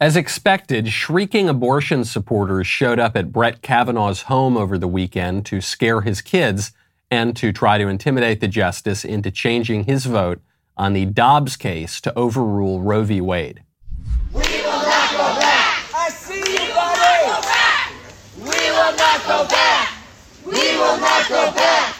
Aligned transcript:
As 0.00 0.14
expected, 0.14 0.90
shrieking 0.90 1.48
abortion 1.48 2.04
supporters 2.04 2.68
showed 2.68 3.00
up 3.00 3.16
at 3.16 3.32
Brett 3.32 3.62
Kavanaugh's 3.62 4.22
home 4.22 4.56
over 4.56 4.78
the 4.78 4.86
weekend 4.86 5.44
to 5.46 5.60
scare 5.60 6.02
his 6.02 6.20
kids 6.20 6.70
and 7.10 7.34
to 7.36 7.50
try 7.52 7.78
to 7.78 7.88
intimidate 7.88 8.38
the 8.38 8.46
justice 8.46 9.04
into 9.04 9.32
changing 9.32 9.84
his 9.84 10.06
vote 10.06 10.40
on 10.76 10.92
the 10.92 11.04
Dobbs 11.04 11.56
case 11.56 12.00
to 12.02 12.16
overrule 12.16 12.80
Roe 12.80 13.02
v. 13.02 13.20
Wade. 13.20 13.64
We 14.32 14.38
will 14.38 14.70
not 14.70 15.10
go 15.10 15.34
back. 15.40 15.92
I 15.92 16.10
see 16.10 16.38
you, 16.38 16.72
buddy. 16.72 17.24
We 18.38 18.70
will 18.70 18.96
not 18.96 19.26
go 19.26 19.48
back. 19.48 19.94
We 20.46 20.76
will 20.78 21.00
not 21.00 21.28
go 21.28 21.52
back. 21.52 21.96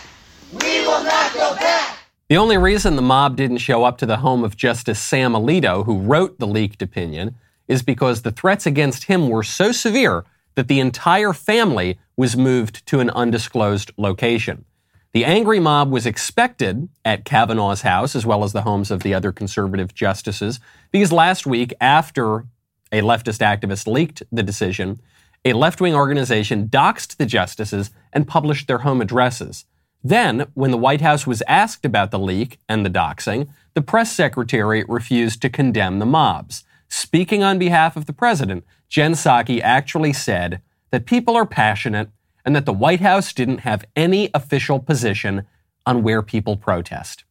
We 0.53 0.81
will 0.87 1.03
not 1.03 1.35
go 1.35 1.57
back. 1.57 1.99
The 2.29 2.37
only 2.37 2.59
reason 2.59 2.95
the 2.95 3.03
mob 3.03 3.35
didn't 3.35 3.59
show 3.59 3.83
up 3.83 3.99
to 3.99 4.07
the 4.07 4.19
home 4.19 4.45
of 4.45 4.57
Justice 4.57 5.01
Sam 5.01 5.33
Alito, 5.33 5.85
who 5.85 5.99
wrote 5.99 6.39
the 6.39 6.47
leaked 6.47 6.81
opinion, 6.81 7.35
is 7.69 7.83
because 7.83 8.23
the 8.23 8.33
threats 8.33 8.67
against 8.67 9.05
him 9.05 9.29
were 9.29 9.43
so 9.43 9.71
severe 9.71 10.25
that 10.55 10.67
the 10.67 10.81
entire 10.81 11.33
family 11.33 11.99
was 12.17 12.37
moved 12.37 12.85
to 12.87 12.99
an 12.99 13.11
undisclosed 13.11 13.93
location. 13.97 14.65
The 15.13 15.25
angry 15.25 15.61
mob 15.61 15.91
was 15.91 16.05
expected 16.05 16.89
at 17.05 17.25
Kavanaugh's 17.25 17.83
house, 17.83 18.17
as 18.17 18.27
well 18.27 18.45
as 18.45 18.53
the 18.53 18.63
homes 18.63 18.91
of 18.91 19.03
the 19.03 19.15
other 19.15 19.33
conservative 19.33 19.95
justices, 19.95 20.61
because 20.91 21.13
last 21.13 21.47
week, 21.47 21.73
after 21.81 22.47
a 22.91 23.01
leftist 23.01 23.41
activist 23.41 23.87
leaked 23.87 24.23
the 24.33 24.43
decision, 24.43 25.01
a 25.45 25.53
left 25.53 25.81
wing 25.81 25.95
organization 25.95 26.69
doxed 26.69 27.17
the 27.17 27.27
justices 27.27 27.91
and 28.13 28.29
published 28.29 28.67
their 28.67 28.79
home 28.79 29.01
addresses. 29.01 29.65
Then, 30.03 30.47
when 30.55 30.71
the 30.71 30.77
White 30.77 31.01
House 31.01 31.27
was 31.27 31.43
asked 31.49 31.85
about 31.85 32.11
the 32.11 32.19
leak 32.19 32.59
and 32.69 32.85
the 32.85 32.91
doxing, 32.91 33.49
the 33.75 33.83
press 33.83 34.13
secretary 34.13 34.85
refused 34.89 35.41
to 35.43 35.51
condemn 35.51 35.99
the 35.99 36.07
mobs. 36.07 36.65
Speaking 36.89 37.43
on 37.43 37.59
behalf 37.59 37.97
of 37.97 38.07
the 38.07 38.13
president, 38.13 38.65
Jen 38.89 39.13
Psaki 39.13 39.61
actually 39.61 40.13
said 40.13 40.63
that 40.91 41.07
people 41.07 41.37
are 41.37 41.47
passionate 41.47 42.11
and 42.45 42.57
that 42.57 42.67
the 42.67 42.73
White 42.73 43.01
House 43.01 43.33
didn't 43.33 43.59
have 43.59 43.85
any 43.95 44.31
official 44.33 44.81
position 44.81 45.47
on 45.85 46.03
where 46.03 46.23
people 46.23 46.57
protest. 46.57 47.25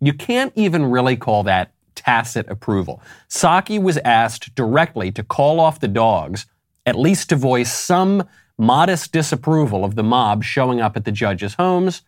You 0.00 0.12
can't 0.12 0.52
even 0.54 0.84
really 0.86 1.16
call 1.16 1.42
that 1.44 1.72
tacit 1.94 2.48
approval. 2.48 3.02
Psaki 3.28 3.82
was 3.82 3.98
asked 3.98 4.54
directly 4.54 5.10
to 5.12 5.22
call 5.22 5.60
off 5.60 5.80
the 5.80 5.88
dogs, 5.88 6.46
at 6.86 6.98
least 6.98 7.30
to 7.30 7.36
voice 7.36 7.72
some 7.72 8.28
modest 8.56 9.12
disapproval 9.12 9.84
of 9.84 9.94
the 9.94 10.02
mob 10.02 10.44
showing 10.44 10.80
up 10.80 10.96
at 10.96 11.04
the 11.04 11.12
judges' 11.12 11.54
homes, 11.54 12.02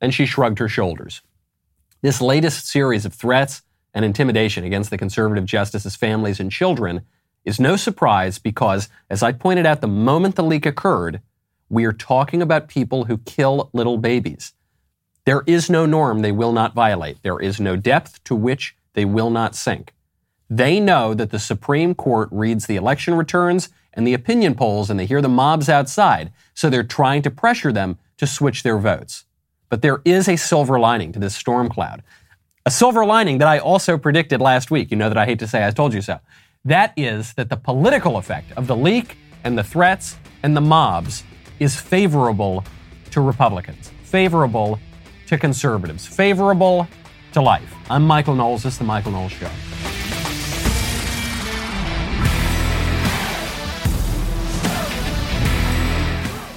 and 0.00 0.12
she 0.12 0.26
shrugged 0.26 0.58
her 0.58 0.68
shoulders. 0.68 1.22
This 2.02 2.20
latest 2.20 2.66
series 2.66 3.06
of 3.06 3.14
threats 3.14 3.62
and 3.94 4.04
intimidation 4.04 4.64
against 4.64 4.90
the 4.90 4.98
conservative 4.98 5.46
justices' 5.46 5.96
families 5.96 6.40
and 6.40 6.50
children 6.50 7.02
is 7.44 7.60
no 7.60 7.76
surprise 7.76 8.38
because, 8.38 8.88
as 9.08 9.22
I 9.22 9.32
pointed 9.32 9.66
out 9.66 9.80
the 9.80 9.86
moment 9.86 10.34
the 10.34 10.42
leak 10.42 10.66
occurred, 10.66 11.20
we 11.68 11.84
are 11.84 11.92
talking 11.92 12.42
about 12.42 12.68
people 12.68 13.04
who 13.04 13.18
kill 13.18 13.70
little 13.72 13.98
babies. 13.98 14.52
There 15.24 15.42
is 15.46 15.70
no 15.70 15.86
norm 15.86 16.20
they 16.20 16.32
will 16.32 16.52
not 16.52 16.74
violate. 16.74 17.22
There 17.22 17.40
is 17.40 17.60
no 17.60 17.76
depth 17.76 18.22
to 18.24 18.34
which 18.34 18.76
they 18.94 19.04
will 19.04 19.30
not 19.30 19.54
sink. 19.54 19.94
They 20.50 20.80
know 20.80 21.14
that 21.14 21.30
the 21.30 21.38
Supreme 21.38 21.94
Court 21.94 22.28
reads 22.30 22.66
the 22.66 22.76
election 22.76 23.14
returns 23.14 23.70
and 23.94 24.06
the 24.06 24.14
opinion 24.14 24.54
polls 24.54 24.90
and 24.90 25.00
they 25.00 25.06
hear 25.06 25.22
the 25.22 25.28
mobs 25.28 25.68
outside, 25.68 26.32
so 26.52 26.68
they're 26.68 26.82
trying 26.82 27.22
to 27.22 27.30
pressure 27.30 27.72
them 27.72 27.98
to 28.18 28.26
switch 28.26 28.62
their 28.62 28.78
votes. 28.78 29.24
But 29.68 29.82
there 29.82 30.02
is 30.04 30.28
a 30.28 30.36
silver 30.36 30.78
lining 30.78 31.12
to 31.12 31.18
this 31.18 31.34
storm 31.34 31.68
cloud. 31.68 32.02
A 32.66 32.70
silver 32.70 33.04
lining 33.04 33.36
that 33.38 33.48
I 33.48 33.58
also 33.58 33.98
predicted 33.98 34.40
last 34.40 34.70
week. 34.70 34.90
You 34.90 34.96
know 34.96 35.10
that 35.10 35.18
I 35.18 35.26
hate 35.26 35.38
to 35.40 35.46
say 35.46 35.66
I 35.66 35.70
told 35.70 35.92
you 35.92 36.00
so. 36.00 36.18
That 36.64 36.94
is 36.96 37.34
that 37.34 37.50
the 37.50 37.58
political 37.58 38.16
effect 38.16 38.52
of 38.52 38.66
the 38.66 38.74
leak 38.74 39.18
and 39.44 39.58
the 39.58 39.62
threats 39.62 40.16
and 40.42 40.56
the 40.56 40.62
mobs 40.62 41.24
is 41.60 41.78
favorable 41.78 42.64
to 43.10 43.20
Republicans, 43.20 43.92
favorable 44.04 44.78
to 45.26 45.36
conservatives, 45.36 46.06
favorable 46.06 46.88
to 47.34 47.42
life. 47.42 47.70
I'm 47.90 48.06
Michael 48.06 48.34
Knowles. 48.34 48.62
This 48.62 48.72
is 48.72 48.78
The 48.78 48.84
Michael 48.84 49.12
Knowles 49.12 49.32
Show. 49.32 49.50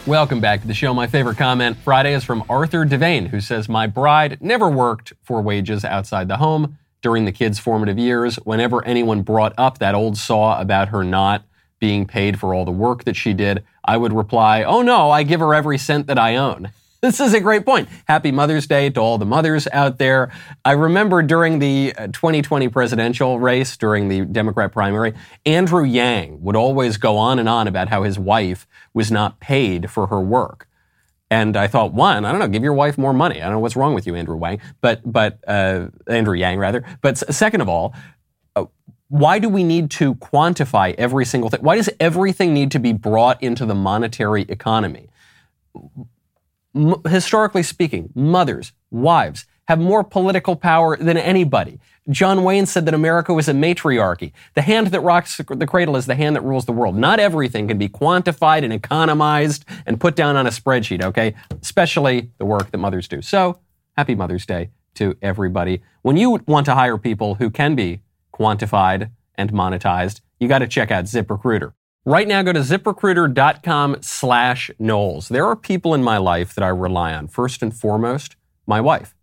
Welcome 0.08 0.40
back 0.40 0.62
to 0.62 0.68
the 0.68 0.74
show. 0.74 0.94
My 0.94 1.06
favorite 1.06 1.36
comment 1.36 1.76
Friday 1.84 2.14
is 2.14 2.24
from 2.24 2.46
Arthur 2.48 2.86
Devane, 2.86 3.28
who 3.28 3.42
says, 3.42 3.68
My 3.68 3.88
bride 3.88 4.38
never 4.40 4.70
worked 4.70 5.12
for 5.22 5.42
wages 5.42 5.84
outside 5.84 6.30
the 6.30 6.38
home 6.38 6.78
during 7.02 7.26
the 7.26 7.34
kids' 7.34 7.60
formative 7.60 8.00
years. 8.00 8.38
Whenever 8.38 8.86
anyone 8.86 9.22
brought 9.22 9.54
up 9.58 9.80
that 9.80 9.96
old 9.96 10.18
saw 10.18 10.62
about 10.62 10.88
her 10.88 11.04
not 11.04 11.44
being 11.80 12.08
paid 12.08 12.40
for 12.40 12.54
all 12.54 12.64
the 12.64 12.72
work 12.72 13.04
that 13.04 13.18
she 13.18 13.34
did, 13.34 13.66
I 13.84 13.98
would 13.98 14.14
reply, 14.14 14.64
Oh 14.64 14.82
no, 14.82 15.12
I 15.12 15.24
give 15.24 15.42
her 15.42 15.54
every 15.54 15.78
cent 15.78 16.08
that 16.08 16.18
I 16.18 16.38
own. 16.38 16.72
This 17.00 17.20
is 17.20 17.34
a 17.36 17.40
great 17.40 17.64
point. 17.64 17.90
Happy 18.08 18.32
Mother's 18.32 18.66
Day 18.66 18.90
to 18.90 19.00
all 19.00 19.20
the 19.20 19.26
mothers 19.26 19.68
out 19.72 20.00
there. 20.00 20.32
I 20.66 20.72
remember 20.72 21.22
during 21.22 21.60
the 21.60 21.94
2020 21.96 22.66
uh, 22.66 22.70
presidential 22.72 23.40
race, 23.40 23.78
during 23.78 24.08
the 24.08 24.22
Democrat 24.26 24.72
primary, 24.72 25.14
Andrew 25.46 25.84
Yang 25.84 26.42
would 26.42 26.56
always 26.56 26.98
go 26.98 27.18
on 27.18 27.38
and 27.38 27.48
on 27.48 27.68
about 27.68 27.90
how 27.90 28.02
his 28.02 28.18
wife 28.18 28.66
was 28.96 29.12
not 29.12 29.40
paid 29.40 29.92
for 29.92 30.08
her 30.08 30.20
work. 30.20 30.68
And 31.30 31.56
I 31.56 31.68
thought, 31.68 31.94
one, 31.94 32.26
I 32.26 32.32
don't 32.32 32.40
know, 32.40 32.48
give 32.48 32.64
your 32.64 32.74
wife 32.74 32.98
more 32.98 33.14
money. 33.14 33.42
I 33.42 33.46
don't 33.46 33.54
know 33.54 33.60
what's 33.60 33.76
wrong 33.76 33.94
with 33.94 34.08
you, 34.08 34.16
Andrew 34.16 34.38
Wang, 34.38 34.60
but 34.82 35.02
but 35.06 35.40
uh, 35.48 35.90
Andrew 36.08 36.36
Yang 36.36 36.58
rather. 36.58 36.84
But 37.02 37.18
second 37.18 37.62
of 37.62 37.70
all, 37.70 37.94
why 39.10 39.40
do 39.40 39.50
we 39.50 39.64
need 39.64 39.90
to 39.92 40.16
quantify 40.16 40.94
every 40.98 41.26
single 41.26 41.50
thing? 41.50 41.62
Why 41.62 41.76
does 41.76 41.90
everything 42.00 42.54
need 42.54 42.72
to 42.72 42.80
be 42.80 42.92
brought 42.92 43.42
into 43.42 43.66
the 43.66 43.76
monetary 43.76 44.44
economy? 44.44 45.10
M- 46.78 47.02
historically 47.10 47.64
speaking, 47.64 48.10
mothers, 48.16 48.72
wives 48.92 49.46
have 49.68 49.80
more 49.80 50.04
political 50.04 50.56
power 50.56 50.96
than 50.96 51.18
anybody. 51.18 51.80
John 52.10 52.46
Wayne 52.46 52.66
said 52.66 52.86
that 52.86 52.94
America 52.94 53.34
was 53.34 53.50
a 53.50 53.54
matriarchy. 53.54 54.32
The 54.54 54.62
hand 54.62 54.88
that 54.88 55.02
rocks 55.02 55.42
the 55.46 55.68
cradle 55.68 55.98
is 55.98 56.06
the 56.06 56.16
hand 56.16 56.38
that 56.38 56.44
rules 56.44 56.66
the 56.66 56.72
world. 56.72 56.96
Not 56.96 57.20
everything 57.20 57.68
can 57.68 57.78
be 57.78 57.90
quantified 57.90 58.64
and 58.64 58.72
economized 58.72 59.66
and 59.86 60.00
put 60.00 60.16
down 60.16 60.38
on 60.38 60.48
a 60.48 60.52
spreadsheet, 60.52 61.04
okay? 61.04 61.36
Especially 61.62 62.32
the 62.38 62.46
work 62.46 62.72
that 62.72 62.78
mothers 62.78 63.10
do. 63.10 63.22
So, 63.22 63.60
happy 63.98 64.16
Mother's 64.16 64.46
Day 64.46 64.70
to 64.96 65.18
everybody. 65.22 65.82
When 66.02 66.16
you 66.16 66.40
want 66.48 66.66
to 66.68 66.76
hire 66.76 66.98
people 66.98 67.36
who 67.36 67.50
can 67.50 67.76
be 67.76 68.00
quantified, 68.34 69.10
and 69.38 69.54
monetized, 69.54 70.22
you 70.40 70.48
got 70.48 70.60
to 70.60 70.68
check 70.68 70.92
out 70.92 71.06
ZipRecruiter. 71.06 71.74
Right 72.08 72.26
now, 72.26 72.42
go 72.42 72.54
to 72.54 72.62
ziprecruiter.com 72.62 73.98
slash 74.00 74.72
Knowles. 74.80 75.28
There 75.28 75.46
are 75.46 75.58
people 75.58 75.94
in 75.94 76.06
my 76.06 76.18
life 76.18 76.56
that 76.56 76.64
I 76.64 76.70
rely 76.70 77.12
on. 77.12 77.28
First 77.28 77.62
and 77.62 77.76
foremost, 77.76 78.38
my 78.66 78.80
wife. 78.80 79.14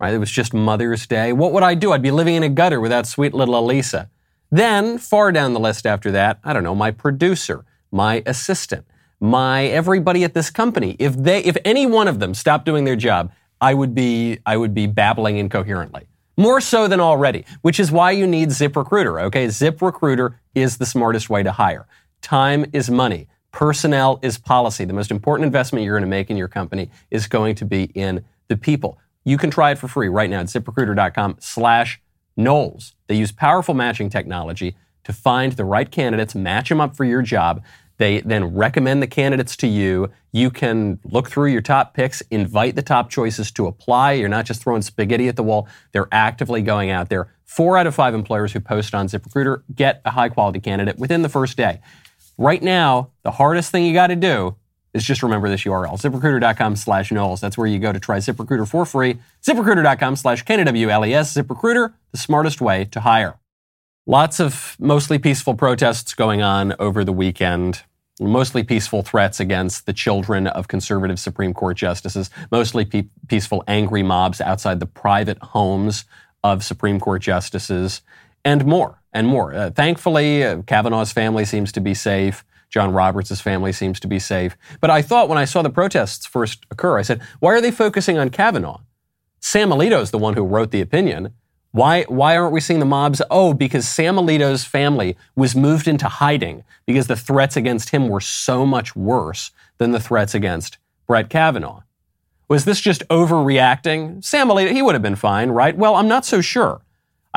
Right? 0.00 0.12
It 0.12 0.18
was 0.18 0.32
just 0.32 0.52
Mother's 0.52 1.06
Day. 1.06 1.32
What 1.32 1.52
would 1.52 1.62
I 1.62 1.76
do? 1.76 1.92
I'd 1.92 2.02
be 2.02 2.10
living 2.10 2.34
in 2.34 2.42
a 2.42 2.48
gutter 2.48 2.80
without 2.80 3.06
sweet 3.06 3.34
little 3.34 3.54
Alissa. 3.54 4.08
Then, 4.50 4.98
far 4.98 5.30
down 5.30 5.52
the 5.52 5.60
list 5.60 5.86
after 5.86 6.10
that, 6.10 6.40
I 6.42 6.52
don't 6.52 6.64
know, 6.64 6.74
my 6.74 6.90
producer, 6.90 7.64
my 7.92 8.24
assistant, 8.26 8.84
my 9.20 9.66
everybody 9.66 10.24
at 10.24 10.34
this 10.34 10.50
company. 10.50 10.96
If 10.98 11.14
they, 11.14 11.44
if 11.44 11.56
any 11.64 11.86
one 11.86 12.08
of 12.08 12.18
them 12.18 12.34
stopped 12.34 12.64
doing 12.64 12.82
their 12.82 12.96
job, 12.96 13.30
I 13.60 13.74
would 13.74 13.94
be, 13.94 14.40
I 14.44 14.56
would 14.56 14.74
be 14.74 14.88
babbling 14.88 15.38
incoherently. 15.38 16.08
More 16.36 16.60
so 16.60 16.88
than 16.88 16.98
already, 16.98 17.44
which 17.62 17.78
is 17.78 17.92
why 17.92 18.10
you 18.10 18.26
need 18.26 18.48
ZipRecruiter, 18.48 19.22
okay? 19.26 19.46
ZipRecruiter 19.46 20.34
is 20.56 20.78
the 20.78 20.86
smartest 20.86 21.30
way 21.30 21.44
to 21.44 21.52
hire. 21.52 21.86
Time 22.22 22.66
is 22.72 22.90
money. 22.90 23.28
Personnel 23.52 24.18
is 24.22 24.38
policy. 24.38 24.84
The 24.84 24.92
most 24.92 25.10
important 25.10 25.46
investment 25.46 25.84
you're 25.84 25.94
going 25.94 26.02
to 26.02 26.08
make 26.08 26.30
in 26.30 26.36
your 26.36 26.48
company 26.48 26.90
is 27.10 27.26
going 27.26 27.54
to 27.56 27.64
be 27.64 27.84
in 27.94 28.24
the 28.48 28.56
people. 28.56 28.98
You 29.24 29.38
can 29.38 29.50
try 29.50 29.72
it 29.72 29.78
for 29.78 29.88
free 29.88 30.08
right 30.08 30.30
now 30.30 30.40
at 30.40 30.46
ziprecruiter.com 30.46 31.36
slash 31.40 32.00
Knowles. 32.36 32.94
They 33.08 33.16
use 33.16 33.32
powerful 33.32 33.74
matching 33.74 34.08
technology 34.10 34.76
to 35.04 35.12
find 35.12 35.52
the 35.54 35.64
right 35.64 35.90
candidates, 35.90 36.34
match 36.34 36.68
them 36.68 36.80
up 36.80 36.96
for 36.96 37.04
your 37.04 37.20
job. 37.20 37.64
They 37.96 38.20
then 38.20 38.54
recommend 38.54 39.02
the 39.02 39.08
candidates 39.08 39.56
to 39.56 39.66
you. 39.66 40.10
You 40.30 40.50
can 40.50 41.00
look 41.02 41.28
through 41.28 41.50
your 41.50 41.62
top 41.62 41.94
picks, 41.94 42.20
invite 42.30 42.76
the 42.76 42.82
top 42.82 43.10
choices 43.10 43.50
to 43.52 43.66
apply. 43.66 44.12
You're 44.12 44.28
not 44.28 44.44
just 44.44 44.62
throwing 44.62 44.82
spaghetti 44.82 45.26
at 45.26 45.34
the 45.34 45.42
wall. 45.42 45.68
They're 45.90 46.08
actively 46.12 46.62
going 46.62 46.90
out 46.90 47.08
there. 47.08 47.34
Four 47.44 47.76
out 47.76 47.88
of 47.88 47.94
five 47.94 48.14
employers 48.14 48.52
who 48.52 48.60
post 48.60 48.94
on 48.94 49.08
ZipRecruiter 49.08 49.62
get 49.74 50.00
a 50.04 50.12
high 50.12 50.28
quality 50.28 50.60
candidate 50.60 50.96
within 50.98 51.22
the 51.22 51.28
first 51.28 51.56
day. 51.56 51.80
Right 52.38 52.62
now, 52.62 53.10
the 53.24 53.32
hardest 53.32 53.70
thing 53.70 53.84
you 53.84 53.92
got 53.92 54.06
to 54.06 54.16
do 54.16 54.56
is 54.94 55.04
just 55.04 55.22
remember 55.22 55.50
this 55.50 55.64
URL, 55.64 56.00
ziprecruiter.com 56.00 56.76
slash 56.76 57.12
Knowles. 57.12 57.40
That's 57.40 57.58
where 57.58 57.66
you 57.66 57.78
go 57.78 57.92
to 57.92 58.00
try 58.00 58.18
ZipRecruiter 58.18 58.66
for 58.66 58.86
free. 58.86 59.18
ZipRecruiter.com 59.42 60.16
slash 60.16 60.42
K-N-W-L-E-S. 60.42 61.34
ZipRecruiter, 61.34 61.92
the 62.12 62.18
smartest 62.18 62.60
way 62.60 62.86
to 62.86 63.00
hire. 63.00 63.38
Lots 64.06 64.40
of 64.40 64.76
mostly 64.78 65.18
peaceful 65.18 65.54
protests 65.54 66.14
going 66.14 66.40
on 66.40 66.74
over 66.78 67.04
the 67.04 67.12
weekend 67.12 67.82
mostly 68.20 68.62
peaceful 68.62 69.02
threats 69.02 69.40
against 69.40 69.86
the 69.86 69.92
children 69.92 70.46
of 70.46 70.68
conservative 70.68 71.18
Supreme 71.18 71.54
Court 71.54 71.76
justices, 71.76 72.30
mostly 72.50 72.84
pe- 72.84 73.08
peaceful 73.28 73.62
angry 73.68 74.02
mobs 74.02 74.40
outside 74.40 74.80
the 74.80 74.86
private 74.86 75.38
homes 75.38 76.04
of 76.42 76.64
Supreme 76.64 77.00
Court 77.00 77.22
justices. 77.22 78.02
And 78.48 78.64
more 78.64 79.02
and 79.12 79.26
more. 79.26 79.54
Uh, 79.54 79.70
thankfully, 79.70 80.42
uh, 80.42 80.62
Kavanaugh's 80.62 81.12
family 81.12 81.44
seems 81.44 81.70
to 81.72 81.80
be 81.80 81.92
safe. 81.92 82.44
John 82.70 82.92
Roberts' 82.92 83.40
family 83.40 83.72
seems 83.72 84.00
to 84.00 84.08
be 84.08 84.18
safe. 84.18 84.56
But 84.80 84.90
I 84.90 85.02
thought 85.02 85.28
when 85.28 85.38
I 85.38 85.44
saw 85.44 85.60
the 85.62 85.70
protests 85.70 86.24
first 86.26 86.64
occur, 86.70 86.98
I 86.98 87.02
said, 87.02 87.20
why 87.40 87.52
are 87.52 87.60
they 87.60 87.70
focusing 87.70 88.18
on 88.18 88.30
Kavanaugh? 88.30 88.80
Sam 89.40 89.70
Alito 89.70 90.00
is 90.00 90.10
the 90.10 90.18
one 90.18 90.34
who 90.34 90.44
wrote 90.44 90.70
the 90.70 90.80
opinion. 90.80 91.34
Why, 91.72 92.04
why 92.04 92.36
aren't 92.36 92.54
we 92.54 92.60
seeing 92.60 92.80
the 92.80 92.86
mobs? 92.86 93.20
Oh, 93.30 93.52
because 93.52 93.86
Sam 93.86 94.16
Alito's 94.16 94.64
family 94.64 95.16
was 95.36 95.54
moved 95.54 95.86
into 95.86 96.08
hiding 96.08 96.64
because 96.86 97.06
the 97.06 97.16
threats 97.16 97.56
against 97.56 97.90
him 97.90 98.08
were 98.08 98.20
so 98.22 98.64
much 98.64 98.96
worse 98.96 99.50
than 99.76 99.92
the 99.92 100.00
threats 100.00 100.34
against 100.34 100.78
Brett 101.06 101.28
Kavanaugh. 101.28 101.82
Was 102.48 102.64
this 102.64 102.80
just 102.80 103.06
overreacting? 103.08 104.24
Sam 104.24 104.48
Alito, 104.48 104.72
he 104.72 104.82
would 104.82 104.94
have 104.94 105.02
been 105.02 105.16
fine, 105.16 105.50
right? 105.50 105.76
Well, 105.76 105.96
I'm 105.96 106.08
not 106.08 106.24
so 106.24 106.40
sure. 106.40 106.80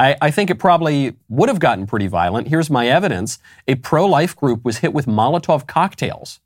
I, 0.01 0.18
I 0.19 0.31
think 0.31 0.50
it 0.50 0.56
probably 0.56 1.13
would 1.30 1.48
have 1.48 1.59
gotten 1.59 1.86
pretty 1.86 2.07
violent. 2.07 2.48
Here's 2.48 2.71
my 2.71 2.88
evidence. 2.88 3.38
A 3.68 3.75
pro 3.75 4.07
life 4.07 4.36
group 4.36 4.65
was 4.65 4.80
hit 4.80 4.94
with 4.94 5.06
Molotov 5.06 5.68
cocktails 5.68 6.39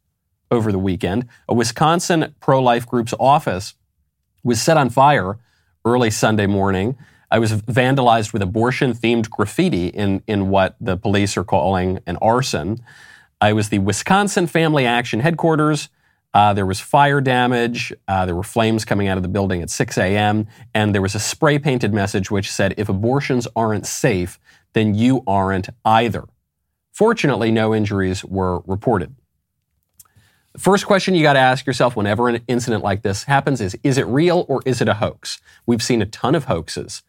over 0.51 0.73
the 0.73 0.77
weekend. 0.77 1.29
A 1.47 1.53
Wisconsin 1.53 2.35
pro 2.41 2.61
life 2.61 2.85
group's 2.85 3.13
office 3.17 3.75
was 4.43 4.61
set 4.61 4.75
on 4.75 4.89
fire 4.89 5.39
early 5.85 6.11
Sunday 6.11 6.47
morning. 6.47 6.97
I 7.31 7.39
was 7.39 7.53
vandalized 7.61 8.33
with 8.33 8.41
abortion 8.41 8.93
themed 8.93 9.29
graffiti 9.29 9.87
in, 9.87 10.21
in 10.27 10.49
what 10.49 10.75
the 10.81 10.97
police 10.97 11.37
are 11.37 11.45
calling 11.45 11.99
an 12.05 12.17
arson. 12.17 12.83
I 13.39 13.53
was 13.53 13.69
the 13.69 13.79
Wisconsin 13.79 14.47
Family 14.47 14.85
Action 14.85 15.21
headquarters. 15.21 15.87
Uh, 16.35 16.53
there 16.53 16.65
was 16.65 16.81
fire 16.81 17.21
damage. 17.21 17.93
Uh, 18.09 18.25
there 18.25 18.35
were 18.35 18.43
flames 18.43 18.83
coming 18.83 19.07
out 19.07 19.15
of 19.15 19.23
the 19.23 19.29
building 19.29 19.61
at 19.61 19.69
6 19.69 19.97
a.m. 19.97 20.47
And 20.73 20.93
there 20.93 21.01
was 21.01 21.15
a 21.15 21.19
spray 21.19 21.57
painted 21.57 21.93
message 21.93 22.29
which 22.29 22.51
said, 22.51 22.73
if 22.75 22.89
abortions 22.89 23.47
aren't 23.55 23.87
safe, 23.87 24.37
then 24.73 24.93
you 24.93 25.23
aren't 25.25 25.69
either. 25.85 26.25
Fortunately, 26.91 27.51
no 27.51 27.73
injuries 27.73 28.25
were 28.25 28.59
reported. 28.67 29.15
The 30.51 30.59
first 30.59 30.85
question 30.85 31.15
you 31.15 31.23
got 31.23 31.33
to 31.33 31.39
ask 31.39 31.65
yourself 31.65 31.95
whenever 31.95 32.27
an 32.27 32.41
incident 32.49 32.83
like 32.83 33.01
this 33.01 33.23
happens 33.23 33.61
is 33.61 33.77
Is 33.81 33.97
it 33.97 34.05
real 34.05 34.45
or 34.49 34.61
is 34.65 34.81
it 34.81 34.89
a 34.89 34.95
hoax? 34.95 35.39
We've 35.65 35.83
seen 35.83 36.01
a 36.01 36.05
ton 36.05 36.35
of 36.35 36.45
hoaxes 36.45 37.01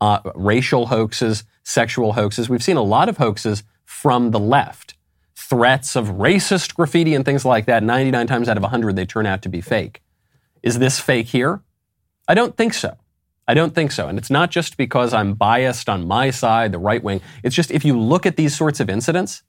uh, 0.00 0.20
racial 0.36 0.86
hoaxes, 0.86 1.42
sexual 1.64 2.12
hoaxes. 2.12 2.48
We've 2.48 2.62
seen 2.62 2.76
a 2.76 2.82
lot 2.82 3.08
of 3.08 3.16
hoaxes 3.16 3.64
from 3.84 4.30
the 4.30 4.38
left. 4.38 4.94
Threats 5.38 5.94
of 5.94 6.08
racist 6.08 6.74
graffiti 6.74 7.14
and 7.14 7.24
things 7.24 7.44
like 7.44 7.66
that, 7.66 7.82
99 7.82 8.26
times 8.26 8.48
out 8.48 8.56
of 8.56 8.62
100, 8.62 8.96
they 8.96 9.06
turn 9.06 9.24
out 9.24 9.40
to 9.42 9.48
be 9.48 9.60
fake. 9.60 10.02
Is 10.62 10.78
this 10.78 10.98
fake 10.98 11.28
here? 11.28 11.62
I 12.26 12.34
don't 12.34 12.56
think 12.56 12.74
so. 12.74 12.96
I 13.46 13.54
don't 13.54 13.74
think 13.74 13.92
so. 13.92 14.08
And 14.08 14.18
it's 14.18 14.30
not 14.30 14.50
just 14.50 14.76
because 14.76 15.14
I'm 15.14 15.34
biased 15.34 15.88
on 15.88 16.06
my 16.06 16.30
side, 16.30 16.72
the 16.72 16.78
right 16.78 17.02
wing. 17.02 17.20
It's 17.42 17.54
just 17.54 17.70
if 17.70 17.84
you 17.84 17.98
look 17.98 18.26
at 18.26 18.36
these 18.36 18.56
sorts 18.56 18.80
of 18.80 18.90
incidents, 18.90 19.42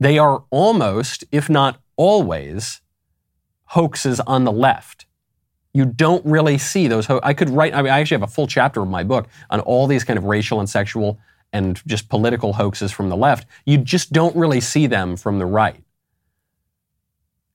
they 0.00 0.18
are 0.18 0.44
almost, 0.50 1.24
if 1.30 1.48
not 1.48 1.80
always, 1.96 2.80
hoaxes 3.66 4.20
on 4.20 4.44
the 4.44 4.52
left 4.52 5.06
you 5.74 5.84
don't 5.86 6.24
really 6.26 6.58
see 6.58 6.86
those. 6.86 7.06
Ho- 7.06 7.20
I 7.22 7.32
could 7.34 7.50
write. 7.50 7.74
I, 7.74 7.82
mean, 7.82 7.92
I 7.92 8.00
actually 8.00 8.16
have 8.16 8.28
a 8.28 8.32
full 8.32 8.46
chapter 8.46 8.82
of 8.82 8.88
my 8.88 9.04
book 9.04 9.28
on 9.50 9.60
all 9.60 9.86
these 9.86 10.04
kind 10.04 10.18
of 10.18 10.24
racial 10.24 10.60
and 10.60 10.68
sexual 10.68 11.18
and 11.52 11.80
just 11.86 12.08
political 12.08 12.54
hoaxes 12.54 12.92
from 12.92 13.08
the 13.08 13.16
left. 13.16 13.46
You 13.66 13.78
just 13.78 14.12
don't 14.12 14.34
really 14.36 14.60
see 14.60 14.86
them 14.86 15.16
from 15.16 15.38
the 15.38 15.46
right. 15.46 15.82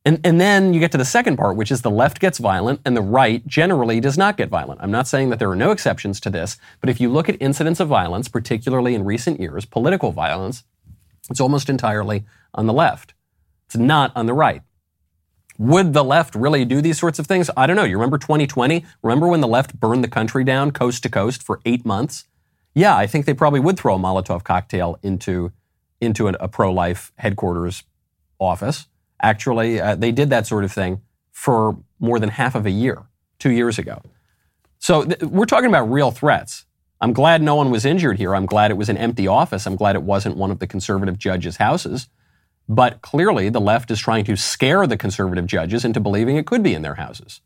And, 0.05 0.21
and 0.23 0.39
then 0.39 0.73
you 0.73 0.79
get 0.79 0.94
to 0.94 0.97
the 0.97 1.03
second 1.03 1.35
part, 1.35 1.57
which 1.57 1.69
is 1.69 1.81
the 1.81 1.91
left 1.91 2.21
gets 2.21 2.38
violent 2.38 2.79
and 2.85 2.95
the 2.95 3.01
right 3.01 3.45
generally 3.45 3.99
does 3.99 4.17
not 4.17 4.38
get 4.38 4.47
violent. 4.47 4.79
I'm 4.81 4.91
not 4.91 5.05
saying 5.05 5.31
that 5.31 5.39
there 5.39 5.49
are 5.49 5.55
no 5.55 5.71
exceptions 5.71 6.21
to 6.21 6.29
this, 6.29 6.57
but 6.79 6.89
if 6.89 7.01
you 7.01 7.09
look 7.09 7.27
at 7.27 7.35
incidents 7.41 7.81
of 7.81 7.89
violence, 7.89 8.29
particularly 8.29 8.95
in 8.95 9.03
recent 9.03 9.41
years, 9.41 9.65
political 9.65 10.13
violence, 10.13 10.63
it's 11.29 11.41
almost 11.41 11.69
entirely 11.69 12.23
on 12.53 12.67
the 12.67 12.73
left. 12.73 13.15
It's 13.65 13.75
not 13.75 14.13
on 14.15 14.27
the 14.27 14.33
right. 14.33 14.61
Would 15.57 15.91
the 15.91 16.05
left 16.05 16.35
really 16.35 16.63
do 16.63 16.81
these 16.81 16.99
sorts 16.99 17.19
of 17.19 17.27
things? 17.27 17.49
I 17.57 17.67
don't 17.67 17.75
know. 17.75 17.83
You 17.83 17.97
remember 17.97 18.17
2020? 18.17 18.85
Remember 19.01 19.27
when 19.27 19.41
the 19.41 19.47
left 19.47 19.77
burned 19.77 20.05
the 20.05 20.07
country 20.07 20.45
down 20.45 20.71
coast 20.71 21.03
to 21.03 21.09
coast 21.09 21.44
for 21.44 21.59
eight 21.65 21.85
months? 21.85 22.27
Yeah, 22.77 22.95
I 22.95 23.07
think 23.07 23.25
they 23.25 23.33
probably 23.33 23.59
would 23.59 23.79
throw 23.79 23.95
a 23.95 23.97
Molotov 23.97 24.44
cocktail 24.44 25.00
into, 25.01 25.51
into 26.00 26.27
an, 26.27 26.38
a 26.39 26.47
pro 26.47 26.71
life 26.71 27.12
headquarters 27.18 27.83
office. 28.38 28.85
Actually, 29.19 29.81
uh, 29.81 29.95
they 29.95 30.12
did 30.12 30.29
that 30.29 30.45
sort 30.45 30.63
of 30.63 30.71
thing 30.71 31.01
for 31.31 31.75
more 32.00 32.19
than 32.19 32.29
half 32.29 32.53
of 32.53 32.68
a 32.68 32.69
year, 32.69 33.07
two 33.39 33.50
years 33.50 33.79
ago. 33.79 34.03
So 34.77 35.06
th- 35.06 35.24
we're 35.24 35.47
talking 35.47 35.69
about 35.69 35.91
real 35.91 36.12
threats. 36.12 36.65
I'm 37.01 37.13
glad 37.13 37.41
no 37.41 37.56
one 37.56 37.71
was 37.71 37.83
injured 37.83 38.19
here. 38.19 38.35
I'm 38.35 38.45
glad 38.45 38.69
it 38.69 38.77
was 38.77 38.89
an 38.89 38.97
empty 38.97 39.27
office. 39.27 39.65
I'm 39.65 39.75
glad 39.75 39.95
it 39.95 40.03
wasn't 40.03 40.38
one 40.38 40.51
of 40.51 40.59
the 40.59 40.68
conservative 40.68 41.18
judges' 41.18 41.57
houses. 41.57 42.09
But 42.69 43.01
clearly, 43.01 43.50
the 43.50 43.59
left 43.59 43.89
is 43.89 44.00
trying 44.00 44.25
to 44.25 44.35
scare 44.35 44.85
the 44.85 44.97
conservative 44.97 45.47
judges 45.47 45.83
into 45.83 46.00
believing 46.00 46.38
it 46.38 46.45
could 46.45 46.62
be 46.62 46.75
in 46.75 46.83
their 46.83 46.95
houses. 46.95 47.41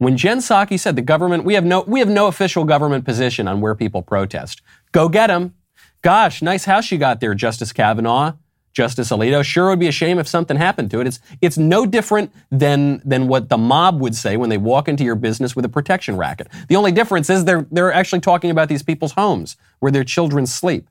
When 0.00 0.16
Jen 0.16 0.38
Psaki 0.38 0.80
said 0.80 0.96
the 0.96 1.02
government, 1.02 1.44
we 1.44 1.52
have 1.52 1.64
no, 1.64 1.82
we 1.82 2.00
have 2.00 2.08
no 2.08 2.26
official 2.26 2.64
government 2.64 3.04
position 3.04 3.46
on 3.46 3.60
where 3.60 3.74
people 3.74 4.00
protest. 4.00 4.62
Go 4.92 5.10
get 5.10 5.26
them. 5.26 5.54
Gosh, 6.00 6.40
nice 6.40 6.64
house 6.64 6.90
you 6.90 6.96
got 6.96 7.20
there, 7.20 7.34
Justice 7.34 7.70
Kavanaugh, 7.70 8.32
Justice 8.72 9.10
Alito. 9.10 9.44
Sure 9.44 9.68
would 9.68 9.78
be 9.78 9.88
a 9.88 9.92
shame 9.92 10.18
if 10.18 10.26
something 10.26 10.56
happened 10.56 10.90
to 10.92 11.00
it. 11.02 11.06
It's, 11.06 11.20
it's 11.42 11.58
no 11.58 11.84
different 11.84 12.32
than, 12.50 13.02
than 13.04 13.28
what 13.28 13.50
the 13.50 13.58
mob 13.58 14.00
would 14.00 14.16
say 14.16 14.38
when 14.38 14.48
they 14.48 14.56
walk 14.56 14.88
into 14.88 15.04
your 15.04 15.16
business 15.16 15.54
with 15.54 15.66
a 15.66 15.68
protection 15.68 16.16
racket. 16.16 16.48
The 16.68 16.76
only 16.76 16.92
difference 16.92 17.28
is 17.28 17.44
they're, 17.44 17.66
they're 17.70 17.92
actually 17.92 18.20
talking 18.20 18.50
about 18.50 18.70
these 18.70 18.82
people's 18.82 19.12
homes 19.12 19.58
where 19.80 19.92
their 19.92 20.02
children 20.02 20.46
sleep. 20.46 20.88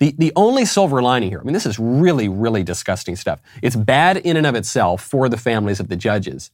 The, 0.00 0.14
the 0.18 0.34
only 0.36 0.66
silver 0.66 1.00
lining 1.00 1.30
here, 1.30 1.40
I 1.40 1.44
mean, 1.44 1.54
this 1.54 1.64
is 1.64 1.78
really, 1.78 2.28
really 2.28 2.62
disgusting 2.62 3.16
stuff. 3.16 3.40
It's 3.62 3.74
bad 3.74 4.18
in 4.18 4.36
and 4.36 4.46
of 4.46 4.54
itself 4.54 5.02
for 5.02 5.30
the 5.30 5.38
families 5.38 5.80
of 5.80 5.88
the 5.88 5.96
judges. 5.96 6.50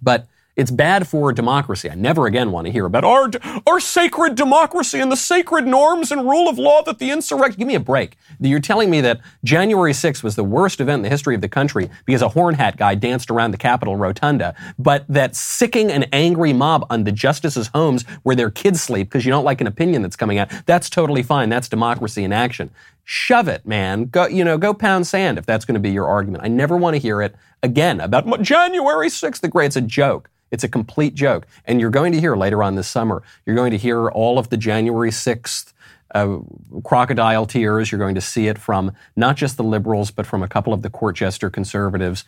But 0.00 0.28
it's 0.54 0.70
bad 0.70 1.08
for 1.08 1.32
democracy. 1.32 1.90
I 1.90 1.94
never 1.94 2.26
again 2.26 2.52
want 2.52 2.66
to 2.66 2.72
hear 2.72 2.84
about 2.84 3.04
our, 3.04 3.30
our 3.66 3.80
sacred 3.80 4.34
democracy 4.34 5.00
and 5.00 5.10
the 5.10 5.16
sacred 5.16 5.66
norms 5.66 6.12
and 6.12 6.28
rule 6.28 6.48
of 6.48 6.58
law 6.58 6.82
that 6.82 6.98
the 6.98 7.10
insurrection. 7.10 7.58
Give 7.58 7.68
me 7.68 7.74
a 7.74 7.80
break. 7.80 8.16
You're 8.38 8.60
telling 8.60 8.90
me 8.90 9.00
that 9.00 9.20
January 9.44 9.92
6th 9.92 10.22
was 10.22 10.36
the 10.36 10.44
worst 10.44 10.80
event 10.80 11.00
in 11.00 11.02
the 11.04 11.08
history 11.08 11.34
of 11.34 11.40
the 11.40 11.48
country 11.48 11.88
because 12.04 12.20
a 12.20 12.28
horn 12.28 12.54
hat 12.54 12.76
guy 12.76 12.94
danced 12.94 13.30
around 13.30 13.52
the 13.52 13.56
Capitol 13.56 13.96
rotunda, 13.96 14.54
but 14.78 15.06
that 15.08 15.34
sicking 15.34 15.90
and 15.90 16.06
angry 16.12 16.52
mob 16.52 16.86
on 16.90 17.04
the 17.04 17.12
justices' 17.12 17.68
homes 17.68 18.04
where 18.22 18.36
their 18.36 18.50
kids 18.50 18.82
sleep 18.82 19.08
because 19.08 19.24
you 19.24 19.30
don't 19.30 19.44
like 19.44 19.60
an 19.62 19.66
opinion 19.66 20.02
that's 20.02 20.16
coming 20.16 20.38
out, 20.38 20.50
that's 20.66 20.90
totally 20.90 21.22
fine. 21.22 21.48
That's 21.48 21.68
democracy 21.68 22.24
in 22.24 22.32
action. 22.32 22.70
Shove 23.04 23.48
it, 23.48 23.66
man. 23.66 24.04
Go, 24.04 24.26
you 24.26 24.44
know, 24.44 24.58
go 24.58 24.72
pound 24.72 25.06
sand 25.06 25.38
if 25.38 25.46
that's 25.46 25.64
going 25.64 25.74
to 25.74 25.80
be 25.80 25.90
your 25.90 26.06
argument. 26.06 26.44
I 26.44 26.48
never 26.48 26.76
want 26.76 26.94
to 26.94 26.98
hear 26.98 27.20
it 27.20 27.34
again 27.62 28.00
about 28.00 28.42
January 28.42 29.08
6th, 29.08 29.40
the 29.40 29.48
great. 29.48 29.66
It's 29.66 29.76
a 29.76 29.80
joke. 29.80 30.30
It's 30.50 30.64
a 30.64 30.68
complete 30.68 31.14
joke. 31.14 31.46
And 31.64 31.80
you're 31.80 31.90
going 31.90 32.12
to 32.12 32.20
hear 32.20 32.36
later 32.36 32.62
on 32.62 32.76
this 32.76 32.88
summer, 32.88 33.22
you're 33.44 33.56
going 33.56 33.70
to 33.72 33.78
hear 33.78 34.08
all 34.08 34.38
of 34.38 34.50
the 34.50 34.56
January 34.56 35.10
6th 35.10 35.72
uh, 36.14 36.38
crocodile 36.84 37.46
tears. 37.46 37.90
You're 37.90 37.98
going 37.98 38.14
to 38.14 38.20
see 38.20 38.48
it 38.48 38.58
from 38.58 38.92
not 39.16 39.36
just 39.36 39.56
the 39.56 39.64
liberals, 39.64 40.10
but 40.10 40.26
from 40.26 40.42
a 40.42 40.48
couple 40.48 40.72
of 40.72 40.82
the 40.82 40.90
court 40.90 41.16
jester 41.16 41.50
conservatives. 41.50 42.24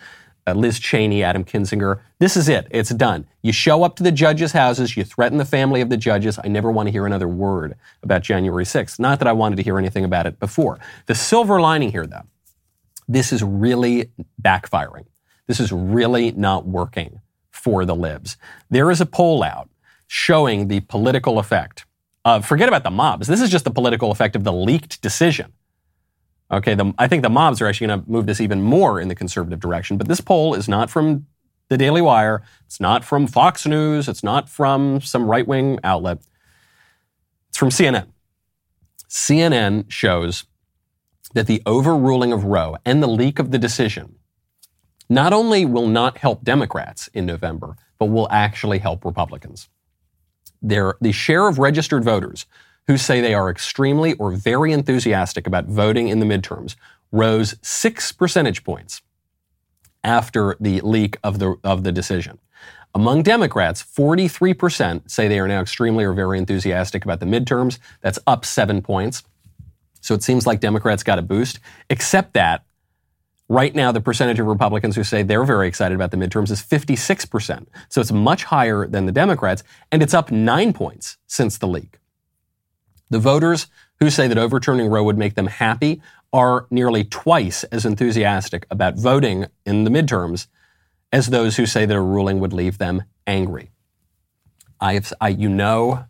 Uh, 0.46 0.52
Liz 0.52 0.78
Cheney, 0.78 1.22
Adam 1.22 1.44
Kinzinger. 1.44 2.00
This 2.18 2.36
is 2.36 2.48
it. 2.48 2.66
It's 2.70 2.90
done. 2.90 3.26
You 3.42 3.52
show 3.52 3.82
up 3.82 3.96
to 3.96 4.02
the 4.02 4.12
judges' 4.12 4.52
houses, 4.52 4.96
you 4.96 5.04
threaten 5.04 5.38
the 5.38 5.44
family 5.44 5.80
of 5.80 5.88
the 5.88 5.96
judges. 5.96 6.38
I 6.42 6.48
never 6.48 6.70
want 6.70 6.86
to 6.86 6.92
hear 6.92 7.06
another 7.06 7.28
word 7.28 7.76
about 8.02 8.22
January 8.22 8.64
6th. 8.64 8.98
Not 8.98 9.18
that 9.20 9.28
I 9.28 9.32
wanted 9.32 9.56
to 9.56 9.62
hear 9.62 9.78
anything 9.78 10.04
about 10.04 10.26
it 10.26 10.38
before. 10.38 10.78
The 11.06 11.14
silver 11.14 11.60
lining 11.60 11.92
here, 11.92 12.06
though, 12.06 12.24
this 13.08 13.32
is 13.32 13.42
really 13.42 14.10
backfiring. 14.40 15.06
This 15.46 15.60
is 15.60 15.72
really 15.72 16.32
not 16.32 16.66
working 16.66 17.20
for 17.50 17.84
the 17.84 17.94
libs. 17.94 18.36
There 18.70 18.90
is 18.90 19.00
a 19.00 19.06
poll 19.06 19.42
out 19.42 19.70
showing 20.06 20.68
the 20.68 20.80
political 20.80 21.38
effect 21.38 21.86
of, 22.24 22.46
forget 22.46 22.68
about 22.68 22.84
the 22.84 22.90
mobs, 22.90 23.26
this 23.26 23.40
is 23.40 23.50
just 23.50 23.64
the 23.64 23.70
political 23.70 24.10
effect 24.10 24.36
of 24.36 24.44
the 24.44 24.52
leaked 24.52 25.00
decision. 25.00 25.52
Okay, 26.50 26.74
the, 26.74 26.92
I 26.98 27.08
think 27.08 27.22
the 27.22 27.30
mobs 27.30 27.60
are 27.60 27.66
actually 27.66 27.88
going 27.88 28.02
to 28.02 28.10
move 28.10 28.26
this 28.26 28.40
even 28.40 28.62
more 28.62 29.00
in 29.00 29.08
the 29.08 29.14
conservative 29.14 29.60
direction, 29.60 29.96
but 29.96 30.08
this 30.08 30.20
poll 30.20 30.54
is 30.54 30.68
not 30.68 30.90
from 30.90 31.26
the 31.68 31.78
Daily 31.78 32.02
Wire, 32.02 32.42
it's 32.66 32.80
not 32.80 33.04
from 33.04 33.26
Fox 33.26 33.66
News, 33.66 34.08
it's 34.08 34.22
not 34.22 34.48
from 34.48 35.00
some 35.00 35.26
right 35.26 35.46
wing 35.46 35.78
outlet, 35.82 36.18
it's 37.48 37.58
from 37.58 37.70
CNN. 37.70 38.08
CNN 39.08 39.90
shows 39.90 40.44
that 41.32 41.46
the 41.46 41.62
overruling 41.64 42.32
of 42.32 42.44
Roe 42.44 42.76
and 42.84 43.02
the 43.02 43.08
leak 43.08 43.38
of 43.38 43.50
the 43.50 43.58
decision 43.58 44.16
not 45.08 45.32
only 45.32 45.64
will 45.64 45.86
not 45.86 46.18
help 46.18 46.44
Democrats 46.44 47.08
in 47.08 47.26
November, 47.26 47.76
but 47.98 48.06
will 48.06 48.28
actually 48.30 48.78
help 48.78 49.04
Republicans. 49.04 49.68
There, 50.62 50.94
the 51.00 51.12
share 51.12 51.46
of 51.48 51.58
registered 51.58 52.04
voters 52.04 52.46
who 52.86 52.96
say 52.96 53.20
they 53.20 53.34
are 53.34 53.50
extremely 53.50 54.14
or 54.14 54.30
very 54.30 54.72
enthusiastic 54.72 55.46
about 55.46 55.66
voting 55.66 56.08
in 56.08 56.20
the 56.20 56.26
midterms 56.26 56.76
rose 57.12 57.56
six 57.62 58.12
percentage 58.12 58.64
points 58.64 59.02
after 60.02 60.56
the 60.60 60.80
leak 60.80 61.16
of 61.24 61.38
the, 61.38 61.56
of 61.64 61.84
the 61.84 61.92
decision. 61.92 62.38
Among 62.94 63.22
Democrats, 63.22 63.82
43% 63.82 65.10
say 65.10 65.26
they 65.26 65.40
are 65.40 65.48
now 65.48 65.60
extremely 65.60 66.04
or 66.04 66.12
very 66.12 66.38
enthusiastic 66.38 67.04
about 67.04 67.20
the 67.20 67.26
midterms. 67.26 67.78
That's 68.02 68.18
up 68.26 68.44
seven 68.44 68.82
points. 68.82 69.24
So 70.00 70.14
it 70.14 70.22
seems 70.22 70.46
like 70.46 70.60
Democrats 70.60 71.02
got 71.02 71.18
a 71.18 71.22
boost, 71.22 71.58
except 71.90 72.34
that 72.34 72.64
right 73.48 73.74
now 73.74 73.90
the 73.90 74.00
percentage 74.00 74.38
of 74.38 74.46
Republicans 74.46 74.94
who 74.94 75.02
say 75.02 75.22
they're 75.22 75.44
very 75.44 75.66
excited 75.66 75.94
about 75.94 76.10
the 76.12 76.16
midterms 76.16 76.50
is 76.50 76.62
56%. 76.62 77.66
So 77.88 78.00
it's 78.00 78.12
much 78.12 78.44
higher 78.44 78.86
than 78.86 79.06
the 79.06 79.12
Democrats, 79.12 79.64
and 79.90 80.02
it's 80.02 80.14
up 80.14 80.30
nine 80.30 80.72
points 80.72 81.16
since 81.26 81.58
the 81.58 81.66
leak. 81.66 81.98
The 83.10 83.18
voters 83.18 83.66
who 84.00 84.10
say 84.10 84.28
that 84.28 84.38
overturning 84.38 84.88
Roe 84.88 85.04
would 85.04 85.18
make 85.18 85.34
them 85.34 85.46
happy 85.46 86.02
are 86.32 86.66
nearly 86.70 87.04
twice 87.04 87.64
as 87.64 87.86
enthusiastic 87.86 88.66
about 88.70 88.96
voting 88.96 89.46
in 89.64 89.84
the 89.84 89.90
midterms 89.90 90.48
as 91.12 91.28
those 91.28 91.56
who 91.56 91.66
say 91.66 91.86
that 91.86 91.96
a 91.96 92.00
ruling 92.00 92.40
would 92.40 92.52
leave 92.52 92.78
them 92.78 93.04
angry. 93.26 93.70
I, 94.80 94.94
have, 94.94 95.12
I 95.20 95.28
you 95.28 95.48
know, 95.48 96.06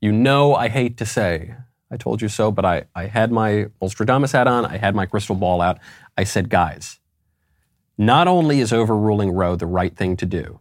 you 0.00 0.10
know, 0.10 0.54
I 0.54 0.68
hate 0.68 0.96
to 0.96 1.06
say, 1.06 1.54
I 1.90 1.96
told 1.96 2.20
you 2.20 2.28
so, 2.28 2.50
but 2.50 2.64
I, 2.64 2.84
I 2.94 3.06
had 3.06 3.30
my 3.30 3.66
Nostradamus 3.80 4.32
hat 4.32 4.48
on, 4.48 4.64
I 4.64 4.78
had 4.78 4.94
my 4.94 5.06
crystal 5.06 5.36
ball 5.36 5.60
out. 5.60 5.78
I 6.16 6.24
said, 6.24 6.48
guys, 6.48 6.98
not 7.96 8.26
only 8.26 8.60
is 8.60 8.72
overruling 8.72 9.30
Roe 9.30 9.56
the 9.56 9.66
right 9.66 9.96
thing 9.96 10.16
to 10.16 10.26
do, 10.26 10.60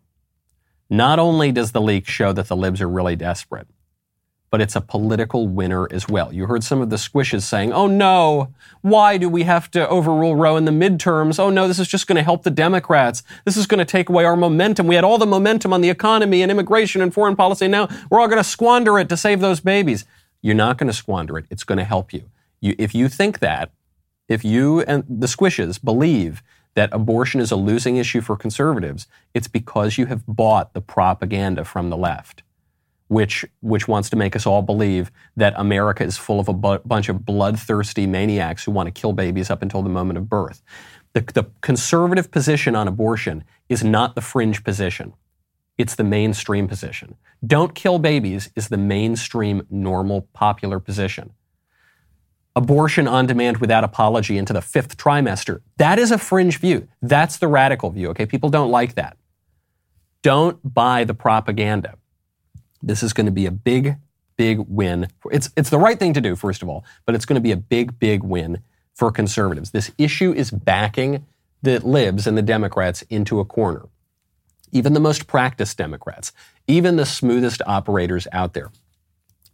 not 0.90 1.20
only 1.20 1.52
does 1.52 1.72
the 1.72 1.82
leak 1.82 2.08
show 2.08 2.32
that 2.34 2.48
the 2.48 2.56
libs 2.56 2.82
are 2.82 2.90
really 2.90 3.16
desperate, 3.16 3.68
but 4.52 4.62
it's 4.62 4.76
a 4.76 4.82
political 4.82 5.48
winner 5.48 5.88
as 5.92 6.08
well. 6.08 6.34
You 6.34 6.48
heard 6.48 6.64
some 6.64 6.82
of 6.82 6.90
the 6.90 6.96
squishes 6.96 7.44
saying, 7.44 7.72
oh 7.72 7.88
no, 7.88 8.54
why 8.82 9.18
do 9.18 9.30
we 9.30 9.44
have 9.44 9.70
to 9.72 9.88
overrule 9.88 10.36
Roe 10.36 10.58
in 10.58 10.66
the 10.66 10.72
midterms? 10.72 11.40
Oh 11.40 11.50
no, 11.50 11.68
this 11.68 11.80
is 11.80 11.88
just 11.88 12.08
going 12.08 12.16
to 12.16 12.24
help 12.24 12.44
the 12.44 12.52
Democrats. 12.52 13.24
This 13.46 13.58
is 13.58 13.68
going 13.68 13.80
to 13.80 13.86
take 13.86 14.10
away 14.10 14.26
our 14.26 14.36
momentum. 14.36 14.88
We 14.88 14.96
had 14.96 15.04
all 15.04 15.18
the 15.18 15.28
momentum 15.28 15.74
on 15.74 15.82
the 15.82 15.90
economy 15.90 16.42
and 16.42 16.52
immigration 16.52 17.02
and 17.02 17.14
foreign 17.14 17.36
policy. 17.36 17.68
Now 17.68 17.88
we're 18.10 18.20
all 18.20 18.28
going 18.28 18.38
to 18.42 18.44
squander 18.44 18.98
it 18.98 19.10
to 19.10 19.18
save 19.18 19.40
those 19.40 19.60
babies. 19.60 20.06
You're 20.42 20.56
not 20.56 20.78
going 20.78 20.88
to 20.88 20.94
squander 20.94 21.38
it. 21.38 21.46
It's 21.50 21.64
going 21.64 21.80
to 21.80 21.84
help 21.84 22.12
you. 22.14 22.24
you. 22.60 22.76
If 22.80 22.96
you 22.96 23.08
think 23.10 23.40
that, 23.40 23.72
if 24.28 24.44
you 24.44 24.82
and 24.82 25.04
the 25.08 25.28
squishes 25.28 25.84
believe 25.84 26.42
that 26.76 26.90
abortion 26.94 27.42
is 27.42 27.52
a 27.52 27.56
losing 27.56 27.98
issue 27.98 28.22
for 28.22 28.38
conservatives, 28.38 29.08
it's 29.34 29.48
because 29.48 29.98
you 29.98 30.06
have 30.06 30.26
bought 30.28 30.74
the 30.74 30.82
propaganda 30.82 31.66
from 31.66 31.90
the 31.90 31.98
left 31.98 32.44
which 33.10 33.44
which 33.62 33.88
wants 33.88 34.10
to 34.10 34.16
make 34.16 34.36
us 34.36 34.46
all 34.46 34.62
believe 34.62 35.12
that 35.36 35.54
America 35.58 36.04
is 36.04 36.18
full 36.18 36.40
of 36.40 36.48
a 36.48 36.54
bu- 36.54 36.80
bunch 36.86 37.10
of 37.10 37.26
bloodthirsty 37.26 38.08
maniacs 38.08 38.64
who 38.64 38.72
want 38.72 38.88
to 38.88 38.92
kill 38.92 39.14
babies 39.14 39.50
up 39.50 39.62
until 39.62 39.82
the 39.82 39.90
moment 39.90 40.18
of 40.18 40.30
birth. 40.30 40.62
The, 41.14 41.22
the 41.22 41.46
conservative 41.62 42.30
position 42.32 42.76
on 42.76 42.88
abortion 42.88 43.44
is 43.68 43.84
not 43.84 44.14
the 44.14 44.22
fringe 44.22 44.64
position. 44.64 45.14
It's 45.78 45.96
the 45.96 46.04
mainstream 46.04 46.68
position. 46.68 47.16
Don't 47.46 47.74
kill 47.74 47.98
babies 47.98 48.52
is 48.56 48.68
the 48.68 48.78
mainstream, 48.78 49.66
normal, 49.72 50.28
popular 50.34 50.80
position. 50.80 51.32
Abortion 52.56 53.08
on 53.08 53.26
demand 53.26 53.58
without 53.58 53.84
apology 53.84 54.38
into 54.38 54.54
the 54.54 54.62
fifth 54.62 54.98
trimester. 54.98 55.62
That 55.78 55.98
is 55.98 56.12
a 56.12 56.18
fringe 56.20 56.60
view. 56.60 56.88
That's 57.02 57.38
the 57.38 57.48
radical 57.48 57.90
view, 57.90 58.10
okay? 58.10 58.28
People 58.28 58.50
don't 58.50 58.70
like 58.70 58.96
that. 58.96 59.18
Don't 60.22 60.60
buy 60.74 61.06
the 61.06 61.14
propaganda. 61.14 61.96
This 62.82 63.04
is 63.04 63.14
going 63.14 63.26
to 63.26 63.32
be 63.32 63.46
a 63.46 63.52
big, 63.52 63.98
big 64.38 64.60
win. 64.60 65.08
It's, 65.32 65.50
it's 65.58 65.70
the 65.70 65.80
right 65.80 66.00
thing 66.00 66.14
to 66.14 66.22
do, 66.22 66.36
first 66.36 66.62
of 66.62 66.70
all, 66.70 66.86
but 67.06 67.16
it's 67.16 67.26
going 67.26 67.36
to 67.36 67.42
be 67.42 67.52
a 67.52 67.58
big, 67.58 68.00
big 68.00 68.24
win 68.24 68.62
for 68.94 69.12
conservatives. 69.12 69.72
This 69.72 69.92
issue 69.98 70.34
is 70.34 70.52
backing 70.52 71.26
the 71.62 71.80
libs 71.86 72.28
and 72.28 72.38
the 72.38 72.42
Democrats 72.42 73.02
into 73.04 73.40
a 73.40 73.46
corner. 73.46 73.88
Even 74.72 74.94
the 74.94 75.00
most 75.00 75.28
practiced 75.28 75.78
Democrats, 75.78 76.32
even 76.68 76.96
the 76.96 77.06
smoothest 77.06 77.62
operators 77.66 78.28
out 78.32 78.54
there, 78.54 78.72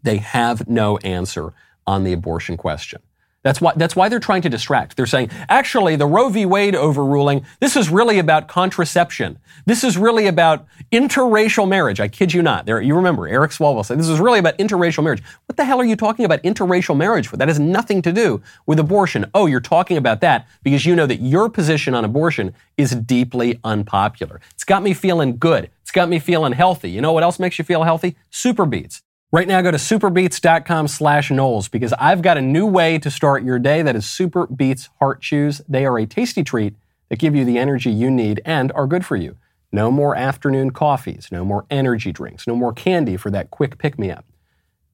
they 0.04 0.18
have 0.18 0.68
no 0.68 0.98
answer 0.98 1.54
on 1.88 2.04
the 2.04 2.14
abortion 2.14 2.58
question. 2.58 3.02
That's 3.46 3.62
why, 3.62 3.74
that's 3.76 3.96
why 3.96 4.10
they're 4.10 4.20
trying 4.20 4.42
to 4.42 4.50
distract. 4.50 4.98
They're 4.98 5.06
saying, 5.06 5.30
actually, 5.50 5.96
the 5.96 6.08
Roe 6.08 6.30
v. 6.30 6.48
Wade 6.48 6.74
overruling, 6.74 7.46
this 7.60 7.76
is 7.76 7.92
really 7.92 8.18
about 8.18 8.48
contraception. 8.48 9.38
This 9.68 9.84
is 9.84 10.00
really 10.00 10.26
about 10.26 10.66
interracial 10.92 11.70
marriage. 11.70 12.00
I 12.00 12.08
kid 12.08 12.34
you 12.34 12.42
not. 12.42 12.66
There, 12.66 12.82
you 12.82 12.96
remember, 12.96 13.28
Eric 13.28 13.52
Swalwell 13.52 13.86
said, 13.86 14.00
this 14.00 14.10
is 14.10 14.20
really 14.20 14.40
about 14.40 14.58
interracial 14.58 15.04
marriage. 15.04 15.22
What 15.46 15.58
the 15.58 15.64
hell 15.64 15.80
are 15.80 15.86
you 15.86 15.96
talking 15.96 16.26
about 16.26 16.42
interracial 16.42 16.98
marriage 16.98 17.28
for? 17.28 17.38
That 17.38 17.48
has 17.48 17.60
nothing 17.60 18.02
to 18.02 18.12
do 18.12 18.42
with 18.66 18.80
abortion. 18.80 19.30
Oh, 19.36 19.46
you're 19.46 19.60
talking 19.60 19.98
about 19.98 20.22
that 20.22 20.48
because 20.64 20.88
you 20.88 20.96
know 20.96 21.06
that 21.06 21.22
your 21.22 21.48
position 21.48 21.94
on 21.94 22.04
abortion 22.04 22.52
is 22.78 22.96
deeply 22.96 23.60
unpopular. 23.64 24.42
It's 24.56 24.64
got 24.64 24.82
me 24.82 24.96
feeling 24.96 25.38
good. 25.38 25.70
It's 25.84 25.92
got 25.92 26.10
me 26.10 26.18
feeling 26.18 26.54
healthy. 26.54 26.90
You 26.90 27.00
know 27.00 27.12
what 27.12 27.22
else 27.22 27.38
makes 27.38 27.60
you 27.60 27.64
feel 27.64 27.84
healthy? 27.84 28.16
SuperBeets. 28.32 29.04
Right 29.32 29.48
now, 29.48 29.62
go 29.62 29.72
to 29.72 29.78
superbeets.com 29.78 30.88
slash 30.88 31.32
Knowles 31.32 31.68
because 31.68 31.94
I've 31.94 32.22
got 32.22 32.38
a 32.38 32.42
new 32.42 32.66
way 32.66 33.00
to 33.00 33.10
start 33.10 33.44
your 33.44 33.60
day 33.60 33.82
that 33.82 33.96
is 33.96 34.06
Super 34.06 34.48
Beets 34.48 34.90
Heart 35.00 35.22
Chews. 35.22 35.62
They 35.68 35.86
are 35.86 35.98
a 35.98 36.06
tasty 36.06 36.44
treat 36.44 36.76
that 37.10 37.20
give 37.20 37.36
you 37.36 37.44
the 37.44 37.58
energy 37.58 37.92
you 37.92 38.12
need 38.12 38.42
and 38.46 38.72
are 38.74 38.88
good 38.88 39.06
for 39.06 39.16
you. 39.16 39.36
No 39.72 39.92
more 39.92 40.16
afternoon 40.16 40.72
coffees, 40.72 41.30
no 41.32 41.44
more 41.44 41.66
energy 41.70 42.12
drinks, 42.12 42.48
no 42.48 42.56
more 42.56 42.72
candy 42.72 43.18
for 43.18 43.30
that 43.32 43.52
quick 43.52 43.78
pick 43.78 44.00
me 44.00 44.12
up. 44.12 44.26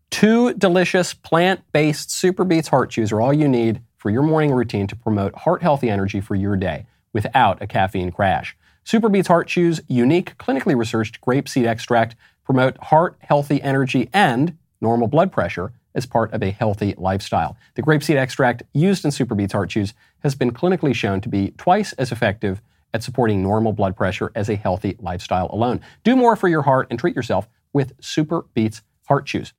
Two 0.09 0.53
delicious 0.53 1.13
plant 1.13 1.61
based 1.71 2.09
Super 2.09 2.43
Beets 2.43 2.69
Heart 2.69 2.89
Chews 2.89 3.11
are 3.11 3.21
all 3.21 3.33
you 3.33 3.47
need 3.47 3.81
for 3.97 4.09
your 4.09 4.23
morning 4.23 4.51
routine 4.51 4.87
to 4.87 4.95
promote 4.95 5.35
heart 5.35 5.61
healthy 5.61 5.89
energy 5.89 6.19
for 6.19 6.35
your 6.35 6.55
day 6.55 6.87
without 7.13 7.61
a 7.61 7.67
caffeine 7.67 8.11
crash. 8.11 8.57
Super 8.83 9.09
Beets 9.09 9.27
Heart 9.27 9.47
Chews 9.47 9.81
unique, 9.87 10.37
clinically 10.37 10.75
researched 10.75 11.21
grape 11.21 11.47
seed 11.47 11.65
extract 11.65 12.15
promote 12.43 12.77
heart 12.77 13.17
healthy 13.19 13.61
energy 13.61 14.09
and 14.13 14.57
normal 14.81 15.07
blood 15.07 15.31
pressure 15.31 15.73
as 15.93 16.05
part 16.05 16.33
of 16.33 16.41
a 16.41 16.51
healthy 16.51 16.95
lifestyle. 16.97 17.57
The 17.75 17.81
grapeseed 17.81 18.15
extract 18.15 18.63
used 18.73 19.03
in 19.05 19.11
SuperBeets 19.11 19.51
Heart 19.51 19.69
Chews 19.69 19.93
has 20.23 20.35
been 20.35 20.51
clinically 20.51 20.95
shown 20.95 21.21
to 21.21 21.29
be 21.29 21.51
twice 21.57 21.93
as 21.93 22.11
effective 22.11 22.61
at 22.93 23.03
supporting 23.03 23.41
normal 23.41 23.73
blood 23.73 23.95
pressure 23.95 24.31
as 24.35 24.49
a 24.49 24.55
healthy 24.55 24.95
lifestyle 24.99 25.49
alone. 25.51 25.81
Do 26.03 26.15
more 26.15 26.35
for 26.35 26.47
your 26.47 26.63
heart 26.63 26.87
and 26.89 26.99
treat 26.99 27.15
yourself 27.15 27.47
with 27.73 27.97
SuperBeets 27.99 28.81
Heart 29.07 29.25
Chews. 29.25 29.53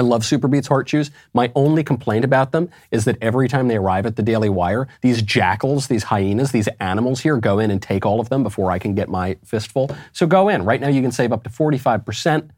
I 0.00 0.02
love 0.02 0.22
SuperBeets 0.22 0.66
Heart 0.66 0.86
Chews. 0.86 1.10
My 1.34 1.52
only 1.54 1.84
complaint 1.84 2.24
about 2.24 2.52
them 2.52 2.70
is 2.90 3.04
that 3.04 3.18
every 3.20 3.48
time 3.48 3.68
they 3.68 3.76
arrive 3.76 4.06
at 4.06 4.16
the 4.16 4.22
Daily 4.22 4.48
Wire, 4.48 4.88
these 5.02 5.20
jackals, 5.20 5.88
these 5.88 6.04
hyenas, 6.04 6.52
these 6.52 6.68
animals 6.80 7.20
here 7.20 7.36
go 7.36 7.58
in 7.58 7.70
and 7.70 7.82
take 7.82 8.06
all 8.06 8.18
of 8.18 8.30
them 8.30 8.42
before 8.42 8.70
I 8.70 8.78
can 8.78 8.94
get 8.94 9.10
my 9.10 9.36
fistful. 9.44 9.94
So 10.12 10.26
go 10.26 10.48
in. 10.48 10.64
Right 10.64 10.80
now 10.80 10.88
you 10.88 11.02
can 11.02 11.12
save 11.12 11.32
up 11.32 11.44
to 11.44 11.50
45% 11.50 12.48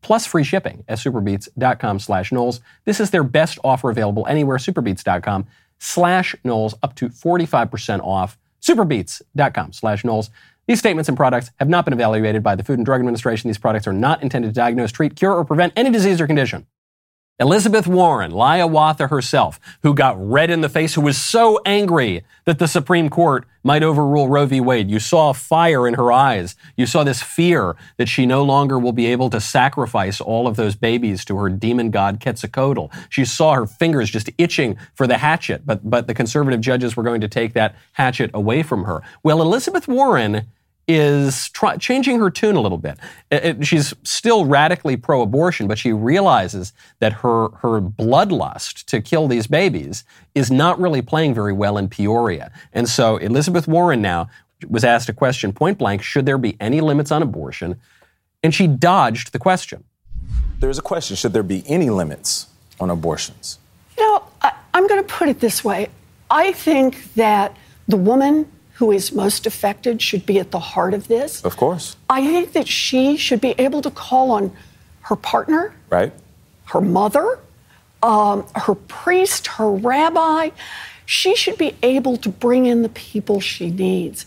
plus 0.00 0.24
free 0.24 0.42
shipping 0.42 0.82
at 0.88 0.96
superbeets.com 0.96 1.98
slash 1.98 2.32
Knowles. 2.32 2.62
This 2.86 2.98
is 2.98 3.10
their 3.10 3.24
best 3.24 3.58
offer 3.62 3.90
available 3.90 4.26
anywhere, 4.26 4.56
superbeets.com 4.56 5.48
slash 5.78 6.34
Knowles, 6.44 6.74
up 6.82 6.94
to 6.94 7.10
45% 7.10 8.00
off. 8.02 8.38
Superbeets.com 8.62 9.74
slash 9.74 10.02
Knowles. 10.02 10.30
These 10.70 10.78
statements 10.78 11.08
and 11.08 11.16
products 11.16 11.50
have 11.58 11.68
not 11.68 11.84
been 11.84 11.92
evaluated 11.92 12.44
by 12.44 12.54
the 12.54 12.62
Food 12.62 12.78
and 12.78 12.86
Drug 12.86 13.00
Administration. 13.00 13.48
These 13.48 13.58
products 13.58 13.88
are 13.88 13.92
not 13.92 14.22
intended 14.22 14.50
to 14.50 14.54
diagnose, 14.54 14.92
treat, 14.92 15.16
cure, 15.16 15.34
or 15.34 15.44
prevent 15.44 15.72
any 15.74 15.90
disease 15.90 16.20
or 16.20 16.28
condition. 16.28 16.64
Elizabeth 17.40 17.88
Warren, 17.88 18.30
Liawatha 18.30 19.10
herself, 19.10 19.58
who 19.82 19.94
got 19.94 20.14
red 20.16 20.48
in 20.48 20.60
the 20.60 20.68
face, 20.68 20.94
who 20.94 21.00
was 21.00 21.18
so 21.18 21.58
angry 21.66 22.22
that 22.44 22.60
the 22.60 22.68
Supreme 22.68 23.10
Court 23.10 23.46
might 23.64 23.82
overrule 23.82 24.28
Roe 24.28 24.46
v. 24.46 24.60
Wade. 24.60 24.88
You 24.88 25.00
saw 25.00 25.32
fire 25.32 25.88
in 25.88 25.94
her 25.94 26.12
eyes. 26.12 26.54
You 26.76 26.86
saw 26.86 27.02
this 27.02 27.20
fear 27.20 27.74
that 27.96 28.08
she 28.08 28.24
no 28.24 28.44
longer 28.44 28.78
will 28.78 28.92
be 28.92 29.06
able 29.06 29.28
to 29.30 29.40
sacrifice 29.40 30.20
all 30.20 30.46
of 30.46 30.54
those 30.54 30.76
babies 30.76 31.24
to 31.24 31.36
her 31.38 31.48
demon 31.48 31.90
god 31.90 32.20
Quetzalcoatl. 32.20 32.92
She 33.08 33.24
saw 33.24 33.54
her 33.54 33.66
fingers 33.66 34.08
just 34.08 34.30
itching 34.38 34.78
for 34.94 35.08
the 35.08 35.18
hatchet, 35.18 35.66
but, 35.66 35.90
but 35.90 36.06
the 36.06 36.14
conservative 36.14 36.60
judges 36.60 36.96
were 36.96 37.02
going 37.02 37.22
to 37.22 37.28
take 37.28 37.54
that 37.54 37.74
hatchet 37.94 38.30
away 38.32 38.62
from 38.62 38.84
her. 38.84 39.02
Well, 39.24 39.42
Elizabeth 39.42 39.88
Warren 39.88 40.46
is 40.94 41.48
try, 41.50 41.76
changing 41.76 42.18
her 42.18 42.30
tune 42.30 42.56
a 42.56 42.60
little 42.60 42.78
bit. 42.78 42.98
It, 43.30 43.44
it, 43.44 43.66
she's 43.66 43.94
still 44.02 44.44
radically 44.44 44.96
pro-abortion, 44.96 45.68
but 45.68 45.78
she 45.78 45.92
realizes 45.92 46.72
that 46.98 47.12
her 47.12 47.48
her 47.50 47.80
bloodlust 47.80 48.84
to 48.86 49.00
kill 49.00 49.28
these 49.28 49.46
babies 49.46 50.04
is 50.34 50.50
not 50.50 50.80
really 50.80 51.02
playing 51.02 51.34
very 51.34 51.52
well 51.52 51.78
in 51.78 51.88
Peoria. 51.88 52.50
And 52.72 52.88
so 52.88 53.16
Elizabeth 53.18 53.68
Warren 53.68 54.02
now 54.02 54.28
was 54.68 54.84
asked 54.84 55.08
a 55.08 55.12
question 55.12 55.52
point 55.52 55.78
blank: 55.78 56.02
Should 56.02 56.26
there 56.26 56.38
be 56.38 56.56
any 56.60 56.80
limits 56.80 57.12
on 57.12 57.22
abortion? 57.22 57.80
And 58.42 58.54
she 58.54 58.66
dodged 58.66 59.32
the 59.32 59.38
question. 59.38 59.84
There 60.60 60.70
is 60.70 60.78
a 60.78 60.82
question: 60.82 61.16
Should 61.16 61.32
there 61.32 61.42
be 61.42 61.62
any 61.66 61.90
limits 61.90 62.46
on 62.80 62.90
abortions? 62.90 63.58
You 63.96 64.04
know, 64.04 64.24
I, 64.42 64.52
I'm 64.74 64.86
going 64.86 65.02
to 65.02 65.08
put 65.08 65.28
it 65.28 65.40
this 65.40 65.62
way. 65.64 65.88
I 66.30 66.52
think 66.52 67.14
that 67.14 67.56
the 67.88 67.96
woman 67.96 68.50
who 68.80 68.90
is 68.90 69.12
most 69.12 69.46
affected 69.46 70.00
should 70.00 70.24
be 70.24 70.38
at 70.38 70.52
the 70.52 70.58
heart 70.58 70.94
of 70.94 71.06
this. 71.06 71.44
Of 71.44 71.58
course. 71.58 71.96
I 72.08 72.26
think 72.26 72.52
that 72.54 72.66
she 72.66 73.18
should 73.18 73.38
be 73.38 73.54
able 73.58 73.82
to 73.82 73.90
call 73.90 74.30
on 74.30 74.56
her 75.02 75.16
partner, 75.16 75.74
right? 75.90 76.14
Her 76.64 76.80
mother, 76.80 77.38
um, 78.02 78.46
her 78.54 78.74
priest, 78.74 79.48
her 79.58 79.70
rabbi. 79.70 80.48
She 81.04 81.36
should 81.36 81.58
be 81.58 81.76
able 81.82 82.16
to 82.16 82.30
bring 82.30 82.64
in 82.64 82.80
the 82.80 82.88
people 82.88 83.38
she 83.38 83.70
needs. 83.70 84.24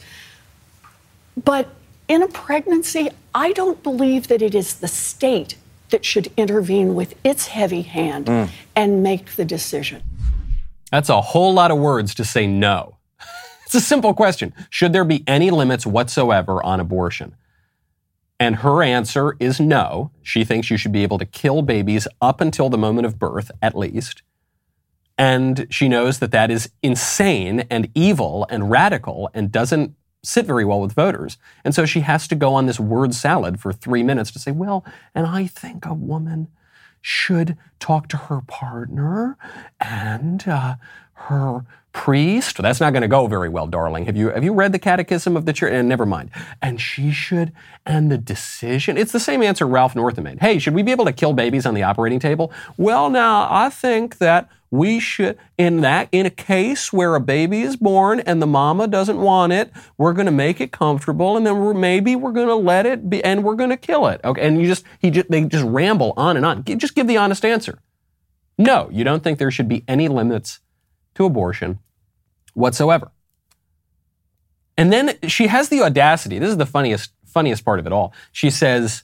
But 1.44 1.70
in 2.08 2.22
a 2.22 2.28
pregnancy, 2.28 3.10
I 3.34 3.54
don't 3.54 3.82
believe 3.82 4.28
that 4.28 4.44
it 4.44 4.54
is 4.54 4.76
the 4.76 4.88
state 4.88 5.56
that 5.90 6.06
should 6.06 6.32
intervene 6.38 6.94
with 6.94 7.16
its 7.24 7.48
heavy 7.48 7.82
hand 7.82 8.52
and 8.76 9.02
make 9.02 9.36
the 9.36 9.46
decision. 9.46 10.04
That's 10.92 11.10
a 11.10 11.22
whole 11.22 11.56
lot 11.56 11.72
of 11.72 11.80
words 11.80 12.14
to 12.16 12.24
say 12.24 12.46
no. 12.46 12.93
It's 13.74 13.84
a 13.84 13.88
simple 13.88 14.14
question. 14.14 14.54
Should 14.70 14.94
there 14.94 15.04
be 15.04 15.24
any 15.26 15.50
limits 15.50 15.84
whatsoever 15.84 16.62
on 16.64 16.80
abortion? 16.80 17.36
And 18.40 18.58
her 18.58 18.84
answer 18.84 19.36
is 19.40 19.60
no. 19.60 20.12
She 20.22 20.44
thinks 20.44 20.70
you 20.70 20.78
should 20.78 20.92
be 20.92 21.02
able 21.02 21.18
to 21.18 21.26
kill 21.26 21.64
babies 21.64 22.08
up 22.22 22.40
until 22.40 22.70
the 22.70 22.78
moment 22.78 23.08
of 23.08 23.18
birth, 23.18 23.50
at 23.64 23.76
least. 23.76 24.22
And 25.18 25.66
she 25.72 25.90
knows 25.90 26.20
that 26.20 26.30
that 26.30 26.52
is 26.52 26.70
insane 26.84 27.62
and 27.72 27.90
evil 27.96 28.46
and 28.48 28.70
radical 28.70 29.32
and 29.34 29.52
doesn't 29.52 29.96
sit 30.22 30.46
very 30.46 30.66
well 30.66 30.80
with 30.80 30.94
voters. 30.94 31.40
And 31.66 31.74
so 31.74 31.88
she 31.88 32.02
has 32.02 32.28
to 32.28 32.36
go 32.36 32.54
on 32.54 32.68
this 32.68 32.80
word 32.80 33.16
salad 33.16 33.60
for 33.60 33.74
three 33.74 34.04
minutes 34.04 34.30
to 34.34 34.40
say, 34.40 34.52
well, 34.52 34.86
and 35.16 35.26
I 35.26 35.48
think 35.48 35.88
a 35.88 35.96
woman 35.96 36.48
should 37.02 37.58
talk 37.80 38.08
to 38.10 38.18
her 38.18 38.42
partner 38.42 39.36
and 39.80 40.48
uh, 40.48 40.76
her 41.14 41.66
priest. 41.94 42.62
That's 42.62 42.82
not 42.82 42.92
going 42.92 43.04
to 43.04 43.08
go 43.08 43.28
very 43.28 43.50
well, 43.50 43.68
darling. 43.68 44.06
Have 44.08 44.18
you 44.18 44.30
have 44.30 44.44
you 44.44 44.54
read 44.54 44.72
the 44.74 44.80
Catechism 44.80 45.38
of 45.38 45.46
the 45.46 45.54
Church? 45.54 45.72
And 45.72 45.88
never 45.88 46.06
mind. 46.06 46.32
And 46.62 46.82
she 46.82 47.12
should. 47.12 47.54
And 47.86 48.12
the 48.12 48.18
decision. 48.18 48.98
It's 48.98 49.12
the 49.12 49.20
same 49.20 49.42
answer 49.42 49.66
Ralph 49.66 49.96
Northam 49.96 50.26
made. 50.26 50.40
Hey, 50.40 50.60
should 50.60 50.74
we 50.74 50.84
be 50.84 50.92
able 50.92 51.06
to 51.06 51.14
kill 51.14 51.34
babies 51.34 51.66
on 51.66 51.74
the 51.74 51.84
operating 51.84 52.20
table? 52.20 52.52
Well, 52.78 53.10
now 53.10 53.48
I 53.50 53.70
think 53.70 54.18
that 54.18 54.50
we 54.74 55.00
should 55.00 55.38
in 55.56 55.82
that 55.82 56.10
in 56.12 56.26
a 56.26 56.32
case 56.32 56.92
where 56.92 57.14
a 57.14 57.20
baby 57.20 57.62
is 57.62 57.76
born 57.76 58.20
and 58.22 58.42
the 58.42 58.48
mama 58.48 58.88
doesn't 58.88 59.20
want 59.20 59.54
it 59.54 59.72
we're 60.00 60.14
going 60.14 60.26
to 60.26 60.32
make 60.32 60.60
it 60.60 60.72
comfortable 60.72 61.38
and 61.38 61.46
then 61.46 61.60
we're, 61.60 61.76
maybe 61.76 62.16
we're 62.16 62.32
going 62.32 62.48
to 62.48 62.56
let 62.56 62.88
it 62.88 63.08
be 63.08 63.24
and 63.24 63.44
we're 63.44 63.54
going 63.54 63.70
to 63.70 63.78
kill 63.78 64.08
it 64.08 64.20
okay 64.24 64.42
and 64.42 64.60
you 64.60 64.66
just 64.66 64.84
he 64.98 65.12
just 65.12 65.30
they 65.30 65.44
just 65.44 65.64
ramble 65.64 66.12
on 66.18 66.36
and 66.36 66.44
on 66.44 66.64
just 66.64 66.96
give 66.96 67.06
the 67.06 67.18
honest 67.18 67.46
answer 67.46 67.78
no 68.58 68.90
you 68.92 69.04
don't 69.04 69.24
think 69.24 69.38
there 69.38 69.52
should 69.52 69.68
be 69.68 69.84
any 69.88 70.08
limits 70.08 70.60
to 71.16 71.26
abortion 71.26 71.80
whatsoever 72.54 73.12
and 74.78 74.92
then 74.92 75.18
she 75.28 75.48
has 75.48 75.70
the 75.70 75.82
audacity 75.82 76.40
this 76.40 76.50
is 76.50 76.58
the 76.58 76.66
funniest 76.66 77.12
funniest 77.26 77.66
part 77.66 77.80
of 77.80 77.86
it 77.86 77.92
all 77.92 78.14
she 78.32 78.50
says 78.50 79.04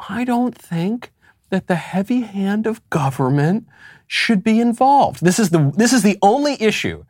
i 0.00 0.24
don't 0.24 0.54
think 0.54 1.12
that 1.50 1.66
the 1.66 1.76
heavy 1.76 2.20
hand 2.20 2.66
of 2.66 2.88
government 2.90 3.66
should 4.06 4.42
be 4.42 4.60
involved. 4.60 5.24
This 5.24 5.38
is 5.38 5.50
the 5.50 5.72
this 5.76 5.92
is 5.92 6.02
the 6.02 6.18
only 6.22 6.60
issue 6.60 7.04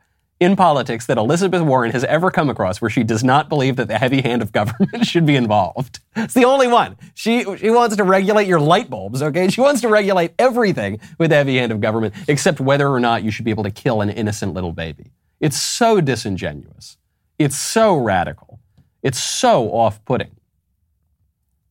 in 0.45 0.55
politics 0.55 1.07
that 1.07 1.19
Elizabeth 1.19 1.63
Warren 1.63 1.91
has 1.91 2.05
ever 2.05 2.31
come 2.31 2.49
across 2.49 2.81
where 2.81 2.91
she 2.91 3.03
does 3.03 3.25
not 3.25 3.49
believe 3.49 3.77
that 3.77 3.89
the 3.89 3.99
heavy 3.99 4.21
hand 4.21 4.43
of 4.43 4.53
government 4.53 5.05
should 5.07 5.27
be 5.27 5.35
involved. 5.35 6.01
It's 6.15 6.35
the 6.35 6.45
only 6.45 6.69
one. 6.69 6.97
She 7.15 7.43
she 7.57 7.71
wants 7.71 7.97
to 7.97 8.05
regulate 8.05 8.47
your 8.47 8.61
light 8.61 8.89
bulbs, 8.89 9.23
okay? 9.23 9.49
She 9.49 9.61
wants 9.61 9.81
to 9.81 9.89
regulate 9.89 10.33
everything 10.39 11.01
with 11.19 11.31
the 11.31 11.37
heavy 11.37 11.57
hand 11.57 11.73
of 11.73 11.81
government 11.81 12.15
except 12.29 12.61
whether 12.61 12.89
or 12.89 13.01
not 13.01 13.25
you 13.25 13.31
should 13.31 13.45
be 13.45 13.51
able 13.51 13.65
to 13.65 13.71
kill 13.71 14.01
an 14.01 14.11
innocent 14.11 14.55
little 14.55 14.73
baby. 14.73 15.11
It's 15.41 15.61
so 15.61 16.01
disingenuous. 16.01 16.99
It's 17.39 17.57
so 17.57 17.97
radical. 17.97 18.61
It's 19.03 19.19
so 19.19 19.71
off-putting. 19.71 20.37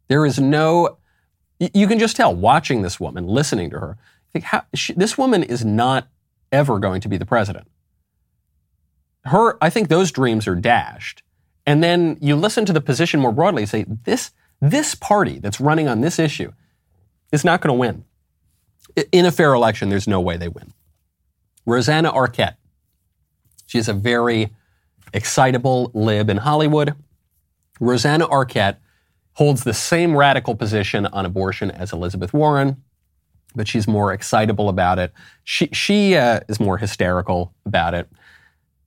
There 0.10 0.26
is 0.26 0.40
no 0.40 0.98
you 1.60 1.88
can 1.88 2.00
just 2.00 2.16
tell 2.18 2.36
watching 2.36 2.82
this 2.82 3.00
woman, 3.00 3.26
listening 3.26 3.70
to 3.70 3.80
her, 3.80 3.98
think 4.34 4.46
how 4.46 4.64
she, 4.74 4.94
this 4.94 5.18
woman 5.18 5.44
is 5.44 5.64
not 5.64 6.08
ever 6.52 6.80
going 6.80 7.02
to 7.02 7.08
be 7.08 7.18
the 7.18 7.26
president. 7.26 7.68
Her, 9.26 9.58
I 9.62 9.70
think 9.70 9.88
those 9.88 10.12
dreams 10.12 10.48
are 10.48 10.56
dashed. 10.56 11.24
And 11.66 11.84
then 11.84 12.18
you 12.20 12.36
listen 12.36 12.66
to 12.66 12.74
the 12.74 12.82
position 12.82 13.20
more 13.20 13.32
broadly 13.32 13.64
and 13.64 13.70
say, 13.70 13.86
this, 13.88 14.32
this 14.62 14.96
party 14.96 15.40
that's 15.40 15.62
running 15.62 15.88
on 15.88 16.02
this 16.02 16.20
issue 16.20 16.52
is 17.32 17.46
not 17.46 17.62
going 17.62 17.70
to 17.70 17.80
win. 17.80 18.04
In 19.12 19.26
a 19.26 19.32
fair 19.32 19.54
election, 19.54 19.90
there's 19.90 20.08
no 20.08 20.20
way 20.20 20.38
they 20.38 20.50
win. 20.50 20.74
Rosanna 21.66 22.12
Arquette, 22.12 22.58
she's 23.66 23.88
a 23.88 23.94
very 23.94 24.54
excitable 25.14 25.90
lib 25.94 26.30
in 26.30 26.38
Hollywood. 26.38 26.94
Rosanna 27.80 28.28
Arquette 28.28 28.78
holds 29.34 29.64
the 29.64 29.74
same 29.74 30.18
radical 30.18 30.56
position 30.56 31.06
on 31.08 31.26
abortion 31.26 31.72
as 31.72 31.94
Elizabeth 31.94 32.34
Warren 32.34 32.84
but 33.56 33.68
she's 33.68 33.88
more 33.88 34.14
excitable 34.14 34.70
about 34.70 35.00
it. 35.00 35.14
She, 35.44 35.68
she 35.72 36.16
uh, 36.16 36.42
is 36.48 36.60
more 36.60 36.78
hysterical 36.78 37.54
about 37.66 37.94
it. 37.94 38.10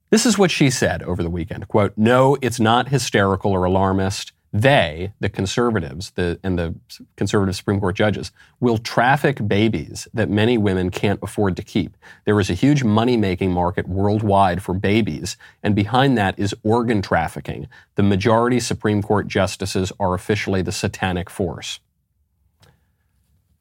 This 0.09 0.25
is 0.25 0.37
what 0.37 0.51
she 0.51 0.69
said 0.69 1.03
over 1.03 1.21
the 1.21 1.29
weekend. 1.29 1.67
Quote, 1.67 1.93
no, 1.97 2.37
it's 2.41 2.59
not 2.59 2.89
hysterical 2.89 3.51
or 3.51 3.65
alarmist. 3.65 4.31
They, 4.53 5.11
the 5.19 5.27
conservatives 5.27 6.11
the, 6.11 6.39
and 6.41 6.57
the 6.57 6.73
conservative 7.17 7.55
Supreme 7.55 7.81
Court 7.81 7.95
judges, 7.95 8.31
will 8.61 8.77
traffic 8.77 9.45
babies 9.45 10.07
that 10.13 10.29
many 10.29 10.57
women 10.57 10.89
can't 10.89 11.19
afford 11.21 11.57
to 11.57 11.63
keep. 11.63 11.97
There 12.23 12.39
is 12.39 12.49
a 12.49 12.53
huge 12.53 12.83
money 12.83 13.17
making 13.17 13.51
market 13.51 13.89
worldwide 13.89 14.63
for 14.63 14.73
babies, 14.73 15.35
and 15.61 15.75
behind 15.75 16.17
that 16.17 16.39
is 16.39 16.55
organ 16.63 17.01
trafficking. 17.01 17.67
The 17.95 18.03
majority 18.03 18.61
Supreme 18.61 19.03
Court 19.03 19.27
justices 19.27 19.91
are 19.99 20.13
officially 20.13 20.61
the 20.61 20.71
satanic 20.71 21.29
force. 21.29 21.81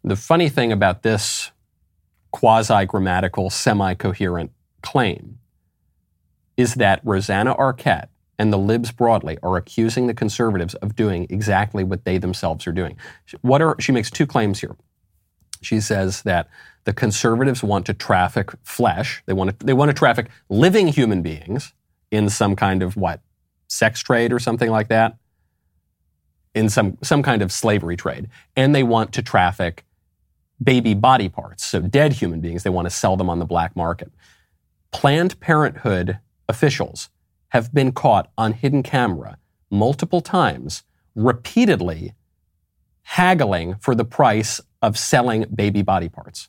The 0.05 0.17
funny 0.17 0.49
thing 0.49 0.71
about 0.71 1.03
this 1.03 1.51
quasi 2.31 2.87
grammatical, 2.87 3.51
semi 3.51 3.95
coherent 3.95 4.53
claim 4.83 5.41
is 6.57 6.75
that 6.75 7.01
Rosanna 7.05 7.55
Arquette 7.55 8.09
and 8.39 8.53
the 8.53 8.59
libs 8.59 8.93
broadly 8.93 9.39
are 9.43 9.57
accusing 9.57 10.07
the 10.07 10.15
conservatives 10.15 10.75
of 10.77 10.95
doing 10.95 11.27
exactly 11.31 11.85
what 11.85 12.05
they 12.05 12.19
themselves 12.19 12.67
are 12.67 12.73
doing. 12.73 12.97
What 13.43 13.63
are, 13.63 13.77
she 13.81 13.93
makes 13.93 14.11
two 14.11 14.27
claims 14.27 14.61
here. 14.61 14.77
She 15.63 15.81
says 15.81 16.23
that 16.23 16.49
the 16.85 16.93
conservatives 16.93 17.63
want 17.63 17.87
to 17.87 17.95
traffic 17.95 18.51
flesh. 18.63 19.23
They 19.27 19.33
want 19.33 19.59
to, 19.59 19.67
they 19.67 19.73
want 19.73 19.89
to 19.89 19.95
traffic 19.95 20.29
living 20.49 20.89
human 20.89 21.23
beings 21.23 21.73
in 22.11 22.29
some 22.29 22.55
kind 22.55 22.83
of 22.83 22.97
what? 22.97 23.21
Sex 23.69 24.01
trade 24.01 24.33
or 24.33 24.39
something 24.39 24.71
like 24.71 24.89
that? 24.89 25.17
In 26.55 26.69
some, 26.69 26.99
some 27.03 27.23
kind 27.23 27.43
of 27.43 27.51
slavery 27.51 27.97
trade. 27.97 28.29
And 28.55 28.75
they 28.75 28.83
want 28.83 29.13
to 29.15 29.23
traffic 29.23 29.85
baby 30.63 30.95
body 30.95 31.29
parts, 31.29 31.67
so 31.67 31.81
dead 31.81 32.15
human 32.15 32.41
beings, 32.41 32.63
they 32.63 32.71
want 32.71 32.87
to 32.87 32.91
sell 32.91 33.17
them 33.17 33.29
on 33.29 33.39
the 33.39 33.45
black 33.45 33.77
market. 33.77 34.11
Planned 34.91 35.39
Parenthood 35.41 36.19
officials 36.49 37.11
have 37.49 37.73
been 37.73 37.93
caught 37.93 38.31
on 38.37 38.53
hidden 38.53 38.83
camera 38.83 39.39
multiple 39.71 40.21
times, 40.21 40.83
repeatedly 41.15 42.15
haggling 43.03 43.77
for 43.77 43.95
the 43.95 44.05
price 44.05 44.61
of 44.83 44.99
selling 44.99 45.45
baby 45.55 45.83
body 45.83 46.09
parts. 46.09 46.49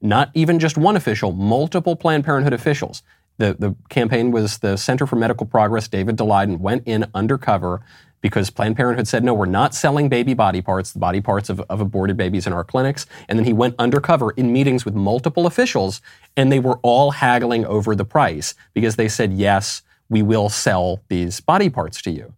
Not 0.00 0.30
even 0.34 0.58
just 0.58 0.78
one 0.78 0.96
official, 0.96 1.32
multiple 1.32 1.96
Planned 1.96 2.24
Parenthood 2.24 2.52
officials. 2.52 3.02
The, 3.38 3.56
the 3.58 3.74
campaign 3.88 4.30
was 4.30 4.58
the 4.58 4.76
Center 4.76 5.06
for 5.06 5.16
Medical 5.16 5.46
Progress, 5.46 5.88
David 5.88 6.16
Daleiden, 6.16 6.58
went 6.58 6.84
in 6.86 7.06
undercover 7.14 7.82
because 8.20 8.50
Planned 8.50 8.76
Parenthood 8.76 9.06
said, 9.06 9.22
no, 9.22 9.32
we're 9.32 9.46
not 9.46 9.74
selling 9.74 10.08
baby 10.08 10.34
body 10.34 10.60
parts, 10.60 10.92
the 10.92 10.98
body 10.98 11.20
parts 11.20 11.48
of, 11.48 11.60
of 11.60 11.80
aborted 11.80 12.16
babies 12.16 12.46
in 12.46 12.52
our 12.52 12.64
clinics. 12.64 13.06
And 13.28 13.38
then 13.38 13.46
he 13.46 13.52
went 13.52 13.74
undercover 13.78 14.32
in 14.32 14.52
meetings 14.52 14.84
with 14.84 14.94
multiple 14.94 15.46
officials, 15.46 16.00
and 16.36 16.50
they 16.50 16.58
were 16.58 16.78
all 16.82 17.12
haggling 17.12 17.64
over 17.64 17.94
the 17.94 18.04
price 18.04 18.54
because 18.74 18.96
they 18.96 19.08
said, 19.08 19.32
yes, 19.32 19.82
we 20.08 20.22
will 20.22 20.48
sell 20.48 21.00
these 21.08 21.40
body 21.40 21.70
parts 21.70 22.02
to 22.02 22.10
you. 22.10 22.34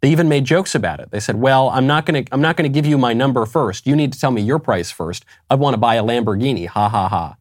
They 0.00 0.10
even 0.10 0.28
made 0.28 0.44
jokes 0.44 0.74
about 0.74 1.00
it. 1.00 1.10
They 1.12 1.20
said, 1.20 1.36
"Well, 1.36 1.70
I'm 1.70 1.86
not 1.86 2.04
going 2.04 2.26
to 2.26 2.34
I'm 2.34 2.42
not 2.42 2.58
going 2.58 2.70
to 2.70 2.74
give 2.74 2.84
you 2.84 2.98
my 2.98 3.14
number 3.14 3.46
first. 3.46 3.86
You 3.86 3.96
need 3.96 4.12
to 4.12 4.20
tell 4.20 4.30
me 4.30 4.42
your 4.42 4.58
price 4.58 4.90
first. 4.90 5.24
I 5.48 5.54
want 5.54 5.72
to 5.72 5.78
buy 5.78 5.94
a 5.94 6.02
Lamborghini." 6.02 6.66
Ha 6.66 6.90
ha 6.90 7.08
ha. 7.08 7.36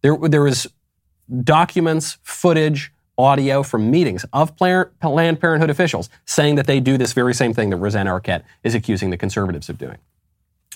There 0.00 0.16
there 0.16 0.46
is 0.46 0.68
documents, 1.42 2.18
footage, 2.22 2.92
audio 3.18 3.62
from 3.62 3.90
meetings 3.90 4.24
of 4.32 4.56
Planned 4.56 5.40
Parenthood 5.40 5.70
officials 5.70 6.08
saying 6.24 6.54
that 6.54 6.66
they 6.66 6.80
do 6.80 6.96
this 6.96 7.12
very 7.12 7.34
same 7.34 7.52
thing 7.52 7.70
that 7.70 7.76
Rosanna 7.76 8.10
Arquette 8.10 8.44
is 8.62 8.74
accusing 8.74 9.10
the 9.10 9.16
conservatives 9.16 9.68
of 9.68 9.76
doing. 9.76 9.98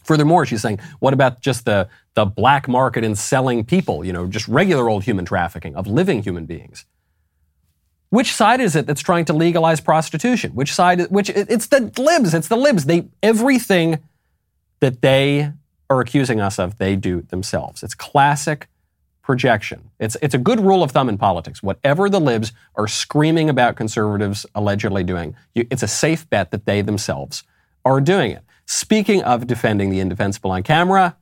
Furthermore, 0.04 0.44
she's 0.44 0.60
saying, 0.60 0.80
what 0.98 1.14
about 1.14 1.40
just 1.40 1.64
the, 1.64 1.88
the 2.14 2.24
black 2.24 2.66
market 2.66 3.04
in 3.04 3.14
selling 3.14 3.64
people, 3.64 4.04
you 4.04 4.12
know, 4.12 4.26
just 4.26 4.48
regular 4.48 4.88
old 4.88 5.04
human 5.04 5.24
trafficking 5.24 5.76
of 5.76 5.86
living 5.86 6.22
human 6.22 6.44
beings? 6.44 6.84
Which 8.10 8.32
side 8.32 8.60
is 8.60 8.76
it 8.76 8.86
that's 8.86 9.00
trying 9.00 9.24
to 9.26 9.32
legalize 9.32 9.80
prostitution? 9.80 10.52
Which 10.52 10.74
side, 10.74 11.02
which, 11.10 11.30
it's 11.30 11.68
the 11.68 11.92
libs, 11.96 12.34
it's 12.34 12.48
the 12.48 12.56
libs. 12.56 12.84
They, 12.84 13.08
everything 13.22 14.00
that 14.80 15.00
they 15.00 15.52
are 15.88 16.00
accusing 16.00 16.40
us 16.40 16.58
of, 16.58 16.78
they 16.78 16.96
do 16.96 17.22
themselves. 17.22 17.82
It's 17.82 17.94
classic 17.94 18.68
projection. 19.22 19.90
It's, 19.98 20.16
it's 20.20 20.34
a 20.34 20.38
good 20.38 20.60
rule 20.60 20.82
of 20.82 20.90
thumb 20.90 21.08
in 21.08 21.18
politics. 21.18 21.62
Whatever 21.62 22.10
the 22.10 22.20
libs 22.20 22.52
are 22.74 22.88
screaming 22.88 23.48
about 23.48 23.76
conservatives 23.76 24.44
allegedly 24.54 25.04
doing, 25.04 25.34
you, 25.54 25.66
it's 25.70 25.82
a 25.82 25.88
safe 25.88 26.28
bet 26.28 26.50
that 26.50 26.66
they 26.66 26.82
themselves 26.82 27.44
are 27.84 28.00
doing 28.00 28.32
it. 28.32 28.42
Speaking 28.66 29.22
of 29.22 29.46
defending 29.46 29.90
the 29.90 30.00
indefensible 30.00 30.50
on 30.50 30.62
camera, 30.62 31.16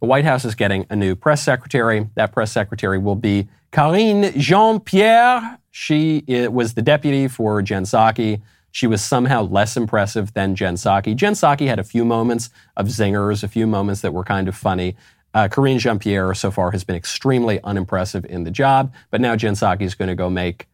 the 0.00 0.06
White 0.06 0.24
House 0.24 0.44
is 0.44 0.54
getting 0.54 0.86
a 0.88 0.96
new 0.96 1.14
press 1.14 1.42
secretary. 1.42 2.08
That 2.14 2.32
press 2.32 2.52
secretary 2.52 2.98
will 2.98 3.16
be 3.16 3.48
Karine 3.72 4.32
Jean 4.38 4.80
Pierre. 4.80 5.58
She 5.70 6.24
was 6.50 6.74
the 6.74 6.82
deputy 6.82 7.28
for 7.28 7.60
Jen 7.62 7.84
Psaki 7.84 8.40
she 8.72 8.86
was 8.86 9.02
somehow 9.02 9.42
less 9.42 9.76
impressive 9.76 10.32
than 10.34 10.54
Jen 10.54 10.74
Psaki. 10.74 11.16
Jen 11.16 11.34
Psaki 11.34 11.66
had 11.66 11.78
a 11.78 11.84
few 11.84 12.04
moments 12.04 12.50
of 12.76 12.86
zingers, 12.86 13.42
a 13.42 13.48
few 13.48 13.66
moments 13.66 14.00
that 14.02 14.12
were 14.12 14.24
kind 14.24 14.48
of 14.48 14.54
funny. 14.54 14.96
Uh, 15.32 15.48
Karine 15.48 15.78
Jean-Pierre 15.78 16.34
so 16.34 16.50
far 16.50 16.72
has 16.72 16.84
been 16.84 16.96
extremely 16.96 17.60
unimpressive 17.62 18.24
in 18.24 18.44
the 18.44 18.50
job, 18.50 18.92
but 19.10 19.20
now 19.20 19.36
Jen 19.36 19.54
Psaki 19.54 19.82
is 19.82 19.94
going 19.94 20.08
to 20.08 20.14
go 20.14 20.28
make 20.28 20.66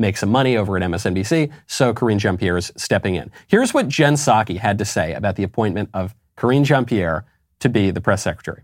make 0.00 0.16
some 0.16 0.30
money 0.30 0.56
over 0.56 0.76
at 0.76 0.82
MSNBC, 0.84 1.50
so 1.66 1.92
Karine 1.92 2.20
Jean-Pierre 2.20 2.56
is 2.56 2.70
stepping 2.76 3.16
in. 3.16 3.32
Here's 3.48 3.74
what 3.74 3.88
Jen 3.88 4.14
Psaki 4.14 4.56
had 4.56 4.78
to 4.78 4.84
say 4.84 5.12
about 5.12 5.34
the 5.34 5.42
appointment 5.42 5.90
of 5.92 6.14
Karine 6.36 6.62
Jean-Pierre 6.62 7.24
to 7.58 7.68
be 7.68 7.90
the 7.90 8.00
press 8.00 8.22
secretary. 8.22 8.62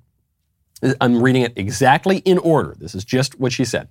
I'm 1.01 1.21
reading 1.21 1.43
it 1.43 1.53
exactly 1.57 2.19
in 2.19 2.39
order. 2.39 2.77
This 2.79 2.95
is 2.95 3.05
just 3.05 3.41
what 3.41 3.53
she 3.53 3.65
said. 3.65 3.89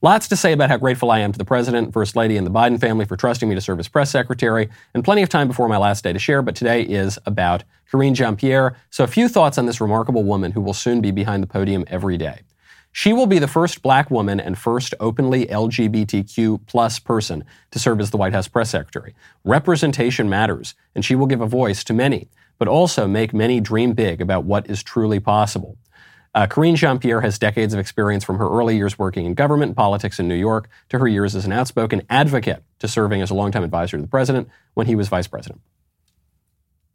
Lots 0.00 0.28
to 0.28 0.36
say 0.36 0.52
about 0.52 0.70
how 0.70 0.76
grateful 0.76 1.10
I 1.10 1.18
am 1.18 1.32
to 1.32 1.38
the 1.38 1.44
President, 1.44 1.92
First 1.92 2.14
Lady, 2.14 2.36
and 2.36 2.46
the 2.46 2.52
Biden 2.52 2.78
family 2.78 3.04
for 3.04 3.16
trusting 3.16 3.48
me 3.48 3.56
to 3.56 3.60
serve 3.60 3.80
as 3.80 3.88
press 3.88 4.12
secretary, 4.12 4.68
and 4.94 5.02
plenty 5.02 5.22
of 5.22 5.28
time 5.28 5.48
before 5.48 5.68
my 5.68 5.76
last 5.76 6.04
day 6.04 6.12
to 6.12 6.20
share, 6.20 6.40
but 6.40 6.54
today 6.54 6.82
is 6.82 7.18
about 7.26 7.64
Karine 7.90 8.14
Jean-Pierre. 8.14 8.76
So 8.90 9.02
a 9.02 9.08
few 9.08 9.28
thoughts 9.28 9.58
on 9.58 9.66
this 9.66 9.80
remarkable 9.80 10.22
woman 10.22 10.52
who 10.52 10.60
will 10.60 10.72
soon 10.72 11.00
be 11.00 11.10
behind 11.10 11.42
the 11.42 11.48
podium 11.48 11.84
every 11.88 12.16
day. 12.16 12.42
She 12.92 13.12
will 13.12 13.26
be 13.26 13.40
the 13.40 13.48
first 13.48 13.82
black 13.82 14.08
woman 14.08 14.38
and 14.38 14.56
first 14.56 14.94
openly 15.00 15.46
LGBTQ 15.46 16.64
plus 16.68 17.00
person 17.00 17.42
to 17.72 17.80
serve 17.80 17.98
as 17.98 18.12
the 18.12 18.18
White 18.18 18.32
House 18.32 18.46
press 18.46 18.70
secretary. 18.70 19.16
Representation 19.42 20.28
matters, 20.28 20.76
and 20.94 21.04
she 21.04 21.16
will 21.16 21.26
give 21.26 21.40
a 21.40 21.46
voice 21.46 21.82
to 21.82 21.92
many, 21.92 22.28
but 22.56 22.68
also 22.68 23.08
make 23.08 23.34
many 23.34 23.60
dream 23.60 23.94
big 23.94 24.20
about 24.20 24.44
what 24.44 24.70
is 24.70 24.80
truly 24.84 25.18
possible. 25.18 25.76
Uh, 26.34 26.46
Karine 26.46 26.76
Jean-Pierre 26.76 27.20
has 27.20 27.38
decades 27.38 27.72
of 27.72 27.80
experience 27.80 28.22
from 28.22 28.38
her 28.38 28.48
early 28.48 28.76
years 28.76 28.98
working 28.98 29.24
in 29.24 29.34
government 29.34 29.70
and 29.70 29.76
politics 29.76 30.18
in 30.18 30.28
New 30.28 30.34
York 30.34 30.68
to 30.90 30.98
her 30.98 31.08
years 31.08 31.34
as 31.34 31.46
an 31.46 31.52
outspoken 31.52 32.02
advocate 32.10 32.62
to 32.78 32.88
serving 32.88 33.22
as 33.22 33.30
a 33.30 33.34
longtime 33.34 33.64
advisor 33.64 33.96
to 33.96 34.02
the 34.02 34.08
president 34.08 34.48
when 34.74 34.86
he 34.86 34.94
was 34.94 35.08
vice 35.08 35.26
president. 35.26 35.60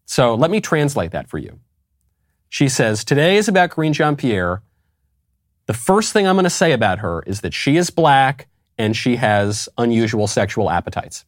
So 0.06 0.36
let 0.36 0.52
me 0.52 0.62
translate 0.62 1.12
that 1.12 1.30
for 1.30 1.38
you. 1.38 1.60
She 2.50 2.70
says, 2.70 3.04
Today 3.04 3.38
is 3.38 3.48
about 3.48 3.72
Karine 3.72 3.94
Jean-Pierre. 3.94 4.62
The 5.66 5.74
first 5.74 6.14
thing 6.14 6.28
I'm 6.28 6.36
going 6.36 6.44
to 6.44 6.50
say 6.50 6.72
about 6.72 7.00
her 7.00 7.24
is 7.26 7.42
that 7.42 7.54
she 7.54 7.78
is 7.78 7.90
black 7.90 8.48
and 8.78 8.96
she 8.96 9.16
has 9.16 9.70
unusual 9.78 10.28
sexual 10.28 10.70
appetites. 10.70 11.26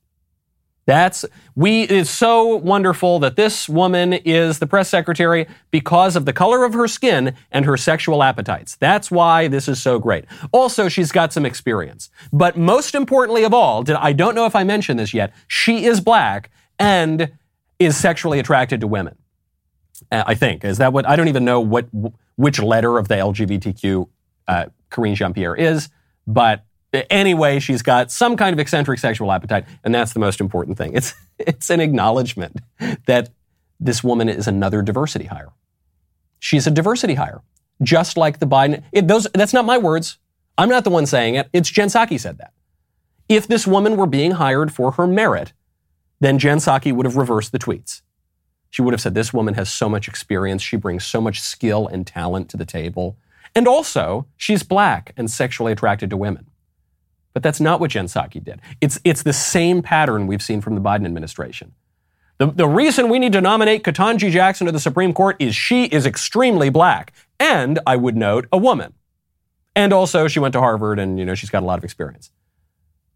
That's 0.85 1.25
we 1.55 1.83
it's 1.83 2.11
so 2.11 2.57
wonderful 2.57 3.17
that 3.19 3.35
this 3.35 3.67
woman 3.67 4.13
is 4.13 4.59
the 4.59 4.67
press 4.67 4.87
secretary 4.87 5.47
because 5.71 6.15
of 6.15 6.25
the 6.25 6.33
color 6.33 6.63
of 6.63 6.73
her 6.73 6.87
skin 6.87 7.33
and 7.51 7.65
her 7.65 7.75
sexual 7.75 8.21
appetites. 8.21 8.75
That's 8.75 9.09
why 9.09 9.47
this 9.47 9.67
is 9.67 9.81
so 9.81 9.97
great. 9.97 10.25
Also, 10.51 10.87
she's 10.87 11.11
got 11.11 11.33
some 11.33 11.45
experience. 11.45 12.09
But 12.31 12.55
most 12.55 12.93
importantly 12.93 13.43
of 13.43 13.53
all, 13.53 13.81
did 13.81 13.95
I 13.95 14.13
don't 14.13 14.35
know 14.35 14.45
if 14.45 14.55
I 14.55 14.63
mentioned 14.63 14.99
this 14.99 15.13
yet, 15.13 15.33
she 15.47 15.85
is 15.85 16.01
black 16.01 16.51
and 16.77 17.31
is 17.79 17.97
sexually 17.97 18.39
attracted 18.39 18.81
to 18.81 18.87
women. 18.87 19.15
Uh, 20.11 20.23
I 20.27 20.35
think 20.35 20.63
is 20.63 20.77
that 20.77 20.93
what 20.93 21.07
I 21.07 21.15
don't 21.15 21.29
even 21.29 21.45
know 21.45 21.59
what 21.61 21.87
which 22.35 22.59
letter 22.59 22.99
of 22.99 23.07
the 23.07 23.15
LGBTQ 23.15 24.07
uh, 24.47 24.65
Karine 24.91 25.15
Jean-Pierre 25.15 25.55
is, 25.55 25.89
but 26.27 26.64
Anyway, 27.09 27.59
she's 27.59 27.81
got 27.81 28.11
some 28.11 28.37
kind 28.37 28.53
of 28.53 28.59
eccentric 28.59 28.99
sexual 28.99 29.31
appetite, 29.31 29.65
and 29.83 29.93
that's 29.93 30.13
the 30.13 30.19
most 30.19 30.39
important 30.39 30.77
thing. 30.77 30.93
It's, 30.93 31.13
it's 31.39 31.69
an 31.69 31.79
acknowledgement 31.79 32.57
that 33.05 33.29
this 33.79 34.03
woman 34.03 34.29
is 34.29 34.47
another 34.47 34.81
diversity 34.81 35.25
hire. 35.25 35.49
She's 36.39 36.67
a 36.67 36.71
diversity 36.71 37.15
hire, 37.15 37.41
just 37.81 38.17
like 38.17 38.39
the 38.39 38.47
Biden. 38.47 38.83
It, 38.91 39.07
those, 39.07 39.27
that's 39.33 39.53
not 39.53 39.65
my 39.65 39.77
words. 39.77 40.17
I'm 40.57 40.69
not 40.69 40.83
the 40.83 40.89
one 40.89 41.05
saying 41.05 41.35
it. 41.35 41.49
It's 41.53 41.69
Jen 41.69 41.89
Psaki 41.89 42.19
said 42.19 42.37
that. 42.37 42.53
If 43.27 43.47
this 43.47 43.65
woman 43.65 43.97
were 43.97 44.05
being 44.05 44.31
hired 44.31 44.71
for 44.71 44.91
her 44.91 45.07
merit, 45.07 45.53
then 46.19 46.39
Jen 46.39 46.59
Psaki 46.59 46.93
would 46.93 47.05
have 47.05 47.17
reversed 47.17 47.51
the 47.51 47.59
tweets. 47.59 48.01
She 48.69 48.81
would 48.81 48.93
have 48.93 49.01
said, 49.01 49.15
This 49.15 49.33
woman 49.33 49.53
has 49.55 49.71
so 49.71 49.89
much 49.89 50.07
experience. 50.07 50.61
She 50.61 50.77
brings 50.77 51.05
so 51.05 51.19
much 51.19 51.41
skill 51.41 51.87
and 51.87 52.05
talent 52.05 52.49
to 52.49 52.57
the 52.57 52.65
table. 52.65 53.17
And 53.55 53.67
also, 53.67 54.27
she's 54.35 54.63
black 54.63 55.13
and 55.15 55.31
sexually 55.31 55.71
attracted 55.71 56.09
to 56.09 56.17
women. 56.17 56.47
But 57.35 57.43
that's 57.43 57.59
not 57.59 57.81
what 57.81 57.91
Jen 57.91 58.05
Psaki 58.05 58.41
did. 58.41 58.61
It's, 58.79 58.97
it's 59.03 59.23
the 59.23 59.33
same 59.33 59.81
pattern 59.81 60.25
we've 60.25 60.41
seen 60.41 60.61
from 60.61 60.73
the 60.73 60.79
Biden 60.79 61.05
administration. 61.05 61.73
The, 62.37 62.47
the 62.47 62.67
reason 62.67 63.09
we 63.09 63.19
need 63.19 63.33
to 63.33 63.41
nominate 63.41 63.83
Ketanji 63.83 64.31
Jackson 64.31 64.67
to 64.67 64.71
the 64.71 64.79
Supreme 64.79 65.13
Court 65.13 65.35
is 65.37 65.53
she 65.53 65.83
is 65.83 66.05
extremely 66.05 66.69
black. 66.69 67.11
And 67.37 67.77
I 67.85 67.97
would 67.97 68.15
note, 68.15 68.47
a 68.53 68.57
woman. 68.57 68.93
And 69.75 69.91
also, 69.91 70.29
she 70.29 70.39
went 70.39 70.53
to 70.53 70.61
Harvard 70.61 70.97
and, 70.97 71.19
you 71.19 71.25
know, 71.25 71.35
she's 71.35 71.49
got 71.49 71.61
a 71.61 71.65
lot 71.65 71.77
of 71.77 71.83
experience. 71.83 72.31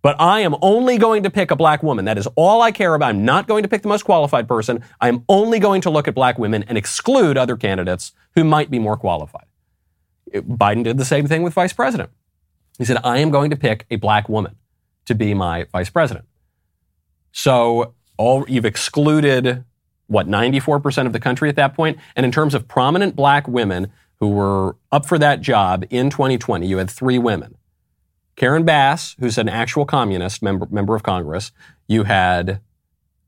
But 0.01 0.19
I 0.19 0.41
am 0.41 0.53
only 0.61 0.97
going 0.97 1.23
to 1.23 1.29
pick 1.29 1.49
a 1.49 1.55
black 1.55 1.81
woman. 1.81 2.03
That 2.03 2.17
is 2.17 2.27
all 2.35 2.61
I 2.61 2.71
care 2.71 2.95
about. 2.95 3.11
I'm 3.11 3.23
not 3.23 3.47
going 3.47 3.63
to 3.63 3.69
pick 3.69 3.83
the 3.83 3.87
most 3.87 4.03
qualified 4.03 4.49
person. 4.49 4.83
I'm 4.99 5.23
only 5.29 5.59
going 5.59 5.79
to 5.81 5.89
look 5.89 6.09
at 6.09 6.15
black 6.15 6.37
women 6.37 6.63
and 6.63 6.77
exclude 6.77 7.37
other 7.37 7.55
candidates 7.55 8.11
who 8.35 8.43
might 8.43 8.69
be 8.69 8.79
more 8.79 8.97
qualified. 8.97 9.45
Biden 10.33 10.83
did 10.83 10.97
the 10.97 11.05
same 11.05 11.25
thing 11.25 11.41
with 11.41 11.53
vice 11.53 11.71
president. 11.71 12.09
He 12.79 12.85
said, 12.85 12.97
I 13.03 13.19
am 13.19 13.29
going 13.29 13.51
to 13.51 13.57
pick 13.57 13.85
a 13.91 13.97
black 13.97 14.27
woman 14.27 14.55
to 15.05 15.13
be 15.13 15.35
my 15.35 15.65
vice 15.65 15.89
president. 15.89 16.25
So 17.31 17.93
all 18.17 18.45
you've 18.47 18.65
excluded 18.65 19.65
what 20.07 20.27
94% 20.27 21.05
of 21.05 21.13
the 21.13 21.19
country 21.19 21.49
at 21.49 21.55
that 21.57 21.75
point? 21.75 21.99
And 22.15 22.25
in 22.25 22.31
terms 22.31 22.55
of 22.55 22.67
prominent 22.67 23.15
black 23.15 23.47
women 23.47 23.91
who 24.19 24.29
were 24.29 24.75
up 24.91 25.05
for 25.05 25.19
that 25.19 25.41
job 25.41 25.85
in 25.89 26.09
2020 26.09 26.65
you 26.65 26.77
had 26.77 26.89
three 26.89 27.19
women. 27.19 27.55
Karen 28.35 28.63
bass 28.63 29.15
who's 29.19 29.37
an 29.37 29.49
actual 29.49 29.85
communist 29.85 30.41
member, 30.41 30.65
member 30.71 30.95
of 30.95 31.03
congress. 31.03 31.51
You 31.87 32.03
had 32.03 32.61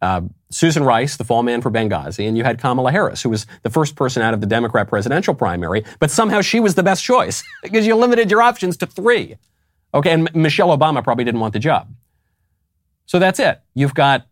uh, 0.01 0.21
Susan 0.49 0.83
Rice, 0.83 1.17
the 1.17 1.23
fall 1.23 1.43
man 1.43 1.61
for 1.61 1.71
Benghazi, 1.71 2.27
and 2.27 2.37
you 2.37 2.43
had 2.43 2.59
Kamala 2.59 2.91
Harris, 2.91 3.21
who 3.21 3.29
was 3.29 3.45
the 3.63 3.69
first 3.69 3.95
person 3.95 4.21
out 4.21 4.33
of 4.33 4.41
the 4.41 4.47
Democrat 4.47 4.87
presidential 4.87 5.33
primary, 5.33 5.83
but 5.99 6.11
somehow 6.11 6.41
she 6.41 6.59
was 6.59 6.75
the 6.75 6.83
best 6.83 7.03
choice 7.03 7.43
because 7.63 7.85
you 7.85 7.95
limited 7.95 8.29
your 8.31 8.41
options 8.41 8.77
to 8.77 8.85
three. 8.85 9.37
Okay, 9.93 10.11
and 10.11 10.33
Michelle 10.33 10.75
Obama 10.75 11.03
probably 11.03 11.23
didn't 11.23 11.41
want 11.41 11.53
the 11.53 11.59
job. 11.59 11.89
So 13.05 13.19
that's 13.19 13.39
it. 13.39 13.61
You've 13.73 13.93
got, 13.93 14.25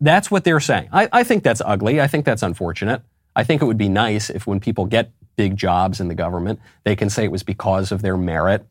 that's 0.00 0.30
what 0.30 0.44
they're 0.44 0.60
saying. 0.60 0.88
I, 0.92 1.08
I 1.12 1.24
think 1.24 1.42
that's 1.42 1.62
ugly. 1.64 2.00
I 2.00 2.06
think 2.06 2.24
that's 2.24 2.42
unfortunate. 2.42 3.02
I 3.34 3.44
think 3.44 3.62
it 3.62 3.64
would 3.64 3.78
be 3.78 3.88
nice 3.88 4.28
if 4.28 4.46
when 4.46 4.60
people 4.60 4.84
get 4.84 5.10
big 5.36 5.56
jobs 5.56 6.00
in 6.00 6.08
the 6.08 6.14
government, 6.14 6.60
they 6.84 6.94
can 6.94 7.08
say 7.08 7.24
it 7.24 7.32
was 7.32 7.42
because 7.42 7.90
of 7.90 8.02
their 8.02 8.16
merit 8.16 8.66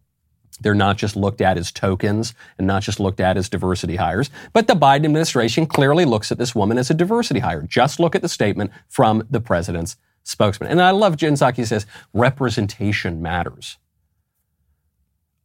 they're 0.60 0.76
not 0.76 0.98
just 0.98 1.16
looked 1.16 1.42
at 1.42 1.58
as 1.58 1.72
tokens 1.72 2.34
and 2.58 2.68
not 2.68 2.84
just 2.84 3.00
looked 3.00 3.20
at 3.20 3.38
as 3.38 3.50
diversity 3.50 3.96
hires. 3.96 4.30
But 4.54 4.68
the 4.68 4.74
Biden 4.74 5.06
administration 5.06 5.66
clearly 5.66 6.06
looks 6.06 6.32
at 6.32 6.38
this 6.38 6.54
woman 6.54 6.78
as 6.78 6.90
a 6.90 6.94
diversity 6.94 7.40
hire. 7.40 7.62
Just 7.62 8.00
look 8.00 8.16
at 8.16 8.22
the 8.22 8.30
statement 8.30 8.72
from 8.90 9.26
the 9.30 9.42
president's 9.42 9.98
spokesman. 10.24 10.70
And 10.70 10.82
I 10.82 10.92
love 10.92 11.18
Jen 11.18 11.34
Psaki 11.34 11.66
says 11.66 11.86
representation 12.14 13.22
matters. 13.22 13.78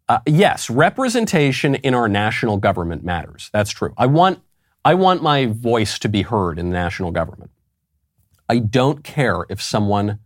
Uh, 0.09 0.21
yes, 0.27 0.71
representation 0.71 1.75
in 1.77 1.95
our 1.95 2.09
national 2.09 2.59
government 2.59 3.03
matters. 3.03 3.51
That's 3.53 3.71
true. 3.71 3.93
I 3.97 4.07
want, 4.07 4.41
I 4.85 4.95
want 4.95 5.23
my 5.23 5.47
voice 5.47 5.99
to 6.01 6.09
be 6.09 6.23
heard 6.23 6.59
in 6.59 6.71
the 6.71 6.75
national 6.75 7.11
government. 7.11 7.51
I 8.49 8.59
don't 8.59 9.03
care 9.03 9.45
if 9.49 9.61
someone 9.61 10.21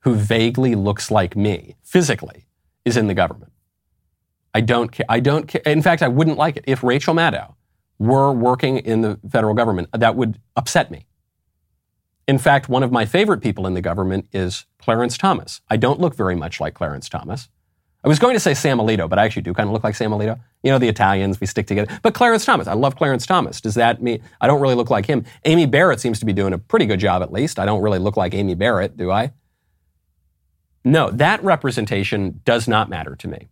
who 0.00 0.14
vaguely 0.14 0.74
looks 0.74 1.10
like 1.10 1.36
me 1.36 1.76
physically 1.82 2.46
is 2.84 2.96
in 2.96 3.08
the 3.08 3.14
government. 3.14 3.52
I 4.56 4.62
don't 4.62 4.90
care. 4.90 5.04
I 5.10 5.20
don't 5.20 5.46
care. 5.46 5.60
In 5.66 5.82
fact, 5.82 6.00
I 6.02 6.08
wouldn't 6.08 6.38
like 6.38 6.56
it 6.56 6.64
if 6.66 6.82
Rachel 6.82 7.14
Maddow 7.14 7.56
were 7.98 8.32
working 8.32 8.78
in 8.78 9.02
the 9.02 9.20
federal 9.30 9.52
government. 9.52 9.90
That 9.92 10.16
would 10.16 10.40
upset 10.56 10.90
me. 10.90 11.04
In 12.26 12.38
fact, 12.38 12.66
one 12.66 12.82
of 12.82 12.90
my 12.90 13.04
favorite 13.04 13.42
people 13.42 13.66
in 13.66 13.74
the 13.74 13.82
government 13.82 14.28
is 14.32 14.64
Clarence 14.78 15.18
Thomas. 15.18 15.60
I 15.68 15.76
don't 15.76 16.00
look 16.00 16.14
very 16.14 16.34
much 16.34 16.58
like 16.58 16.72
Clarence 16.72 17.10
Thomas. 17.10 17.50
I 18.02 18.08
was 18.08 18.18
going 18.18 18.32
to 18.32 18.40
say 18.40 18.54
Sam 18.54 18.78
Alito, 18.78 19.10
but 19.10 19.18
I 19.18 19.26
actually 19.26 19.42
do 19.42 19.52
kind 19.52 19.68
of 19.68 19.74
look 19.74 19.84
like 19.84 19.94
Sam 19.94 20.10
Alito. 20.10 20.40
You 20.62 20.70
know, 20.70 20.78
the 20.78 20.88
Italians, 20.88 21.38
we 21.38 21.46
stick 21.46 21.66
together. 21.66 21.98
But 22.00 22.14
Clarence 22.14 22.46
Thomas, 22.46 22.66
I 22.66 22.72
love 22.72 22.96
Clarence 22.96 23.26
Thomas. 23.26 23.60
Does 23.60 23.74
that 23.74 24.00
mean 24.00 24.22
I 24.40 24.46
don't 24.46 24.62
really 24.62 24.74
look 24.74 24.88
like 24.88 25.04
him? 25.04 25.26
Amy 25.44 25.66
Barrett 25.66 26.00
seems 26.00 26.18
to 26.20 26.24
be 26.24 26.32
doing 26.32 26.54
a 26.54 26.58
pretty 26.58 26.86
good 26.86 27.00
job, 27.00 27.20
at 27.20 27.30
least. 27.30 27.58
I 27.58 27.66
don't 27.66 27.82
really 27.82 27.98
look 27.98 28.16
like 28.16 28.32
Amy 28.32 28.54
Barrett, 28.54 28.96
do 28.96 29.10
I? 29.10 29.32
No, 30.82 31.10
that 31.10 31.44
representation 31.44 32.40
does 32.46 32.66
not 32.66 32.88
matter 32.88 33.14
to 33.16 33.28
me. 33.28 33.48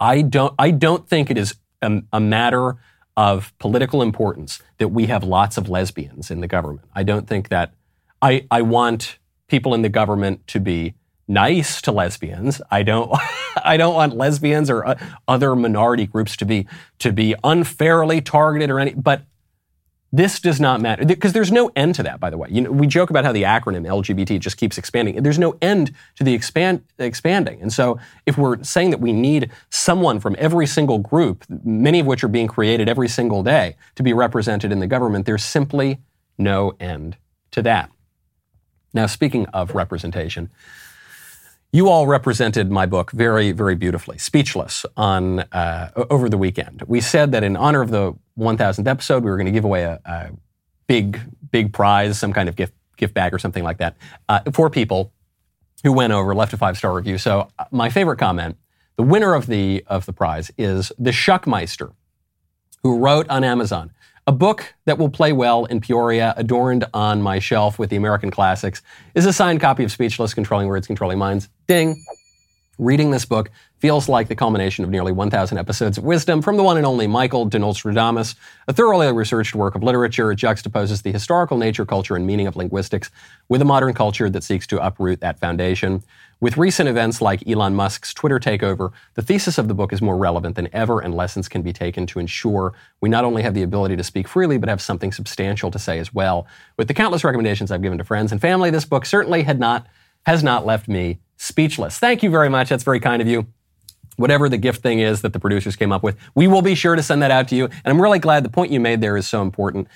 I 0.00 0.22
don't, 0.22 0.54
I 0.58 0.70
don't 0.70 1.08
think 1.08 1.30
it 1.30 1.38
is 1.38 1.56
a, 1.82 2.02
a 2.12 2.20
matter 2.20 2.76
of 3.16 3.52
political 3.58 4.00
importance 4.00 4.62
that 4.78 4.88
we 4.88 5.06
have 5.06 5.24
lots 5.24 5.56
of 5.56 5.68
lesbians 5.68 6.30
in 6.30 6.40
the 6.40 6.46
government. 6.46 6.88
I 6.94 7.02
don't 7.02 7.26
think 7.26 7.48
that 7.48 7.74
I, 8.22 8.46
I 8.50 8.62
want 8.62 9.18
people 9.48 9.74
in 9.74 9.82
the 9.82 9.88
government 9.88 10.46
to 10.48 10.60
be 10.60 10.94
nice 11.26 11.82
to 11.82 11.92
lesbians. 11.92 12.60
I 12.70 12.82
don't 12.82 13.12
I 13.64 13.76
don't 13.76 13.94
want 13.94 14.16
lesbians 14.16 14.70
or 14.70 14.86
uh, 14.86 14.98
other 15.26 15.54
minority 15.56 16.06
groups 16.06 16.36
to 16.36 16.44
be 16.44 16.66
to 17.00 17.12
be 17.12 17.34
unfairly 17.44 18.20
targeted 18.20 18.70
or 18.70 18.78
any 18.78 18.94
but 18.94 19.22
This 20.10 20.40
does 20.40 20.58
not 20.58 20.80
matter 20.80 21.04
because 21.04 21.34
there's 21.34 21.52
no 21.52 21.70
end 21.76 21.94
to 21.96 22.02
that. 22.04 22.18
By 22.18 22.30
the 22.30 22.38
way, 22.38 22.48
you 22.50 22.62
know, 22.62 22.70
we 22.70 22.86
joke 22.86 23.10
about 23.10 23.26
how 23.26 23.32
the 23.32 23.42
acronym 23.42 23.86
LGBT 23.86 24.40
just 24.40 24.56
keeps 24.56 24.78
expanding. 24.78 25.22
There's 25.22 25.38
no 25.38 25.58
end 25.60 25.92
to 26.16 26.24
the 26.24 26.32
expand 26.32 26.82
expanding. 26.98 27.60
And 27.60 27.70
so, 27.70 27.98
if 28.24 28.38
we're 28.38 28.62
saying 28.62 28.90
that 28.90 29.00
we 29.00 29.12
need 29.12 29.50
someone 29.68 30.18
from 30.18 30.34
every 30.38 30.66
single 30.66 30.98
group, 30.98 31.44
many 31.62 32.00
of 32.00 32.06
which 32.06 32.24
are 32.24 32.28
being 32.28 32.48
created 32.48 32.88
every 32.88 33.08
single 33.08 33.42
day, 33.42 33.76
to 33.96 34.02
be 34.02 34.14
represented 34.14 34.72
in 34.72 34.80
the 34.80 34.86
government, 34.86 35.26
there's 35.26 35.44
simply 35.44 35.98
no 36.38 36.74
end 36.80 37.18
to 37.50 37.60
that. 37.62 37.90
Now, 38.94 39.06
speaking 39.06 39.44
of 39.46 39.74
representation, 39.74 40.48
you 41.72 41.88
all 41.88 42.06
represented 42.06 42.70
my 42.70 42.86
book 42.86 43.10
very, 43.10 43.52
very 43.52 43.74
beautifully, 43.74 44.16
Speechless, 44.18 44.86
on 44.96 45.40
uh, 45.40 45.90
over 46.10 46.28
the 46.28 46.38
weekend. 46.38 46.82
We 46.86 47.00
said 47.00 47.32
that 47.32 47.44
in 47.44 47.56
honor 47.56 47.82
of 47.82 47.90
the 47.90 48.14
1000th 48.38 48.86
episode, 48.86 49.22
we 49.22 49.30
were 49.30 49.36
going 49.36 49.46
to 49.46 49.52
give 49.52 49.64
away 49.64 49.82
a, 49.82 50.00
a, 50.04 50.30
big, 50.86 51.20
big 51.50 51.72
prize, 51.72 52.18
some 52.18 52.32
kind 52.32 52.48
of 52.48 52.56
gift 52.56 52.72
gift 52.96 53.14
bag 53.14 53.32
or 53.32 53.38
something 53.38 53.62
like 53.62 53.78
that, 53.78 53.96
uh, 54.28 54.40
for 54.52 54.70
people 54.70 55.12
who 55.84 55.92
went 55.92 56.12
over, 56.12 56.34
left 56.34 56.52
a 56.52 56.56
five 56.56 56.76
star 56.76 56.94
review. 56.94 57.18
So 57.18 57.48
uh, 57.58 57.64
my 57.70 57.90
favorite 57.90 58.18
comment, 58.18 58.56
the 58.96 59.02
winner 59.02 59.34
of 59.34 59.46
the 59.46 59.84
of 59.86 60.06
the 60.06 60.12
prize 60.12 60.50
is 60.56 60.90
the 60.98 61.10
Shuckmeister, 61.10 61.92
who 62.82 62.98
wrote 62.98 63.28
on 63.28 63.44
Amazon 63.44 63.92
a 64.28 64.32
book 64.32 64.74
that 64.84 64.98
will 64.98 65.08
play 65.08 65.32
well 65.32 65.64
in 65.64 65.80
Peoria, 65.80 66.34
adorned 66.36 66.84
on 66.92 67.22
my 67.22 67.38
shelf 67.38 67.78
with 67.78 67.88
the 67.88 67.96
American 67.96 68.30
classics, 68.30 68.82
is 69.14 69.24
a 69.24 69.32
signed 69.32 69.58
copy 69.58 69.84
of 69.84 69.90
Speechless, 69.90 70.34
Controlling 70.34 70.68
Words, 70.68 70.86
Controlling 70.86 71.16
Minds. 71.16 71.48
Ding! 71.66 72.04
Reading 72.76 73.10
this 73.10 73.24
book 73.24 73.50
feels 73.78 74.06
like 74.06 74.28
the 74.28 74.36
culmination 74.36 74.84
of 74.84 74.90
nearly 74.90 75.12
1,000 75.12 75.56
episodes 75.56 75.96
of 75.96 76.04
wisdom 76.04 76.42
from 76.42 76.58
the 76.58 76.62
one 76.62 76.76
and 76.76 76.84
only 76.84 77.06
Michael 77.06 77.46
de 77.46 77.58
Nostradamus, 77.58 78.34
a 78.68 78.74
thoroughly 78.74 79.10
researched 79.10 79.54
work 79.54 79.74
of 79.74 79.82
literature. 79.82 80.30
It 80.30 80.38
juxtaposes 80.38 81.02
the 81.02 81.10
historical 81.10 81.56
nature, 81.56 81.86
culture, 81.86 82.14
and 82.14 82.26
meaning 82.26 82.46
of 82.46 82.54
linguistics 82.54 83.10
with 83.48 83.62
a 83.62 83.64
modern 83.64 83.94
culture 83.94 84.28
that 84.28 84.44
seeks 84.44 84.66
to 84.66 84.84
uproot 84.84 85.20
that 85.20 85.40
foundation. 85.40 86.02
With 86.40 86.56
recent 86.56 86.88
events 86.88 87.20
like 87.20 87.48
Elon 87.48 87.74
Musk's 87.74 88.14
Twitter 88.14 88.38
takeover, 88.38 88.92
the 89.14 89.22
thesis 89.22 89.58
of 89.58 89.66
the 89.66 89.74
book 89.74 89.92
is 89.92 90.00
more 90.00 90.16
relevant 90.16 90.54
than 90.54 90.68
ever, 90.72 91.00
and 91.00 91.12
lessons 91.12 91.48
can 91.48 91.62
be 91.62 91.72
taken 91.72 92.06
to 92.06 92.20
ensure 92.20 92.74
we 93.00 93.08
not 93.08 93.24
only 93.24 93.42
have 93.42 93.54
the 93.54 93.64
ability 93.64 93.96
to 93.96 94.04
speak 94.04 94.28
freely, 94.28 94.56
but 94.56 94.68
have 94.68 94.80
something 94.80 95.10
substantial 95.10 95.68
to 95.72 95.80
say 95.80 95.98
as 95.98 96.14
well. 96.14 96.46
With 96.76 96.86
the 96.86 96.94
countless 96.94 97.24
recommendations 97.24 97.72
I've 97.72 97.82
given 97.82 97.98
to 97.98 98.04
friends 98.04 98.30
and 98.30 98.40
family, 98.40 98.70
this 98.70 98.84
book 98.84 99.04
certainly 99.04 99.42
had 99.42 99.58
not 99.58 99.88
has 100.26 100.44
not 100.44 100.64
left 100.64 100.86
me 100.86 101.18
speechless. 101.38 101.98
Thank 101.98 102.22
you 102.22 102.30
very 102.30 102.48
much. 102.48 102.68
That's 102.68 102.84
very 102.84 103.00
kind 103.00 103.20
of 103.20 103.26
you. 103.26 103.48
Whatever 104.16 104.48
the 104.48 104.58
gift 104.58 104.80
thing 104.80 105.00
is 105.00 105.22
that 105.22 105.32
the 105.32 105.40
producers 105.40 105.74
came 105.74 105.90
up 105.90 106.04
with, 106.04 106.16
we 106.36 106.46
will 106.46 106.62
be 106.62 106.76
sure 106.76 106.94
to 106.94 107.02
send 107.02 107.22
that 107.22 107.32
out 107.32 107.48
to 107.48 107.56
you. 107.56 107.64
And 107.64 107.86
I'm 107.86 108.00
really 108.00 108.18
glad 108.20 108.44
the 108.44 108.48
point 108.48 108.70
you 108.70 108.78
made 108.78 109.00
there 109.00 109.16
is 109.16 109.26
so 109.26 109.42
important. 109.42 109.88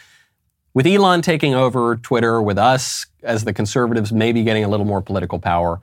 With 0.75 0.87
Elon 0.87 1.23
taking 1.23 1.55
over 1.55 1.97
Twitter, 1.97 2.43
with 2.43 2.59
us 2.59 3.07
as 3.23 3.45
the 3.45 3.53
conservatives 3.53 4.13
maybe 4.13 4.43
getting 4.43 4.65
a 4.65 4.69
little 4.69 4.87
more 4.87 5.03
political 5.03 5.39
power, 5.39 5.81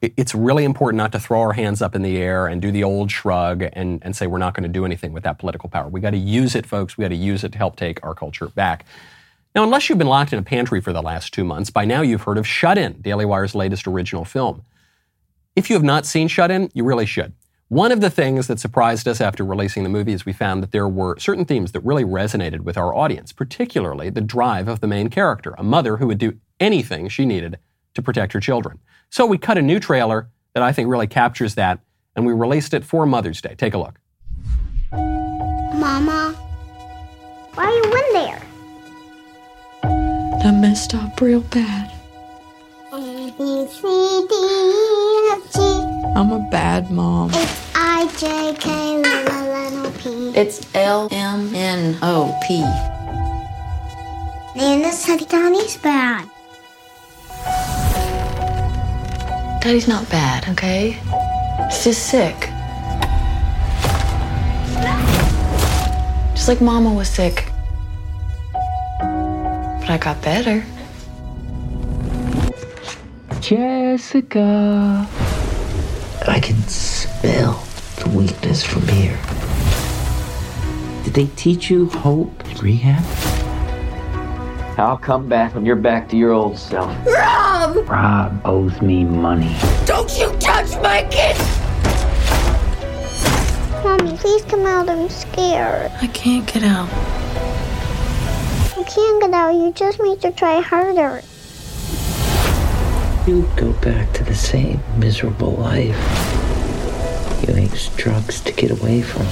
it's 0.00 0.34
really 0.34 0.64
important 0.64 0.98
not 0.98 1.12
to 1.12 1.20
throw 1.20 1.40
our 1.40 1.52
hands 1.52 1.82
up 1.82 1.96
in 1.96 2.02
the 2.02 2.16
air 2.16 2.46
and 2.46 2.62
do 2.62 2.70
the 2.70 2.84
old 2.84 3.10
shrug 3.10 3.64
and, 3.72 4.00
and 4.04 4.14
say 4.14 4.26
we're 4.26 4.38
not 4.38 4.54
going 4.54 4.62
to 4.62 4.68
do 4.68 4.84
anything 4.84 5.12
with 5.12 5.24
that 5.24 5.38
political 5.38 5.68
power. 5.68 5.88
We 5.88 6.00
got 6.00 6.10
to 6.10 6.18
use 6.18 6.54
it, 6.54 6.66
folks. 6.66 6.96
We 6.96 7.02
got 7.02 7.08
to 7.08 7.16
use 7.16 7.42
it 7.42 7.52
to 7.52 7.58
help 7.58 7.76
take 7.76 8.04
our 8.04 8.14
culture 8.14 8.46
back. 8.48 8.86
Now, 9.54 9.64
unless 9.64 9.88
you've 9.88 9.98
been 9.98 10.06
locked 10.06 10.32
in 10.32 10.38
a 10.38 10.42
pantry 10.42 10.80
for 10.80 10.92
the 10.92 11.02
last 11.02 11.34
two 11.34 11.42
months, 11.42 11.70
by 11.70 11.84
now 11.84 12.02
you've 12.02 12.22
heard 12.22 12.38
of 12.38 12.46
Shut 12.46 12.78
In, 12.78 13.00
Daily 13.00 13.24
Wire's 13.24 13.54
latest 13.54 13.88
original 13.88 14.24
film. 14.24 14.62
If 15.56 15.68
you 15.68 15.74
have 15.74 15.82
not 15.82 16.06
seen 16.06 16.28
Shut 16.28 16.50
In, 16.50 16.70
you 16.74 16.84
really 16.84 17.06
should. 17.06 17.32
One 17.66 17.90
of 17.90 18.00
the 18.00 18.08
things 18.08 18.46
that 18.46 18.60
surprised 18.60 19.08
us 19.08 19.20
after 19.20 19.44
releasing 19.44 19.82
the 19.82 19.88
movie 19.88 20.12
is 20.12 20.24
we 20.24 20.32
found 20.32 20.62
that 20.62 20.70
there 20.70 20.88
were 20.88 21.18
certain 21.18 21.44
themes 21.44 21.72
that 21.72 21.80
really 21.80 22.04
resonated 22.04 22.60
with 22.60 22.78
our 22.78 22.94
audience, 22.94 23.32
particularly 23.32 24.08
the 24.10 24.20
drive 24.20 24.68
of 24.68 24.80
the 24.80 24.86
main 24.86 25.10
character, 25.10 25.54
a 25.58 25.64
mother 25.64 25.96
who 25.96 26.06
would 26.06 26.18
do 26.18 26.38
anything 26.60 27.08
she 27.08 27.26
needed 27.26 27.58
to 27.94 28.00
protect 28.00 28.32
her 28.32 28.40
children. 28.40 28.78
So 29.10 29.26
we 29.26 29.38
cut 29.38 29.58
a 29.58 29.62
new 29.62 29.80
trailer 29.80 30.28
that 30.54 30.62
I 30.62 30.72
think 30.72 30.88
really 30.88 31.06
captures 31.06 31.54
that, 31.54 31.80
and 32.14 32.26
we 32.26 32.32
released 32.32 32.74
it 32.74 32.84
for 32.84 33.06
Mother's 33.06 33.40
Day. 33.40 33.54
Take 33.56 33.74
a 33.74 33.78
look. 33.78 33.98
Mama, 34.92 36.34
why 37.54 37.64
are 37.64 37.72
you 37.72 37.84
in 37.84 38.12
there? 38.12 38.42
I 40.44 40.50
messed 40.50 40.94
up 40.94 41.20
real 41.20 41.40
bad. 41.40 41.90
A, 42.92 43.32
B, 43.36 43.66
C, 43.68 43.80
D, 44.28 44.34
F, 45.32 45.52
G. 45.52 45.58
I'm 46.16 46.32
a 46.32 46.48
bad 46.50 46.90
mom. 46.90 47.30
It's 47.34 47.70
I, 47.74 48.06
J, 48.18 48.54
K, 48.58 49.02
L, 49.04 49.28
L, 49.28 49.52
N, 49.54 49.86
O, 49.86 49.90
P. 49.98 50.38
It's 50.38 50.74
L 50.74 51.08
M 51.12 51.54
N 51.54 51.98
O 52.02 52.38
P. 52.46 52.60
Nana 54.58 54.92
said 54.92 55.28
Daddy's 55.28 55.76
bad. 55.76 56.28
Daddy's 59.68 59.86
not 59.86 60.08
bad, 60.08 60.48
okay? 60.48 60.92
He's 61.68 61.84
just 61.84 62.06
sick. 62.08 62.34
Just 66.34 66.48
like 66.48 66.62
Mama 66.62 66.90
was 66.90 67.06
sick. 67.06 67.52
But 68.98 69.90
I 69.90 69.98
got 70.00 70.22
better. 70.22 70.64
Jessica. 73.42 75.06
I 76.26 76.40
can 76.40 76.62
smell 76.62 77.62
the 77.96 78.08
weakness 78.08 78.64
from 78.64 78.88
here. 78.88 79.20
Did 81.04 81.12
they 81.12 81.26
teach 81.36 81.68
you 81.68 81.90
hope 81.90 82.42
in 82.48 82.56
rehab? 82.56 83.27
I'll 84.78 84.96
come 84.96 85.28
back 85.28 85.56
when 85.56 85.66
you're 85.66 85.74
back 85.74 86.08
to 86.10 86.16
your 86.16 86.30
old 86.30 86.56
self. 86.56 86.94
Rob! 87.04 87.88
Rob 87.88 88.40
owes 88.44 88.80
me 88.80 89.02
money. 89.02 89.56
Don't 89.86 90.16
you 90.16 90.30
touch 90.38 90.70
my 90.80 91.02
kid! 91.10 91.36
Mommy, 93.82 94.16
please 94.16 94.44
come 94.44 94.64
out. 94.66 94.88
I'm 94.88 95.08
scared. 95.08 95.90
I 96.00 96.06
can't 96.06 96.46
get 96.46 96.62
out. 96.62 96.88
You 98.76 98.84
can't 98.84 99.20
get 99.20 99.32
out. 99.32 99.50
You 99.50 99.72
just 99.72 100.00
need 100.00 100.20
to 100.20 100.30
try 100.30 100.60
harder. 100.60 101.22
You 103.28 103.50
go 103.56 103.72
back 103.80 104.12
to 104.12 104.22
the 104.22 104.34
same 104.36 104.80
miserable 104.96 105.54
life. 105.54 105.98
You 107.48 107.56
use 107.56 107.88
drugs 107.96 108.40
to 108.42 108.52
get 108.52 108.70
away 108.70 109.02
from. 109.02 109.26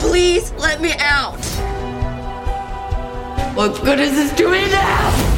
Please 0.00 0.50
let 0.52 0.80
me 0.80 0.94
out. 0.98 1.36
What 3.56 3.82
good 3.82 3.98
is 4.00 4.10
this 4.10 4.34
to 4.34 4.50
me 4.50 4.70
now? 4.70 5.32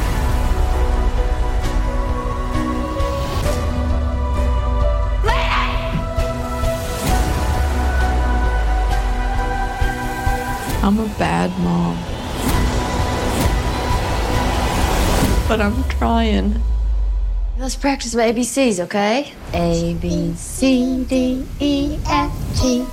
I'm 10.82 10.98
a 10.98 11.06
bad 11.16 11.56
mom. 11.60 11.96
But 15.46 15.60
I'm 15.60 15.84
trying. 15.84 16.60
Let's 17.56 17.76
practice 17.76 18.16
my 18.16 18.32
ABCs, 18.32 18.80
okay? 18.80 19.32
A, 19.52 19.94
B, 19.94 20.34
C, 20.34 21.04
D, 21.04 21.46
E, 21.60 22.00
F, 22.08 22.60
G. 22.60 22.84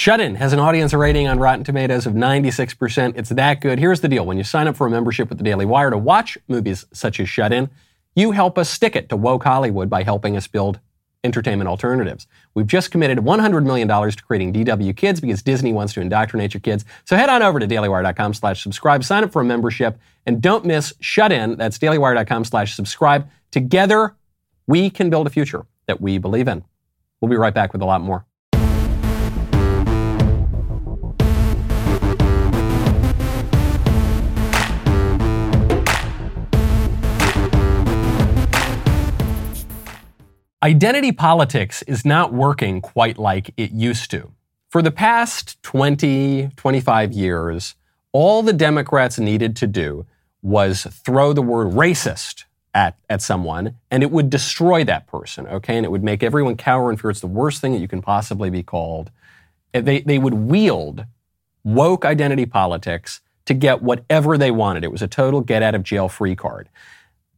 Shut 0.00 0.18
In 0.18 0.36
has 0.36 0.54
an 0.54 0.58
audience 0.58 0.94
rating 0.94 1.28
on 1.28 1.38
Rotten 1.38 1.62
Tomatoes 1.62 2.06
of 2.06 2.14
96%. 2.14 3.18
It's 3.18 3.28
that 3.28 3.60
good. 3.60 3.78
Here's 3.78 4.00
the 4.00 4.08
deal. 4.08 4.24
When 4.24 4.38
you 4.38 4.44
sign 4.44 4.66
up 4.66 4.74
for 4.74 4.86
a 4.86 4.90
membership 4.90 5.28
with 5.28 5.36
the 5.36 5.44
Daily 5.44 5.66
Wire 5.66 5.90
to 5.90 5.98
watch 5.98 6.38
movies 6.48 6.86
such 6.90 7.20
as 7.20 7.28
Shut 7.28 7.52
In, 7.52 7.68
you 8.16 8.30
help 8.30 8.56
us 8.56 8.70
stick 8.70 8.96
it 8.96 9.10
to 9.10 9.16
woke 9.16 9.44
Hollywood 9.44 9.90
by 9.90 10.02
helping 10.02 10.38
us 10.38 10.46
build 10.46 10.80
entertainment 11.22 11.68
alternatives. 11.68 12.26
We've 12.54 12.66
just 12.66 12.90
committed 12.90 13.18
$100 13.18 13.66
million 13.66 13.88
to 13.88 14.22
creating 14.22 14.54
DW 14.54 14.96
Kids 14.96 15.20
because 15.20 15.42
Disney 15.42 15.74
wants 15.74 15.92
to 15.92 16.00
indoctrinate 16.00 16.54
your 16.54 16.62
kids. 16.62 16.86
So 17.04 17.14
head 17.14 17.28
on 17.28 17.42
over 17.42 17.60
to 17.60 17.68
dailywire.com 17.68 18.32
slash 18.32 18.62
subscribe, 18.62 19.04
sign 19.04 19.22
up 19.22 19.32
for 19.32 19.42
a 19.42 19.44
membership, 19.44 19.98
and 20.24 20.40
don't 20.40 20.64
miss 20.64 20.94
Shut 21.00 21.30
In. 21.30 21.56
That's 21.56 21.76
dailywire.com 21.76 22.46
slash 22.46 22.74
subscribe. 22.74 23.28
Together, 23.50 24.16
we 24.66 24.88
can 24.88 25.10
build 25.10 25.26
a 25.26 25.30
future 25.30 25.66
that 25.84 26.00
we 26.00 26.16
believe 26.16 26.48
in. 26.48 26.64
We'll 27.20 27.28
be 27.28 27.36
right 27.36 27.52
back 27.52 27.74
with 27.74 27.82
a 27.82 27.84
lot 27.84 28.00
more. 28.00 28.24
Identity 40.62 41.10
politics 41.12 41.80
is 41.84 42.04
not 42.04 42.34
working 42.34 42.82
quite 42.82 43.16
like 43.16 43.54
it 43.56 43.70
used 43.70 44.10
to. 44.10 44.30
For 44.68 44.82
the 44.82 44.90
past 44.90 45.62
20, 45.62 46.50
25 46.54 47.12
years, 47.12 47.76
all 48.12 48.42
the 48.42 48.52
Democrats 48.52 49.18
needed 49.18 49.56
to 49.56 49.66
do 49.66 50.04
was 50.42 50.82
throw 50.82 51.32
the 51.32 51.40
word 51.40 51.68
racist 51.68 52.44
at, 52.74 52.98
at 53.08 53.22
someone 53.22 53.76
and 53.90 54.02
it 54.02 54.10
would 54.10 54.28
destroy 54.28 54.84
that 54.84 55.06
person, 55.06 55.46
okay? 55.46 55.78
And 55.78 55.86
it 55.86 55.90
would 55.90 56.04
make 56.04 56.22
everyone 56.22 56.58
cower 56.58 56.90
and 56.90 57.00
fear 57.00 57.10
it's 57.10 57.20
the 57.20 57.26
worst 57.26 57.62
thing 57.62 57.72
that 57.72 57.80
you 57.80 57.88
can 57.88 58.02
possibly 58.02 58.50
be 58.50 58.62
called. 58.62 59.10
they, 59.72 60.02
they 60.02 60.18
would 60.18 60.34
wield 60.34 61.06
woke 61.64 62.04
identity 62.04 62.44
politics 62.44 63.22
to 63.46 63.54
get 63.54 63.80
whatever 63.80 64.36
they 64.36 64.50
wanted. 64.50 64.84
It 64.84 64.92
was 64.92 65.00
a 65.00 65.08
total 65.08 65.40
get 65.40 65.62
out 65.62 65.74
of 65.74 65.84
jail 65.84 66.10
free 66.10 66.36
card. 66.36 66.68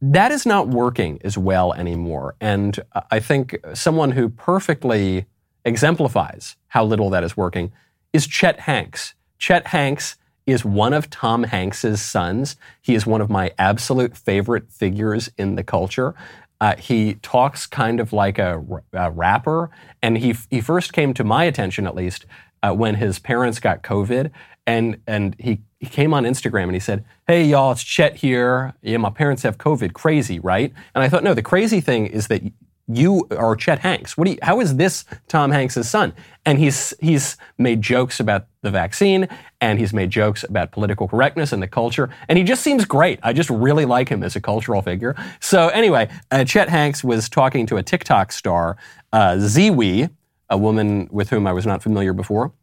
That 0.05 0.33
is 0.33 0.45
not 0.45 0.67
working 0.67 1.17
as 1.23 1.37
well 1.37 1.71
anymore. 1.71 2.35
And 2.41 2.77
I 3.09 3.21
think 3.21 3.57
someone 3.73 4.11
who 4.11 4.27
perfectly 4.27 5.27
exemplifies 5.63 6.57
how 6.67 6.83
little 6.83 7.09
that 7.11 7.23
is 7.23 7.37
working 7.37 7.71
is 8.11 8.27
Chet 8.27 8.59
Hanks. 8.59 9.13
Chet 9.37 9.67
Hanks 9.67 10.17
is 10.45 10.65
one 10.65 10.91
of 10.91 11.09
Tom 11.09 11.43
Hanks's 11.43 12.01
sons. 12.01 12.57
He 12.81 12.95
is 12.95 13.05
one 13.05 13.21
of 13.21 13.29
my 13.29 13.53
absolute 13.57 14.17
favorite 14.17 14.69
figures 14.69 15.31
in 15.37 15.55
the 15.55 15.63
culture. 15.63 16.15
Uh, 16.59 16.75
he 16.75 17.13
talks 17.21 17.65
kind 17.65 18.01
of 18.01 18.11
like 18.11 18.37
a, 18.37 18.61
a, 18.91 19.09
rapper, 19.09 19.69
and 20.01 20.17
he 20.17 20.35
he 20.49 20.59
first 20.59 20.91
came 20.91 21.13
to 21.13 21.23
my 21.23 21.45
attention, 21.45 21.87
at 21.87 21.95
least, 21.95 22.25
uh, 22.63 22.73
when 22.73 22.95
his 22.95 23.19
parents 23.19 23.59
got 23.59 23.83
COVID, 23.83 24.31
and 24.65 24.97
and 25.05 25.35
he 25.39 25.61
he 25.79 25.87
came 25.87 26.13
on 26.13 26.23
Instagram 26.23 26.63
and 26.63 26.73
he 26.73 26.79
said, 26.79 27.05
"Hey 27.27 27.45
y'all, 27.45 27.73
it's 27.73 27.83
Chet 27.83 28.15
here. 28.15 28.73
Yeah, 28.81 28.97
my 28.97 29.09
parents 29.09 29.43
have 29.43 29.57
COVID. 29.57 29.93
Crazy, 29.93 30.39
right?" 30.39 30.73
And 30.95 31.03
I 31.03 31.09
thought, 31.09 31.23
no, 31.23 31.33
the 31.33 31.41
crazy 31.41 31.81
thing 31.81 32.07
is 32.07 32.27
that 32.27 32.41
you 32.87 33.27
are 33.31 33.55
Chet 33.55 33.79
Hanks. 33.79 34.17
What 34.17 34.25
do 34.25 34.31
you, 34.31 34.39
how 34.41 34.59
is 34.59 34.75
this 34.75 35.05
Tom 35.27 35.51
Hanks' 35.51 35.87
son? 35.87 36.13
And 36.45 36.59
he's 36.59 36.93
he's 36.99 37.37
made 37.57 37.81
jokes 37.81 38.19
about 38.19 38.47
the 38.61 38.71
vaccine 38.71 39.27
and 39.61 39.79
he's 39.79 39.93
made 39.93 40.09
jokes 40.09 40.43
about 40.43 40.71
political 40.71 41.07
correctness 41.07 41.53
and 41.53 41.63
the 41.63 41.67
culture. 41.67 42.09
And 42.27 42.37
he 42.37 42.43
just 42.43 42.61
seems 42.61 42.83
great. 42.85 43.19
I 43.23 43.31
just 43.31 43.49
really 43.49 43.85
like 43.85 44.09
him 44.09 44.23
as 44.23 44.35
a 44.35 44.41
cultural 44.41 44.81
figure. 44.81 45.15
So 45.39 45.69
anyway, 45.69 46.09
uh, 46.31 46.43
Chet 46.43 46.69
Hanks 46.69 47.03
was 47.03 47.29
talking 47.29 47.65
to 47.67 47.77
a 47.77 47.83
TikTok 47.83 48.31
star, 48.31 48.77
uh, 49.13 49.35
Ziwe, 49.37 50.09
a 50.53 50.57
woman 50.57 51.09
with 51.11 51.31
whom 51.31 51.47
I 51.47 51.51
was 51.51 51.65
not 51.65 51.81
familiar 51.81 52.13
before. 52.13 52.53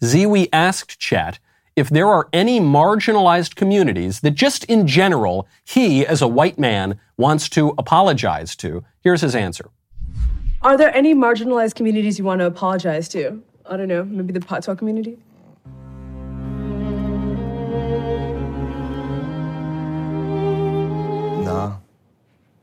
Ziwe 0.00 0.48
asked 0.50 0.98
Chet 0.98 1.38
if 1.76 1.90
there 1.90 2.08
are 2.08 2.26
any 2.32 2.58
marginalized 2.58 3.54
communities 3.54 4.20
that 4.20 4.30
just 4.30 4.64
in 4.64 4.86
general 4.86 5.46
he, 5.62 6.06
as 6.06 6.22
a 6.22 6.26
white 6.26 6.58
man, 6.58 6.98
wants 7.18 7.50
to 7.50 7.74
apologize 7.76 8.56
to. 8.56 8.82
Here's 9.02 9.20
his 9.20 9.34
answer. 9.34 9.68
Are 10.62 10.78
there 10.78 10.92
any 10.96 11.14
marginalized 11.14 11.74
communities 11.74 12.18
you 12.18 12.24
want 12.24 12.40
to 12.40 12.46
apologize 12.46 13.10
to? 13.10 13.42
I 13.66 13.76
don't 13.76 13.88
know, 13.88 14.04
maybe 14.04 14.32
the 14.32 14.40
Patois 14.40 14.74
community? 14.74 15.18
Nah. 21.44 21.76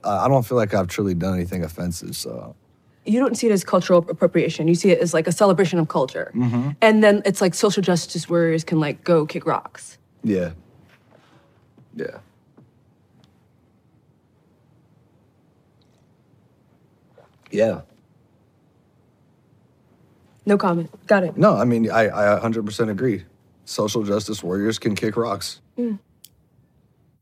I 0.04 0.28
don't 0.28 0.44
feel 0.44 0.58
like 0.58 0.74
I've 0.74 0.88
truly 0.88 1.14
done 1.14 1.36
anything 1.36 1.64
offensive, 1.64 2.16
so 2.16 2.56
you 3.06 3.20
don't 3.20 3.38
see 3.38 3.48
it 3.48 3.52
as 3.52 3.64
cultural 3.64 4.06
appropriation. 4.10 4.68
You 4.68 4.76
see 4.76 4.92
it 4.92 5.00
as 5.00 5.14
like 5.14 5.28
a 5.28 5.32
celebration 5.32 5.80
of 5.80 5.88
culture. 5.88 6.32
Mm-hmm. 6.36 6.72
And 6.82 7.04
then 7.04 7.22
it's 7.26 7.42
like 7.42 7.54
social 7.54 7.84
justice 7.84 8.30
warriors 8.30 8.64
can 8.64 8.80
like 8.80 9.04
go 9.04 9.26
kick 9.26 9.46
rocks. 9.46 9.98
Yeah. 10.24 10.52
Yeah. 11.96 12.18
Yeah. 17.52 17.82
No 20.46 20.58
comment. 20.58 20.90
Got 21.08 21.24
it. 21.24 21.38
No, 21.38 21.56
I 21.56 21.66
mean, 21.66 21.90
I, 21.90 22.36
I 22.36 22.40
100% 22.40 22.90
agree. 22.90 23.24
Social 23.66 24.04
justice 24.04 24.44
warriors 24.44 24.78
can 24.78 24.96
kick 24.96 25.16
rocks. 25.18 25.62
Mm. 25.78 26.00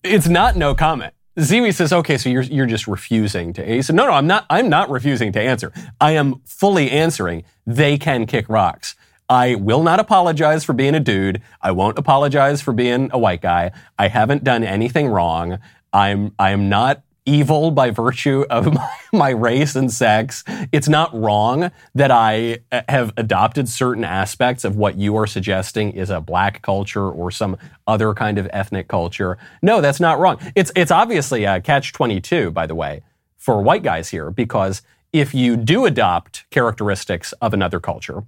It's 0.04 0.28
not 0.28 0.56
no 0.58 0.76
comment. 0.76 1.14
Ziwe 1.38 1.74
says, 1.74 1.92
okay, 1.92 2.18
so 2.18 2.30
you're, 2.30 2.44
you're 2.44 2.68
just 2.68 2.88
refusing 2.88 3.54
to. 3.54 3.66
He 3.66 3.82
said, 3.82 3.96
no, 3.96 4.06
no, 4.06 4.12
I'm 4.12 4.28
not, 4.28 4.46
I'm 4.50 4.70
not 4.70 4.90
refusing 4.90 5.32
to 5.34 5.42
answer. 5.42 5.72
I 6.00 6.12
am 6.12 6.42
fully 6.46 6.92
answering. 6.92 7.44
They 7.66 7.98
can 7.98 8.26
kick 8.26 8.48
rocks. 8.50 8.96
I 9.28 9.56
will 9.56 9.82
not 9.82 10.00
apologize 10.00 10.64
for 10.64 10.74
being 10.74 10.94
a 10.94 11.00
dude. 11.00 11.42
I 11.62 11.72
won't 11.72 11.98
apologize 11.98 12.62
for 12.62 12.72
being 12.72 13.10
a 13.12 13.18
white 13.18 13.42
guy. 13.42 13.72
I 13.98 14.10
haven't 14.10 14.44
done 14.44 14.64
anything 14.64 15.08
wrong. 15.08 15.58
I'm, 15.92 16.34
I 16.38 16.52
am 16.52 16.70
not 16.70 17.02
evil 17.26 17.72
by 17.72 17.90
virtue 17.90 18.46
of 18.50 18.74
my, 18.74 18.90
my, 19.12 19.30
race 19.30 19.76
and 19.76 19.92
sex. 19.92 20.44
It's 20.72 20.90
not 20.90 21.14
wrong 21.14 21.72
that 21.96 22.12
I 22.12 22.60
uh, 22.72 22.82
have 22.90 23.14
adopted 23.18 23.70
certain 23.70 24.04
aspects 24.04 24.64
of 24.64 24.76
what 24.76 24.98
you 24.98 25.16
are 25.16 25.28
suggesting 25.28 25.92
is 25.92 26.10
a 26.10 26.22
black 26.22 26.62
culture 26.62 27.10
or 27.10 27.32
some 27.32 27.58
other 27.88 28.14
kind 28.14 28.38
of 28.38 28.50
ethnic 28.52 28.88
culture. 28.88 29.38
No, 29.62 29.82
that's 29.82 30.00
not 30.00 30.20
wrong. 30.20 30.40
It's, 30.56 30.72
it's 30.76 30.92
obviously 30.92 31.46
a 31.46 31.62
catch 31.62 31.94
22, 31.94 32.52
by 32.52 32.68
the 32.68 32.76
way, 32.76 33.04
for 33.38 33.62
white 33.62 33.84
guys 33.84 34.10
here, 34.10 34.32
because 34.32 34.82
if 35.12 35.34
you 35.34 35.56
do 35.56 35.86
adopt 35.86 36.50
characteristics 36.50 37.34
of 37.34 37.54
another 37.54 37.80
culture, 37.80 38.24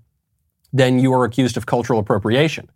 then 0.71 0.99
you 0.99 1.13
are 1.13 1.23
accused 1.23 1.58
of 1.58 1.65
cultural 1.65 1.99
appropriation. 1.99 2.69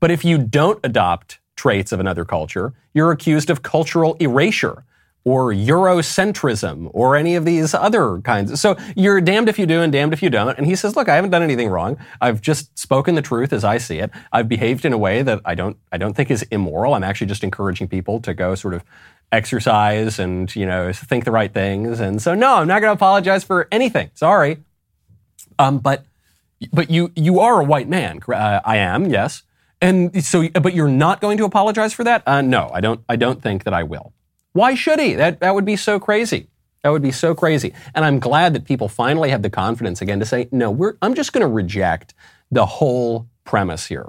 But 0.00 0.10
if 0.10 0.24
you 0.24 0.38
don't 0.38 0.80
adopt 0.84 1.38
traits 1.54 1.92
of 1.92 2.00
another 2.00 2.24
culture, 2.24 2.74
you're 2.92 3.12
accused 3.12 3.50
of 3.50 3.62
cultural 3.62 4.16
erasure 4.20 4.84
or 5.26 5.52
Eurocentrism 5.52 6.88
or 6.94 7.16
any 7.16 7.34
of 7.34 7.44
these 7.44 7.74
other 7.74 8.20
kinds. 8.20 8.60
So 8.60 8.76
you're 8.94 9.20
damned 9.20 9.48
if 9.48 9.58
you 9.58 9.66
do 9.66 9.82
and 9.82 9.92
damned 9.92 10.12
if 10.12 10.22
you 10.22 10.30
don't. 10.30 10.56
And 10.56 10.64
he 10.64 10.76
says, 10.76 10.94
look, 10.94 11.08
I 11.08 11.16
haven't 11.16 11.30
done 11.30 11.42
anything 11.42 11.68
wrong. 11.68 11.98
I've 12.20 12.40
just 12.40 12.78
spoken 12.78 13.16
the 13.16 13.22
truth 13.22 13.52
as 13.52 13.64
I 13.64 13.78
see 13.78 13.98
it. 13.98 14.12
I've 14.32 14.48
behaved 14.48 14.84
in 14.84 14.92
a 14.92 14.98
way 14.98 15.22
that 15.22 15.40
I 15.44 15.56
don't, 15.56 15.76
I 15.90 15.98
don't 15.98 16.14
think 16.14 16.30
is 16.30 16.42
immoral. 16.52 16.94
I'm 16.94 17.02
actually 17.02 17.26
just 17.26 17.42
encouraging 17.42 17.88
people 17.88 18.20
to 18.20 18.34
go 18.34 18.54
sort 18.54 18.72
of 18.72 18.84
exercise 19.32 20.20
and, 20.20 20.54
you 20.54 20.64
know, 20.64 20.92
think 20.92 21.24
the 21.24 21.32
right 21.32 21.52
things. 21.52 21.98
And 21.98 22.22
so, 22.22 22.36
no, 22.36 22.58
I'm 22.58 22.68
not 22.68 22.80
going 22.80 22.90
to 22.90 22.96
apologize 22.96 23.42
for 23.42 23.66
anything. 23.72 24.12
Sorry. 24.14 24.58
Um, 25.58 25.80
but, 25.80 26.04
but 26.72 26.88
you, 26.88 27.10
you 27.16 27.40
are 27.40 27.60
a 27.60 27.64
white 27.64 27.88
man. 27.88 28.20
Uh, 28.28 28.60
I 28.64 28.76
am, 28.76 29.06
yes. 29.06 29.42
And 29.80 30.24
so, 30.24 30.48
but 30.50 30.72
you're 30.72 30.86
not 30.86 31.20
going 31.20 31.36
to 31.38 31.44
apologize 31.44 31.92
for 31.92 32.04
that? 32.04 32.22
Uh, 32.28 32.42
no, 32.42 32.70
I 32.72 32.80
don't, 32.80 33.00
I 33.08 33.16
don't 33.16 33.42
think 33.42 33.64
that 33.64 33.74
I 33.74 33.82
will. 33.82 34.12
Why 34.56 34.74
should 34.74 34.98
he? 34.98 35.14
That, 35.14 35.40
that 35.40 35.54
would 35.54 35.66
be 35.66 35.76
so 35.76 36.00
crazy. 36.00 36.48
That 36.82 36.88
would 36.88 37.02
be 37.02 37.12
so 37.12 37.34
crazy. 37.34 37.74
And 37.94 38.04
I'm 38.04 38.18
glad 38.18 38.54
that 38.54 38.64
people 38.64 38.88
finally 38.88 39.28
have 39.28 39.42
the 39.42 39.50
confidence 39.50 40.00
again 40.00 40.18
to 40.20 40.24
say, 40.24 40.48
no, 40.50 40.94
I'm 41.02 41.14
just 41.14 41.34
going 41.34 41.42
to 41.42 41.52
reject 41.52 42.14
the 42.50 42.64
whole 42.64 43.28
premise 43.44 43.86
here 43.86 44.06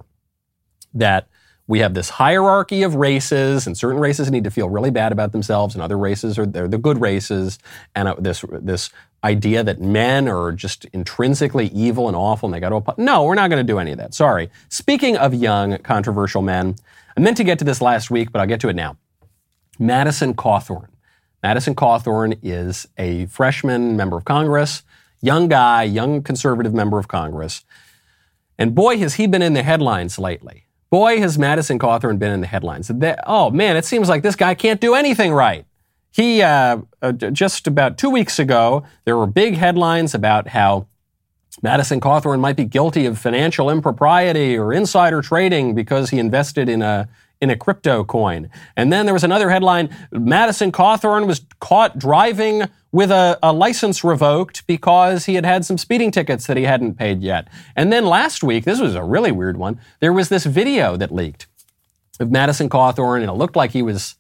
that 0.94 1.28
we 1.68 1.80
have 1.80 1.94
this 1.94 2.10
hierarchy 2.10 2.84
of 2.84 2.96
races, 2.96 3.68
and 3.68 3.78
certain 3.78 4.00
races 4.00 4.32
need 4.32 4.46
to 4.46 4.52
feel 4.52 4.70
really 4.70 4.90
bad 4.90 5.12
about 5.12 5.34
themselves, 5.34 5.76
and 5.76 5.82
other 5.82 5.98
races 5.98 6.40
are 6.40 6.46
they're 6.46 6.70
the 6.70 6.78
good 6.78 7.02
races, 7.02 7.60
and 7.94 8.08
uh, 8.08 8.16
this 8.18 8.46
this 8.62 8.90
idea 9.26 9.66
that 9.66 9.82
men 9.82 10.30
are 10.30 10.54
just 10.54 10.86
intrinsically 10.94 11.68
evil 11.68 12.08
and 12.08 12.16
awful, 12.16 12.48
and 12.48 12.54
they 12.54 12.62
got 12.62 12.70
to 12.70 13.02
no, 13.02 13.26
we're 13.26 13.36
not 13.36 13.50
going 13.50 13.60
to 13.60 13.70
do 13.70 13.80
any 13.80 13.92
of 13.92 13.98
that. 13.98 14.14
Sorry. 14.14 14.50
Speaking 14.70 15.18
of 15.18 15.34
young 15.34 15.78
controversial 15.80 16.42
men, 16.42 16.76
I 17.18 17.20
meant 17.20 17.36
to 17.36 17.44
get 17.44 17.60
to 17.60 17.66
this 17.66 17.82
last 17.82 18.10
week, 18.10 18.32
but 18.32 18.40
I'll 18.40 18.48
get 18.48 18.62
to 18.62 18.70
it 18.70 18.76
now. 18.76 18.96
Madison 19.80 20.34
Cawthorn. 20.34 20.90
Madison 21.44 21.76
Cawthorn 21.76 22.38
is 22.42 22.88
a 22.98 23.28
freshman 23.28 23.96
member 23.96 24.18
of 24.18 24.26
Congress, 24.26 24.84
young 25.22 25.48
guy, 25.48 25.84
young 25.84 26.22
conservative 26.24 26.74
member 26.74 27.00
of 27.00 27.08
Congress. 27.08 27.64
And 28.58 28.74
boy, 28.74 28.98
has 28.98 29.16
he 29.16 29.28
been 29.28 29.42
in 29.42 29.54
the 29.54 29.64
headlines 29.64 30.18
lately. 30.18 30.66
Boy, 30.90 31.20
has 31.20 31.38
Madison 31.38 31.80
Cawthorn 31.80 32.18
been 32.18 32.32
in 32.32 32.42
the 32.42 32.48
headlines. 32.48 32.90
oh 33.26 33.50
man, 33.52 33.76
it 33.76 33.86
seems 33.86 34.10
like 34.10 34.24
this 34.24 34.36
guy 34.36 34.56
can't 34.56 34.82
do 34.82 34.96
anything 34.96 35.34
right. 35.34 35.66
He, 36.12 36.42
uh, 36.42 36.80
uh, 37.02 37.12
just 37.12 37.68
about 37.68 37.98
two 37.98 38.10
weeks 38.10 38.40
ago, 38.40 38.84
there 39.06 39.18
were 39.18 39.28
big 39.28 39.56
headlines 39.56 40.16
about 40.16 40.48
how 40.48 40.88
Madison 41.62 42.00
Cawthorn 42.00 42.40
might 42.40 42.56
be 42.56 42.66
guilty 42.66 43.06
of 43.06 43.20
financial 43.20 43.70
impropriety 43.70 44.58
or 44.58 44.74
insider 44.74 45.22
trading 45.22 45.76
because 45.76 46.10
he 46.10 46.20
invested 46.20 46.70
in 46.70 46.82
a 46.82 47.08
in 47.42 47.50
a 47.50 47.56
crypto 47.56 48.04
coin. 48.04 48.50
And 48.76 48.92
then 48.92 49.06
there 49.06 49.14
was 49.14 49.24
another 49.24 49.50
headline 49.50 49.96
Madison 50.12 50.72
Cawthorn 50.72 51.28
was 51.28 51.42
caught 51.60 51.98
driving 51.98 52.64
with 52.92 53.12
a, 53.12 53.38
a, 53.44 53.54
license 53.54 54.04
revoked 54.04 54.66
because 54.66 55.26
he 55.26 55.36
had 55.36 55.46
had 55.46 55.66
some 55.66 55.78
speeding 55.78 56.10
tickets 56.10 56.48
that 56.48 56.58
he 56.58 56.64
hadn't 56.64 56.96
paid 56.96 57.22
yet. 57.22 57.48
And 57.76 57.92
then 57.92 58.06
last 58.06 58.44
week, 58.44 58.64
this 58.64 58.80
was 58.80 58.96
a 58.96 59.04
really 59.04 59.32
weird 59.32 59.58
one, 59.58 59.80
there 60.00 60.14
was 60.14 60.30
this 60.30 60.46
video 60.46 60.98
that 60.98 61.14
leaked 61.14 61.48
of 62.20 62.32
Madison 62.32 62.70
Cawthorn, 62.70 63.22
and 63.22 63.30
it 63.30 63.34
looked 63.34 63.56
like 63.56 63.72
he 63.72 63.84
was 63.84 64.16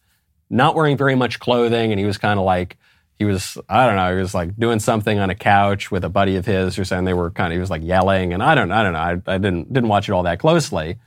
not 0.50 0.76
wearing 0.76 0.98
very 0.98 1.16
much 1.16 1.40
clothing, 1.40 1.92
and 1.92 2.00
he 2.00 2.06
was 2.06 2.18
kind 2.18 2.40
of 2.40 2.46
like, 2.46 2.78
he 3.18 3.26
was, 3.26 3.58
I 3.68 3.88
don't 3.88 3.96
know, 3.96 4.16
he 4.16 4.22
was 4.22 4.36
like 4.36 4.56
doing 4.58 4.80
something 4.80 5.18
on 5.18 5.30
a 5.30 5.36
couch 5.36 5.90
with 5.90 6.04
a 6.04 6.10
buddy 6.10 6.36
of 6.36 6.46
his 6.46 6.78
or 6.78 6.86
something. 6.86 7.06
They 7.06 7.14
were 7.14 7.32
kind 7.32 7.52
of, 7.52 7.56
he 7.56 7.60
was 7.60 7.72
like 7.72 7.84
yelling, 7.84 8.34
and 8.34 8.44
I 8.44 8.54
don't, 8.54 8.72
I 8.72 8.84
don't 8.84 8.94
know, 8.94 9.00
I, 9.00 9.34
I 9.34 9.38
didn't, 9.38 9.74
didn't 9.74 9.90
watch 9.90 10.08
it 10.08 10.12
all 10.12 10.24
that 10.24 10.40
closely. 10.40 10.98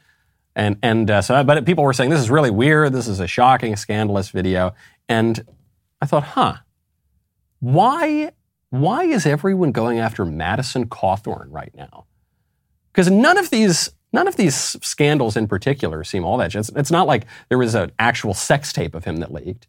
And, 0.56 0.78
and 0.82 1.10
uh, 1.10 1.22
so, 1.22 1.42
but 1.44 1.64
people 1.64 1.84
were 1.84 1.92
saying, 1.92 2.10
this 2.10 2.20
is 2.20 2.30
really 2.30 2.50
weird. 2.50 2.92
This 2.92 3.08
is 3.08 3.20
a 3.20 3.26
shocking, 3.26 3.76
scandalous 3.76 4.30
video. 4.30 4.74
And 5.08 5.44
I 6.00 6.06
thought, 6.06 6.24
huh, 6.24 6.56
why, 7.60 8.32
why 8.70 9.04
is 9.04 9.26
everyone 9.26 9.72
going 9.72 9.98
after 9.98 10.24
Madison 10.24 10.86
Cawthorn 10.88 11.48
right 11.50 11.72
now? 11.74 12.06
Because 12.92 13.10
none 13.10 13.38
of 13.38 13.50
these, 13.50 13.90
none 14.12 14.26
of 14.26 14.36
these 14.36 14.54
scandals 14.54 15.36
in 15.36 15.46
particular 15.46 16.02
seem 16.02 16.24
all 16.24 16.36
that. 16.38 16.54
It's, 16.54 16.70
it's 16.70 16.90
not 16.90 17.06
like 17.06 17.26
there 17.48 17.58
was 17.58 17.74
an 17.74 17.92
actual 17.98 18.34
sex 18.34 18.72
tape 18.72 18.94
of 18.94 19.04
him 19.04 19.18
that 19.18 19.32
leaked. 19.32 19.68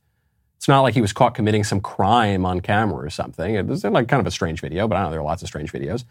It's 0.57 0.67
not 0.67 0.81
like 0.81 0.93
he 0.93 1.01
was 1.01 1.13
caught 1.13 1.33
committing 1.33 1.63
some 1.63 1.81
crime 1.81 2.45
on 2.45 2.59
camera 2.59 3.03
or 3.03 3.09
something. 3.09 3.55
It 3.55 3.65
was 3.65 3.83
like 3.83 4.07
kind 4.07 4.19
of 4.19 4.27
a 4.27 4.31
strange 4.31 4.61
video, 4.61 4.87
but 4.87 4.95
I 4.95 4.99
don't 4.99 5.07
know, 5.07 5.11
there 5.11 5.19
are 5.19 5.23
lots 5.23 5.41
of 5.41 5.47
strange 5.47 5.71
videos. 5.71 6.05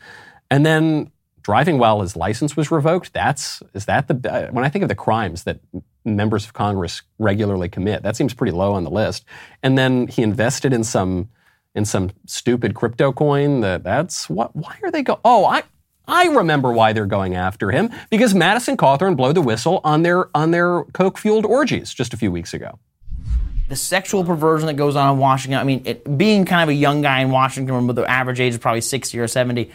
And 0.51 0.66
then 0.66 1.12
driving 1.43 1.78
while 1.78 2.01
his 2.01 2.16
license 2.16 2.57
was 2.57 2.70
revoked. 2.70 3.12
That's 3.12 3.62
is 3.74 3.86
that 3.86 4.09
the 4.09 4.32
uh, 4.32 4.51
when 4.51 4.64
I 4.64 4.68
think 4.68 4.82
of 4.82 4.88
the 4.88 4.95
crimes 4.95 5.45
that 5.45 5.61
members 6.05 6.45
of 6.45 6.53
Congress 6.53 7.03
regularly 7.18 7.68
commit, 7.68 8.03
that 8.03 8.16
seems 8.16 8.34
pretty 8.34 8.53
low 8.53 8.72
on 8.72 8.84
the 8.84 8.91
list. 8.91 9.24
And 9.62 9.76
then 9.76 10.09
he 10.09 10.22
invested 10.22 10.72
in 10.72 10.84
some 10.84 11.28
in 11.74 11.84
some 11.84 12.11
stupid 12.26 12.74
crypto 12.74 13.12
coin. 13.12 13.61
That 13.61 13.82
that's 13.82 14.28
what. 14.28 14.55
Why 14.55 14.76
are 14.82 14.91
they 14.91 15.03
go? 15.03 15.20
Oh, 15.24 15.45
I. 15.45 15.62
I 16.09 16.24
remember 16.24 16.72
why 16.72 16.93
they're 16.93 17.07
going 17.07 17.36
after 17.36 17.70
him 17.70 17.91
because 18.11 18.34
Madison 18.34 18.76
Cawthorn 18.76 19.16
blew 19.16 19.32
the 19.32 19.43
whistle 19.43 19.80
on 19.84 20.03
their 20.03 20.28
on 20.36 20.51
their 20.51 20.82
coke 20.93 21.18
fueled 21.18 21.47
orgies 21.47 21.95
just 21.95 22.12
a 22.12 22.16
few 22.16 22.32
weeks 22.32 22.53
ago 22.53 22.80
the 23.70 23.76
sexual 23.76 24.24
perversion 24.24 24.66
that 24.66 24.74
goes 24.74 24.97
on 24.97 25.14
in 25.14 25.18
Washington. 25.20 25.61
I 25.61 25.64
mean, 25.64 25.82
it, 25.84 26.18
being 26.18 26.45
kind 26.45 26.64
of 26.64 26.70
a 26.70 26.74
young 26.74 27.03
guy 27.03 27.20
in 27.20 27.30
Washington, 27.30 27.86
where 27.86 27.95
the 27.95 28.05
average 28.05 28.41
age 28.41 28.55
is 28.55 28.59
probably 28.59 28.80
60 28.80 29.16
or 29.18 29.28
70. 29.28 29.70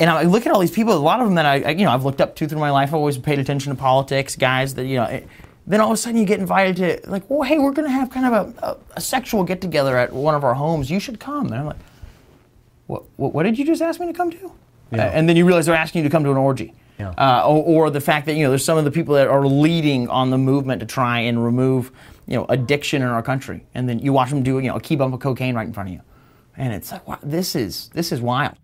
And 0.00 0.10
I 0.10 0.22
look 0.22 0.46
at 0.46 0.52
all 0.52 0.60
these 0.60 0.70
people, 0.70 0.94
a 0.94 0.96
lot 0.96 1.20
of 1.20 1.26
them 1.26 1.34
that 1.36 1.46
I, 1.46 1.70
you 1.70 1.84
know, 1.84 1.90
I've 1.90 2.04
looked 2.04 2.20
up 2.20 2.34
to 2.36 2.48
through 2.48 2.58
my 2.58 2.70
life. 2.70 2.88
I've 2.88 2.94
always 2.94 3.18
paid 3.18 3.38
attention 3.38 3.74
to 3.74 3.78
politics, 3.78 4.34
guys 4.34 4.74
that, 4.74 4.86
you 4.86 4.96
know, 4.96 5.04
it, 5.04 5.28
then 5.66 5.80
all 5.80 5.88
of 5.88 5.94
a 5.94 5.96
sudden 5.96 6.18
you 6.18 6.24
get 6.24 6.40
invited 6.40 6.76
to, 7.04 7.10
like, 7.10 7.28
well, 7.28 7.42
hey, 7.42 7.58
we're 7.58 7.72
going 7.72 7.86
to 7.86 7.92
have 7.92 8.10
kind 8.10 8.26
of 8.26 8.32
a, 8.32 8.66
a, 8.66 8.76
a 8.96 9.00
sexual 9.00 9.44
get 9.44 9.60
together 9.60 9.96
at 9.96 10.12
one 10.12 10.34
of 10.34 10.42
our 10.42 10.54
homes. 10.54 10.90
You 10.90 10.98
should 10.98 11.20
come. 11.20 11.46
And 11.46 11.56
I'm 11.56 11.66
like, 11.66 11.76
what, 12.86 13.04
what, 13.16 13.34
what 13.34 13.42
did 13.44 13.58
you 13.58 13.64
just 13.64 13.82
ask 13.82 14.00
me 14.00 14.06
to 14.06 14.12
come 14.12 14.30
to? 14.30 14.52
Yeah. 14.90 15.06
Uh, 15.06 15.10
and 15.10 15.28
then 15.28 15.36
you 15.36 15.44
realize 15.44 15.66
they're 15.66 15.76
asking 15.76 16.02
you 16.02 16.08
to 16.08 16.12
come 16.12 16.24
to 16.24 16.30
an 16.30 16.38
orgy. 16.38 16.74
Yeah. 16.98 17.10
Uh, 17.10 17.46
or, 17.46 17.86
or, 17.86 17.90
the 17.90 18.00
fact 18.00 18.26
that 18.26 18.34
you 18.34 18.44
know 18.44 18.50
there's 18.50 18.64
some 18.64 18.76
of 18.76 18.84
the 18.84 18.90
people 18.90 19.14
that 19.14 19.26
are 19.26 19.46
leading 19.46 20.08
on 20.08 20.28
the 20.28 20.36
movement 20.36 20.80
to 20.80 20.86
try 20.86 21.20
and 21.20 21.42
remove 21.42 21.92
you 22.30 22.36
know, 22.36 22.46
addiction 22.48 23.02
in 23.02 23.08
our 23.08 23.22
country. 23.22 23.66
And 23.74 23.88
then 23.88 23.98
you 23.98 24.12
watch 24.12 24.30
them 24.30 24.42
do, 24.42 24.60
you 24.60 24.68
know, 24.68 24.76
a 24.76 24.80
key 24.80 24.96
bump 24.96 25.12
of 25.12 25.20
cocaine 25.20 25.56
right 25.56 25.66
in 25.66 25.72
front 25.72 25.88
of 25.88 25.94
you. 25.94 26.00
And 26.56 26.72
it's 26.72 26.92
like, 26.92 27.06
wow, 27.06 27.18
this 27.22 27.56
is, 27.56 27.88
this 27.88 28.12
is 28.12 28.20
wild. 28.20 28.54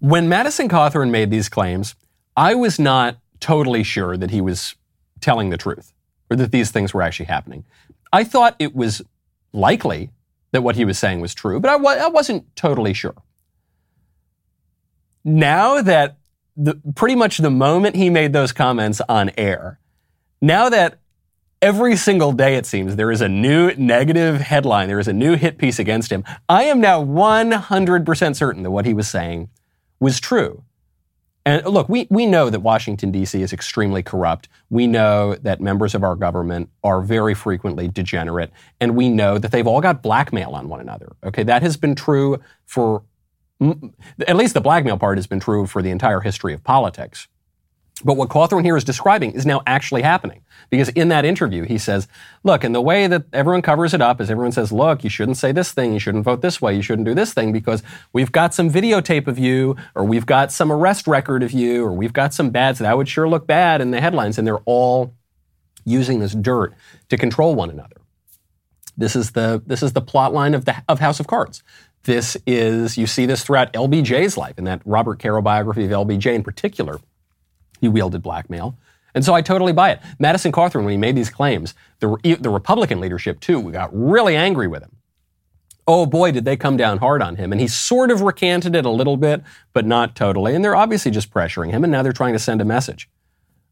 When 0.00 0.28
Madison 0.28 0.68
Cawthorn 0.68 1.10
made 1.10 1.30
these 1.30 1.48
claims, 1.48 1.94
I 2.36 2.54
was 2.54 2.78
not 2.78 3.18
totally 3.40 3.82
sure 3.82 4.16
that 4.16 4.30
he 4.30 4.40
was 4.40 4.74
telling 5.20 5.50
the 5.50 5.56
truth 5.56 5.92
or 6.30 6.36
that 6.36 6.52
these 6.52 6.70
things 6.70 6.94
were 6.94 7.02
actually 7.02 7.26
happening. 7.26 7.64
I 8.12 8.24
thought 8.24 8.56
it 8.58 8.74
was 8.74 9.02
likely 9.52 10.10
that 10.52 10.62
what 10.62 10.76
he 10.76 10.84
was 10.84 10.98
saying 10.98 11.20
was 11.20 11.34
true, 11.34 11.60
but 11.60 11.70
I, 11.70 11.76
wa- 11.76 11.90
I 11.90 12.08
wasn't 12.08 12.54
totally 12.56 12.94
sure. 12.94 13.14
Now 15.24 15.82
that 15.82 16.18
the, 16.56 16.80
pretty 16.94 17.14
much 17.14 17.38
the 17.38 17.50
moment 17.50 17.96
he 17.96 18.08
made 18.08 18.32
those 18.32 18.52
comments 18.52 19.00
on 19.08 19.30
air, 19.36 19.78
now 20.40 20.68
that 20.68 20.98
Every 21.60 21.96
single 21.96 22.30
day, 22.30 22.54
it 22.54 22.66
seems, 22.66 22.94
there 22.94 23.10
is 23.10 23.20
a 23.20 23.28
new 23.28 23.74
negative 23.74 24.40
headline. 24.40 24.86
There 24.86 25.00
is 25.00 25.08
a 25.08 25.12
new 25.12 25.34
hit 25.34 25.58
piece 25.58 25.80
against 25.80 26.12
him. 26.12 26.22
I 26.48 26.64
am 26.64 26.80
now 26.80 27.02
100% 27.02 28.36
certain 28.36 28.62
that 28.62 28.70
what 28.70 28.86
he 28.86 28.94
was 28.94 29.08
saying 29.08 29.48
was 30.00 30.20
true. 30.20 30.64
And 31.48 31.64
look, 31.66 31.88
we, 31.88 32.06
we 32.10 32.26
know 32.26 32.50
that 32.50 32.60
Washington, 32.60 33.10
D.C. 33.10 33.40
is 33.40 33.54
extremely 33.54 34.02
corrupt. 34.02 34.48
We 34.68 34.86
know 34.86 35.34
that 35.36 35.62
members 35.62 35.94
of 35.94 36.02
our 36.04 36.14
government 36.14 36.68
are 36.84 37.00
very 37.00 37.34
frequently 37.34 37.88
degenerate. 37.88 38.52
And 38.80 38.94
we 38.94 39.08
know 39.08 39.38
that 39.38 39.50
they've 39.50 39.66
all 39.66 39.80
got 39.80 40.02
blackmail 40.02 40.50
on 40.50 40.68
one 40.68 40.80
another. 40.80 41.16
Okay, 41.24 41.44
that 41.44 41.62
has 41.62 41.78
been 41.78 41.94
true 41.94 42.38
for, 42.66 43.02
at 44.26 44.36
least 44.36 44.52
the 44.52 44.60
blackmail 44.60 44.98
part 44.98 45.16
has 45.16 45.26
been 45.26 45.40
true 45.40 45.66
for 45.66 45.80
the 45.80 45.90
entire 45.90 46.20
history 46.20 46.52
of 46.52 46.62
politics. 46.62 47.28
But 48.04 48.16
what 48.16 48.28
Cawthorn 48.28 48.64
here 48.64 48.76
is 48.76 48.84
describing 48.84 49.32
is 49.32 49.44
now 49.44 49.62
actually 49.66 50.02
happening. 50.02 50.42
Because 50.70 50.88
in 50.90 51.08
that 51.08 51.24
interview, 51.24 51.64
he 51.64 51.78
says, 51.78 52.06
look, 52.44 52.62
and 52.62 52.74
the 52.74 52.80
way 52.80 53.06
that 53.06 53.24
everyone 53.32 53.62
covers 53.62 53.94
it 53.94 54.00
up 54.00 54.20
is 54.20 54.30
everyone 54.30 54.52
says, 54.52 54.70
look, 54.70 55.02
you 55.02 55.10
shouldn't 55.10 55.36
say 55.36 55.50
this 55.50 55.72
thing, 55.72 55.92
you 55.92 55.98
shouldn't 55.98 56.24
vote 56.24 56.40
this 56.40 56.60
way, 56.60 56.76
you 56.76 56.82
shouldn't 56.82 57.06
do 57.06 57.14
this 57.14 57.32
thing 57.32 57.52
because 57.52 57.82
we've 58.12 58.30
got 58.30 58.54
some 58.54 58.70
videotape 58.70 59.26
of 59.26 59.38
you, 59.38 59.76
or 59.94 60.04
we've 60.04 60.26
got 60.26 60.52
some 60.52 60.70
arrest 60.70 61.06
record 61.06 61.42
of 61.42 61.52
you, 61.52 61.84
or 61.84 61.92
we've 61.92 62.12
got 62.12 62.34
some 62.34 62.50
bad, 62.50 62.76
so 62.76 62.84
that 62.84 62.96
would 62.96 63.08
sure 63.08 63.28
look 63.28 63.46
bad 63.46 63.80
in 63.80 63.90
the 63.90 64.00
headlines. 64.00 64.38
And 64.38 64.46
they're 64.46 64.58
all 64.58 65.14
using 65.84 66.20
this 66.20 66.34
dirt 66.34 66.74
to 67.08 67.16
control 67.16 67.54
one 67.54 67.70
another. 67.70 67.96
This 68.96 69.16
is 69.16 69.30
the, 69.32 69.62
this 69.66 69.82
is 69.82 69.92
the 69.92 70.02
plot 70.02 70.34
line 70.34 70.54
of, 70.54 70.64
the, 70.66 70.76
of 70.88 71.00
House 71.00 71.18
of 71.20 71.26
Cards. 71.26 71.62
This 72.04 72.36
is, 72.46 72.96
you 72.96 73.06
see 73.06 73.26
this 73.26 73.42
throughout 73.42 73.72
LBJ's 73.72 74.36
life, 74.36 74.58
in 74.58 74.64
that 74.64 74.82
Robert 74.84 75.18
Caro 75.18 75.42
biography 75.42 75.84
of 75.84 75.90
LBJ 75.90 76.34
in 76.34 76.42
particular 76.42 77.00
he 77.80 77.88
wielded 77.88 78.22
blackmail. 78.22 78.76
And 79.14 79.24
so 79.24 79.34
I 79.34 79.42
totally 79.42 79.72
buy 79.72 79.90
it. 79.90 80.00
Madison 80.18 80.52
Cawthorn, 80.52 80.84
when 80.84 80.92
he 80.92 80.96
made 80.96 81.16
these 81.16 81.30
claims, 81.30 81.74
the, 82.00 82.16
the 82.40 82.50
Republican 82.50 83.00
leadership 83.00 83.40
too 83.40 83.70
got 83.72 83.90
really 83.92 84.36
angry 84.36 84.68
with 84.68 84.82
him. 84.82 84.96
Oh 85.86 86.04
boy, 86.04 86.32
did 86.32 86.44
they 86.44 86.56
come 86.56 86.76
down 86.76 86.98
hard 86.98 87.22
on 87.22 87.36
him. 87.36 87.50
And 87.50 87.60
he 87.60 87.66
sort 87.66 88.10
of 88.10 88.20
recanted 88.20 88.74
it 88.74 88.84
a 88.84 88.90
little 88.90 89.16
bit, 89.16 89.42
but 89.72 89.86
not 89.86 90.14
totally. 90.14 90.54
And 90.54 90.62
they're 90.62 90.76
obviously 90.76 91.10
just 91.10 91.32
pressuring 91.32 91.70
him, 91.70 91.82
and 91.82 91.90
now 91.90 92.02
they're 92.02 92.12
trying 92.12 92.34
to 92.34 92.38
send 92.38 92.60
a 92.60 92.64
message. 92.64 93.08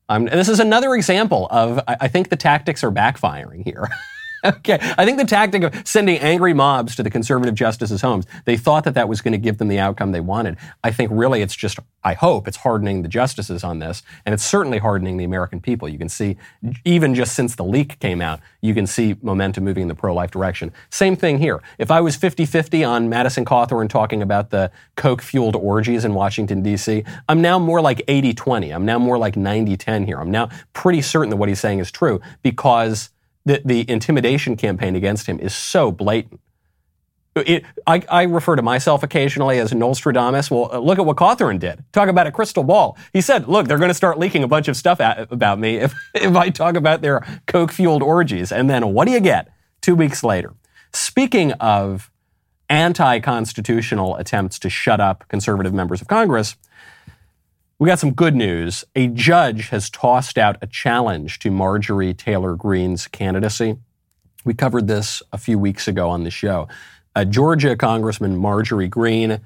Um, 0.09 0.25
this 0.25 0.49
is 0.49 0.59
another 0.59 0.95
example 0.95 1.47
of, 1.51 1.79
I, 1.87 1.97
I 2.03 2.09
think 2.09 2.31
the 2.31 2.37
tactics 2.37 2.83
are 2.83 2.91
backfiring 2.91 3.65
here. 3.65 3.89
okay. 4.59 4.79
I 4.97 5.05
think 5.05 5.19
the 5.19 5.25
tactic 5.25 5.63
of 5.63 5.87
sending 5.87 6.19
angry 6.19 6.55
mobs 6.55 6.95
to 6.97 7.03
the 7.03 7.11
conservative 7.11 7.55
justices' 7.55 8.01
homes, 8.03 8.27
they 8.45 8.57
thought 8.57 8.85
that 8.85 8.95
that 8.95 9.09
was 9.09 9.21
going 9.21 9.33
to 9.33 9.39
give 9.39 9.59
them 9.59 9.69
the 9.69 9.79
outcome 9.79 10.13
they 10.13 10.21
wanted. 10.21 10.57
I 10.85 10.93
think 10.93 11.11
really 11.13 11.43
it's 11.43 11.57
just, 11.57 11.79
I 12.05 12.15
hope 12.15 12.47
it's 12.47 12.59
hardening 12.59 13.03
the 13.03 13.09
justices 13.09 13.65
on 13.65 13.79
this, 13.79 14.03
and 14.25 14.33
it's 14.33 14.45
certainly 14.45 14.79
hardening 14.79 15.17
the 15.17 15.25
American 15.25 15.61
people. 15.61 15.89
You 15.89 15.99
can 15.99 16.09
see, 16.09 16.37
even 16.85 17.15
just 17.15 17.35
since 17.35 17.57
the 17.57 17.65
leak 17.65 17.99
came 17.99 18.21
out, 18.21 18.41
you 18.61 18.75
can 18.75 18.87
see 18.87 19.17
momentum 19.23 19.65
moving 19.65 19.83
in 19.83 19.89
the 19.89 19.95
pro 19.95 20.15
life 20.15 20.31
direction. 20.31 20.73
Same 20.91 21.17
thing 21.17 21.39
here. 21.39 21.63
If 21.79 21.91
I 21.91 22.01
was 22.01 22.17
50 22.17 22.47
50 22.47 22.85
on 22.85 23.09
Madison 23.09 23.45
Cawthorn 23.45 23.89
talking 23.89 24.23
about 24.23 24.51
the 24.51 24.71
coke 24.97 25.23
fueled 25.23 25.57
orgies 25.57 26.05
in 26.05 26.15
Washington, 26.15 26.63
D.C., 26.63 27.05
I'm 27.29 27.41
now 27.41 27.59
more 27.59 27.81
like 27.81 28.03
80 28.07 28.35
20. 28.35 28.71
I'm 28.71 28.85
now 28.85 28.99
more 28.99 29.19
like 29.19 29.37
90 29.37 29.77
10 29.77 30.07
here. 30.07 30.21
I'm 30.21 30.31
now 30.31 30.51
pretty 30.73 31.03
certain 31.03 31.31
that 31.31 31.37
what 31.37 31.49
he's 31.49 31.61
saying 31.61 31.81
is 31.81 31.91
true 31.91 32.21
because 32.43 33.11
the, 33.47 33.63
the 33.65 33.89
intimidation 33.89 34.57
campaign 34.57 34.95
against 34.95 35.27
him 35.27 35.39
is 35.39 35.55
so 35.55 35.91
blatant. 35.91 36.41
It, 37.37 37.65
I, 37.87 38.03
I, 38.09 38.23
refer 38.23 38.57
to 38.57 38.63
myself 38.63 39.03
occasionally 39.03 39.59
as 39.59 39.73
Nostradamus. 39.73 40.51
Well, 40.51 40.71
uh, 40.73 40.79
look 40.79 40.99
at 40.99 41.05
what 41.05 41.19
Cawthorn 41.19 41.59
did. 41.59 41.85
Talk 41.93 42.09
about 42.09 42.27
a 42.27 42.33
crystal 42.33 42.65
ball. 42.65 42.97
He 43.13 43.21
said, 43.21 43.47
look, 43.47 43.69
they're 43.69 43.77
going 43.77 43.91
to 43.91 43.95
start 43.95 44.19
leaking 44.19 44.43
a 44.43 44.49
bunch 44.49 44.69
of 44.69 44.77
stuff 44.77 45.03
at, 45.03 45.31
about 45.31 45.59
me 45.59 45.77
if, 45.77 45.95
if 46.15 46.35
I 46.35 46.49
talk 46.49 46.77
about 46.77 47.03
their 47.03 47.27
coke 47.47 47.73
fueled 47.73 48.03
orgies. 48.03 48.53
And 48.53 48.71
then 48.71 48.95
what 48.95 49.07
do 49.07 49.13
you 49.13 49.21
get 49.21 49.53
two 49.83 49.95
weeks 49.95 50.25
later? 50.25 50.55
Speaking 50.95 51.53
of 51.53 52.11
anti 52.71 53.21
constitutional 53.21 54.17
attempts 54.17 54.59
to 54.61 54.71
shut 54.71 54.99
up 54.99 55.29
conservative 55.29 55.75
members 55.75 56.01
of 56.01 56.09
Congress, 56.09 56.57
we 57.79 57.87
got 57.87 57.99
some 57.99 58.15
good 58.15 58.35
news. 58.35 58.85
A 58.95 59.09
judge 59.09 59.69
has 59.69 59.91
tossed 59.91 60.39
out 60.39 60.57
a 60.63 60.67
challenge 60.67 61.39
to 61.41 61.51
Marjorie 61.51 62.15
Taylor 62.15 62.57
Greene's 62.57 63.07
candidacy. 63.07 63.77
We 64.45 64.55
covered 64.55 64.87
this 64.87 65.23
a 65.33 65.39
few 65.39 65.59
weeks 65.59 65.87
ago 65.87 66.09
on 66.09 66.25
the 66.25 66.31
show. 66.31 66.69
Uh, 67.15 67.25
Georgia 67.25 67.77
Congressman 67.77 68.37
Marjorie 68.37 68.89
Greene 68.89 69.41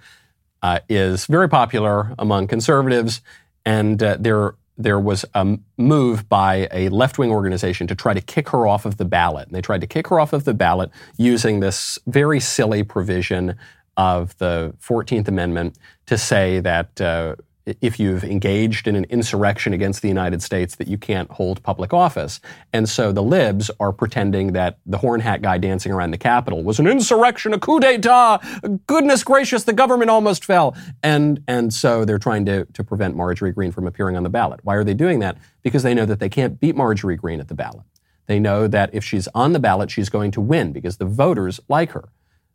uh, 0.63 0.81
is 0.89 1.27
very 1.27 1.49
popular 1.49 2.15
among 2.19 2.47
conservatives, 2.47 3.21
and 3.65 4.03
uh, 4.03 4.17
there 4.21 4.55
there 4.77 4.99
was 4.99 5.27
a 5.35 5.59
move 5.77 6.27
by 6.29 6.67
a 6.73 6.89
left 6.89 7.19
wing 7.19 7.31
organization 7.31 7.87
to 7.87 7.95
try 7.95 8.15
to 8.15 8.21
kick 8.21 8.49
her 8.49 8.67
off 8.67 8.87
of 8.87 8.97
the 8.97 9.05
ballot. 9.05 9.47
And 9.47 9.55
they 9.55 9.61
tried 9.61 9.83
to 9.83 9.87
kick 9.87 10.07
her 10.09 10.19
off 10.19 10.33
of 10.33 10.45
the 10.45 10.55
ballot 10.55 10.91
using 11.19 11.61
this 11.61 11.99
very 12.07 12.41
silly 12.41 12.83
provision 12.83 13.57
of 13.99 14.37
the 14.39 14.75
14th 14.83 15.29
Amendment 15.29 15.77
to 16.07 16.17
say 16.17 16.61
that 16.61 16.99
uh, 16.99 17.37
if 17.81 18.01
you've 18.01 18.25
engaged 18.25 18.87
in 18.87 18.97
an 18.97 19.05
insurrection 19.11 19.73
against 19.73 20.03
the 20.03 20.09
United 20.09 20.43
States 20.43 20.77
that 20.77 20.89
you 20.89 20.99
can't 20.99 21.31
hold 21.31 21.63
public 21.63 21.93
office. 21.93 22.41
And 22.73 22.89
so 22.89 23.13
the 23.13 23.23
libs 23.23 23.71
are 23.81 23.93
pretending 23.93 24.53
that 24.53 24.79
the 24.87 24.99
horn 24.99 25.21
hat 25.21 25.43
guy 25.43 25.59
dancing 25.59 25.93
around 25.93 26.11
the 26.11 26.19
Capitol 26.19 26.63
was 26.63 26.79
an 26.79 26.87
insurrection, 26.87 27.53
a 27.53 27.59
coup 27.59 27.81
d'etat. 27.81 28.39
Goodness 28.87 29.25
gracious, 29.25 29.65
the 29.65 29.73
government 29.73 30.11
almost 30.11 30.45
fell. 30.45 30.77
And, 31.03 31.43
and 31.47 31.73
so 31.73 32.05
they're 32.05 32.19
trying 32.19 32.47
to, 32.47 32.65
to 32.67 32.85
prevent 32.85 33.17
Marjorie 33.17 33.53
Greene 33.53 33.73
from 33.73 33.87
appearing 33.87 34.17
on 34.17 34.23
the 34.23 34.31
ballot. 34.31 34.61
Why 34.63 34.75
are 34.75 34.85
they 34.85 34.95
doing 34.95 35.21
that? 35.21 35.39
Because 35.63 35.83
they 35.83 35.95
know 35.95 36.07
that 36.07 36.21
they 36.21 36.29
can't 36.29 36.61
beat 36.61 36.77
Marjorie 36.77 37.17
Greene 37.17 37.41
at 37.41 37.49
the 37.49 37.55
ballot. 37.55 37.85
They 38.27 38.39
know 38.39 38.69
that 38.69 38.91
if 38.93 39.05
she's 39.05 39.27
on 39.35 39.53
the 39.53 39.59
ballot, 39.59 39.91
she's 39.91 40.09
going 40.09 40.31
to 40.33 40.41
win 40.41 40.73
because 40.73 40.99
the 40.99 41.05
voters 41.05 41.59
like 41.69 41.93
her. 41.93 42.11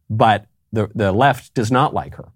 But 0.10 0.46
the, 0.72 0.90
the 0.96 1.12
left 1.12 1.54
does 1.54 1.72
not 1.72 1.94
like 1.94 2.16
her. 2.16 2.32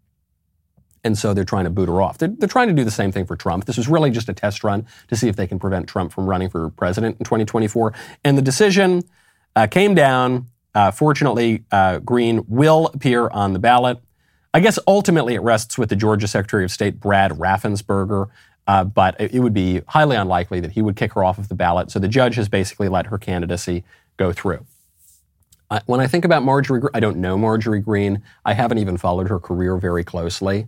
And 1.04 1.18
so 1.18 1.34
they're 1.34 1.46
trying 1.46 1.64
to 1.64 1.70
boot 1.70 1.88
her 1.88 2.02
off. 2.02 2.18
They're, 2.18 2.30
they're, 2.30 2.50
trying 2.50 2.68
to 2.68 2.74
do 2.74 2.84
the 2.84 2.92
same 2.92 3.12
thing 3.12 3.26
for 3.26 3.36
Trump. 3.36 3.66
This 3.66 3.78
was 3.78 3.88
really 3.88 4.10
just 4.10 4.28
a 4.30 4.34
test 4.34 4.64
run 4.64 4.86
to 5.08 5.16
see 5.16 5.28
if 5.28 5.36
they 5.36 5.48
can 5.48 5.60
prevent 5.60 5.88
Trump 5.88 6.12
from 6.12 6.26
running 6.26 6.50
for 6.50 6.70
president 6.72 7.18
in 7.20 7.26
2024. 7.26 7.94
And 8.24 8.38
the 8.38 8.42
decision 8.42 9.04
uh, 9.56 9.68
came 9.68 9.96
down. 9.96 10.48
Uh, 10.76 10.92
fortunately, 10.92 11.64
uh, 11.72 12.00
Greene 12.00 12.44
will 12.48 12.88
appear 12.94 13.30
on 13.30 13.54
the 13.54 13.60
ballot. 13.60 14.00
I 14.54 14.60
guess 14.60 14.80
ultimately 14.88 15.36
it 15.36 15.42
rests 15.42 15.78
with 15.78 15.90
the 15.90 15.96
Georgia 15.96 16.28
Secretary 16.28 16.64
of 16.64 16.72
State, 16.72 17.00
Brad 17.00 17.32
Raffensperger. 17.32 18.28
Uh, 18.68 18.84
but 18.84 19.20
it, 19.20 19.34
it 19.34 19.40
would 19.40 19.54
be 19.54 19.82
highly 19.88 20.16
unlikely 20.16 20.60
that 20.60 20.74
he 20.74 20.82
would 20.82 20.96
kick 20.96 21.14
her 21.14 21.24
off 21.24 21.40
of 21.40 21.48
the 21.48 21.56
ballot. 21.56 21.90
So 21.90 21.98
the 21.98 22.08
judge 22.08 22.36
has 22.36 22.48
basically 22.50 22.88
let 22.88 23.08
her 23.08 23.18
candidacy 23.18 23.84
go 24.18 24.32
through. 24.32 24.66
Uh, 25.72 25.80
when 25.86 26.00
I 26.00 26.08
think 26.08 26.26
about 26.26 26.44
Marjorie, 26.44 26.82
I 26.94 27.00
don't 27.00 27.18
know 27.18 27.38
Marjorie 27.38 27.80
Greene. 27.80 28.24
I 28.46 28.54
haven't 28.54 28.80
even 28.80 28.98
followed 28.98 29.28
her 29.30 29.40
career 29.40 29.78
very 29.78 30.04
closely. 30.04 30.68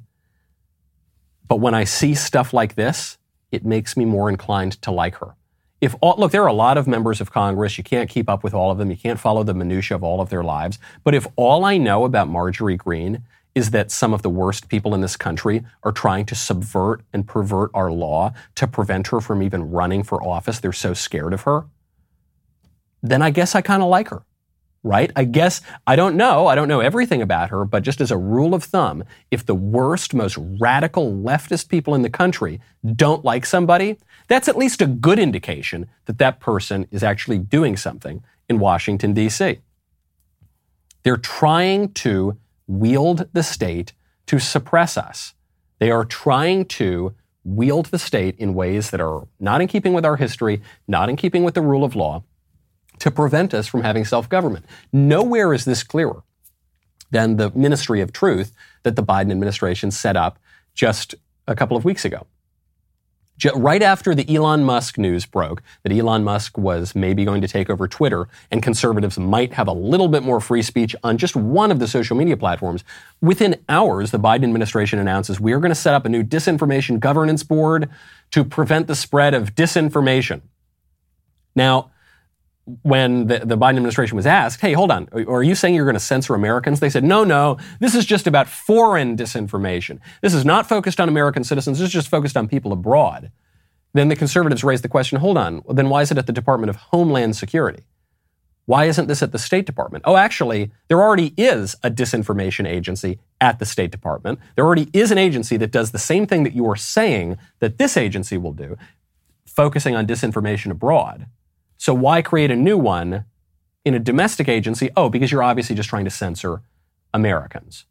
But 1.51 1.59
when 1.59 1.73
I 1.73 1.83
see 1.83 2.15
stuff 2.15 2.53
like 2.53 2.75
this, 2.75 3.17
it 3.51 3.65
makes 3.65 3.97
me 3.97 4.05
more 4.05 4.29
inclined 4.29 4.81
to 4.83 4.89
like 4.89 5.15
her. 5.15 5.35
If 5.81 5.93
all, 5.99 6.15
look, 6.17 6.31
there 6.31 6.43
are 6.43 6.47
a 6.47 6.53
lot 6.53 6.77
of 6.77 6.87
members 6.87 7.19
of 7.19 7.33
Congress. 7.33 7.77
You 7.77 7.83
can't 7.83 8.09
keep 8.09 8.29
up 8.29 8.41
with 8.41 8.53
all 8.53 8.71
of 8.71 8.77
them. 8.77 8.89
You 8.89 8.95
can't 8.95 9.19
follow 9.19 9.43
the 9.43 9.53
minutia 9.53 9.97
of 9.97 10.01
all 10.01 10.21
of 10.21 10.29
their 10.29 10.45
lives. 10.45 10.79
But 11.03 11.13
if 11.13 11.27
all 11.35 11.65
I 11.65 11.75
know 11.75 12.05
about 12.05 12.29
Marjorie 12.29 12.77
Greene 12.77 13.23
is 13.53 13.71
that 13.71 13.91
some 13.91 14.13
of 14.13 14.21
the 14.21 14.29
worst 14.29 14.69
people 14.69 14.95
in 14.95 15.01
this 15.01 15.17
country 15.17 15.65
are 15.83 15.91
trying 15.91 16.25
to 16.27 16.35
subvert 16.35 17.01
and 17.11 17.27
pervert 17.27 17.69
our 17.73 17.91
law 17.91 18.31
to 18.55 18.65
prevent 18.65 19.07
her 19.07 19.19
from 19.19 19.43
even 19.43 19.71
running 19.71 20.03
for 20.03 20.23
office, 20.23 20.57
they're 20.61 20.71
so 20.71 20.93
scared 20.93 21.33
of 21.33 21.41
her, 21.41 21.65
then 23.03 23.21
I 23.21 23.29
guess 23.29 23.55
I 23.55 23.61
kind 23.61 23.83
of 23.83 23.89
like 23.89 24.07
her 24.07 24.23
right? 24.83 25.11
I 25.15 25.25
guess, 25.25 25.61
I 25.85 25.95
don't 25.95 26.15
know, 26.15 26.47
I 26.47 26.55
don't 26.55 26.67
know 26.67 26.79
everything 26.79 27.21
about 27.21 27.51
her, 27.51 27.65
but 27.65 27.83
just 27.83 28.01
as 28.01 28.09
a 28.09 28.17
rule 28.17 28.55
of 28.55 28.63
thumb, 28.63 29.03
if 29.29 29.45
the 29.45 29.55
worst, 29.55 30.13
most 30.13 30.37
radical 30.37 31.11
leftist 31.11 31.69
people 31.69 31.93
in 31.93 32.01
the 32.01 32.09
country 32.09 32.59
don't 32.95 33.23
like 33.23 33.45
somebody, 33.45 33.97
that's 34.27 34.47
at 34.47 34.57
least 34.57 34.81
a 34.81 34.87
good 34.87 35.19
indication 35.19 35.87
that 36.05 36.17
that 36.17 36.39
person 36.39 36.87
is 36.91 37.03
actually 37.03 37.37
doing 37.37 37.77
something 37.77 38.23
in 38.49 38.59
Washington, 38.59 39.13
D.C. 39.13 39.59
They're 41.03 41.17
trying 41.17 41.93
to 41.93 42.37
wield 42.67 43.27
the 43.33 43.43
state 43.43 43.93
to 44.27 44.39
suppress 44.39 44.97
us. 44.97 45.33
They 45.79 45.91
are 45.91 46.05
trying 46.05 46.65
to 46.65 47.13
wield 47.43 47.87
the 47.87 47.99
state 47.99 48.35
in 48.37 48.53
ways 48.53 48.91
that 48.91 49.01
are 49.01 49.27
not 49.39 49.61
in 49.61 49.67
keeping 49.67 49.93
with 49.93 50.05
our 50.05 50.15
history, 50.15 50.61
not 50.87 51.09
in 51.09 51.15
keeping 51.15 51.43
with 51.43 51.55
the 51.55 51.61
rule 51.61 51.83
of 51.83 51.95
law, 51.95 52.23
to 53.01 53.09
prevent 53.09 53.51
us 53.53 53.65
from 53.65 53.81
having 53.81 54.05
self 54.05 54.29
government. 54.29 54.63
Nowhere 54.93 55.53
is 55.53 55.65
this 55.65 55.81
clearer 55.83 56.21
than 57.09 57.37
the 57.37 57.49
Ministry 57.51 57.99
of 57.99 58.13
Truth 58.13 58.53
that 58.83 58.95
the 58.95 59.03
Biden 59.03 59.31
administration 59.31 59.89
set 59.89 60.15
up 60.15 60.37
just 60.75 61.15
a 61.47 61.55
couple 61.55 61.75
of 61.75 61.83
weeks 61.83 62.05
ago. 62.05 62.27
Right 63.55 63.81
after 63.81 64.13
the 64.13 64.35
Elon 64.35 64.63
Musk 64.63 64.99
news 64.99 65.25
broke 65.25 65.63
that 65.81 65.91
Elon 65.91 66.23
Musk 66.23 66.59
was 66.59 66.93
maybe 66.93 67.25
going 67.25 67.41
to 67.41 67.47
take 67.47 67.71
over 67.71 67.87
Twitter 67.87 68.27
and 68.51 68.61
conservatives 68.61 69.17
might 69.17 69.53
have 69.53 69.67
a 69.67 69.73
little 69.73 70.07
bit 70.07 70.21
more 70.21 70.39
free 70.39 70.61
speech 70.61 70.95
on 71.03 71.17
just 71.17 71.35
one 71.35 71.71
of 71.71 71.79
the 71.79 71.87
social 71.87 72.15
media 72.15 72.37
platforms, 72.37 72.83
within 73.19 73.55
hours, 73.67 74.11
the 74.11 74.19
Biden 74.19 74.43
administration 74.43 74.99
announces 74.99 75.39
we 75.39 75.53
are 75.53 75.59
going 75.59 75.71
to 75.71 75.75
set 75.75 75.95
up 75.95 76.05
a 76.05 76.09
new 76.09 76.23
disinformation 76.23 76.99
governance 76.99 77.41
board 77.41 77.89
to 78.29 78.43
prevent 78.43 78.85
the 78.85 78.95
spread 78.95 79.33
of 79.33 79.55
disinformation. 79.55 80.41
Now, 81.55 81.90
when 82.83 83.27
the, 83.27 83.39
the, 83.39 83.57
Biden 83.57 83.77
administration 83.77 84.15
was 84.15 84.25
asked, 84.25 84.61
hey, 84.61 84.73
hold 84.73 84.91
on, 84.91 85.07
are 85.27 85.43
you 85.43 85.55
saying 85.55 85.75
you're 85.75 85.85
going 85.85 85.95
to 85.95 85.99
censor 85.99 86.35
Americans? 86.35 86.79
They 86.79 86.89
said, 86.89 87.03
no, 87.03 87.23
no, 87.23 87.57
this 87.79 87.95
is 87.95 88.05
just 88.05 88.27
about 88.27 88.47
foreign 88.47 89.15
disinformation. 89.17 89.99
This 90.21 90.33
is 90.33 90.45
not 90.45 90.67
focused 90.67 90.99
on 90.99 91.09
American 91.09 91.43
citizens, 91.43 91.79
this 91.79 91.87
is 91.87 91.93
just 91.93 92.09
focused 92.09 92.37
on 92.37 92.47
people 92.47 92.71
abroad. 92.71 93.31
Then 93.93 94.07
the 94.07 94.15
conservatives 94.15 94.63
raised 94.63 94.83
the 94.83 94.89
question, 94.89 95.19
hold 95.19 95.37
on, 95.37 95.61
then 95.69 95.89
why 95.89 96.01
is 96.01 96.11
it 96.11 96.17
at 96.17 96.27
the 96.27 96.33
Department 96.33 96.69
of 96.69 96.75
Homeland 96.77 97.35
Security? 97.35 97.83
Why 98.65 98.85
isn't 98.85 99.07
this 99.07 99.23
at 99.23 99.31
the 99.31 99.39
State 99.39 99.65
Department? 99.65 100.03
Oh, 100.07 100.15
actually, 100.15 100.71
there 100.87 101.01
already 101.01 101.33
is 101.35 101.75
a 101.83 101.91
disinformation 101.91 102.67
agency 102.67 103.19
at 103.41 103.59
the 103.59 103.65
State 103.65 103.91
Department. 103.91 104.39
There 104.55 104.65
already 104.65 104.89
is 104.93 105.11
an 105.11 105.17
agency 105.17 105.57
that 105.57 105.71
does 105.71 105.91
the 105.91 105.99
same 105.99 106.25
thing 106.25 106.43
that 106.43 106.53
you 106.53 106.69
are 106.69 106.75
saying 106.75 107.37
that 107.59 107.77
this 107.77 107.97
agency 107.97 108.37
will 108.37 108.53
do, 108.53 108.77
focusing 109.45 109.95
on 109.95 110.07
disinformation 110.07 110.71
abroad. 110.71 111.25
So 111.81 111.95
why 111.95 112.21
create 112.21 112.51
a 112.51 112.55
new 112.55 112.77
one 112.77 113.25
in 113.85 113.95
a 113.95 113.99
domestic 113.99 114.47
agency? 114.47 114.91
Oh, 114.95 115.09
because 115.09 115.31
you're 115.31 115.41
obviously 115.41 115.75
just 115.75 115.89
trying 115.89 116.05
to 116.05 116.11
censor 116.11 116.61
Americans. 117.11 117.85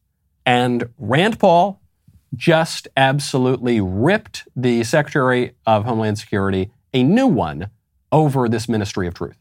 And 0.47 0.91
Rand 0.97 1.41
Paul 1.41 1.81
just 2.37 2.87
absolutely 2.97 3.81
ripped 3.81 4.47
the 4.55 4.85
Secretary 4.85 5.57
of 5.67 5.87
Homeland 5.87 6.21
Security 6.21 6.71
a 6.95 7.03
new 7.03 7.27
one 7.27 7.69
over 8.13 8.49
this 8.49 8.69
Ministry 8.69 9.09
of 9.09 9.15
Truth. 9.15 9.37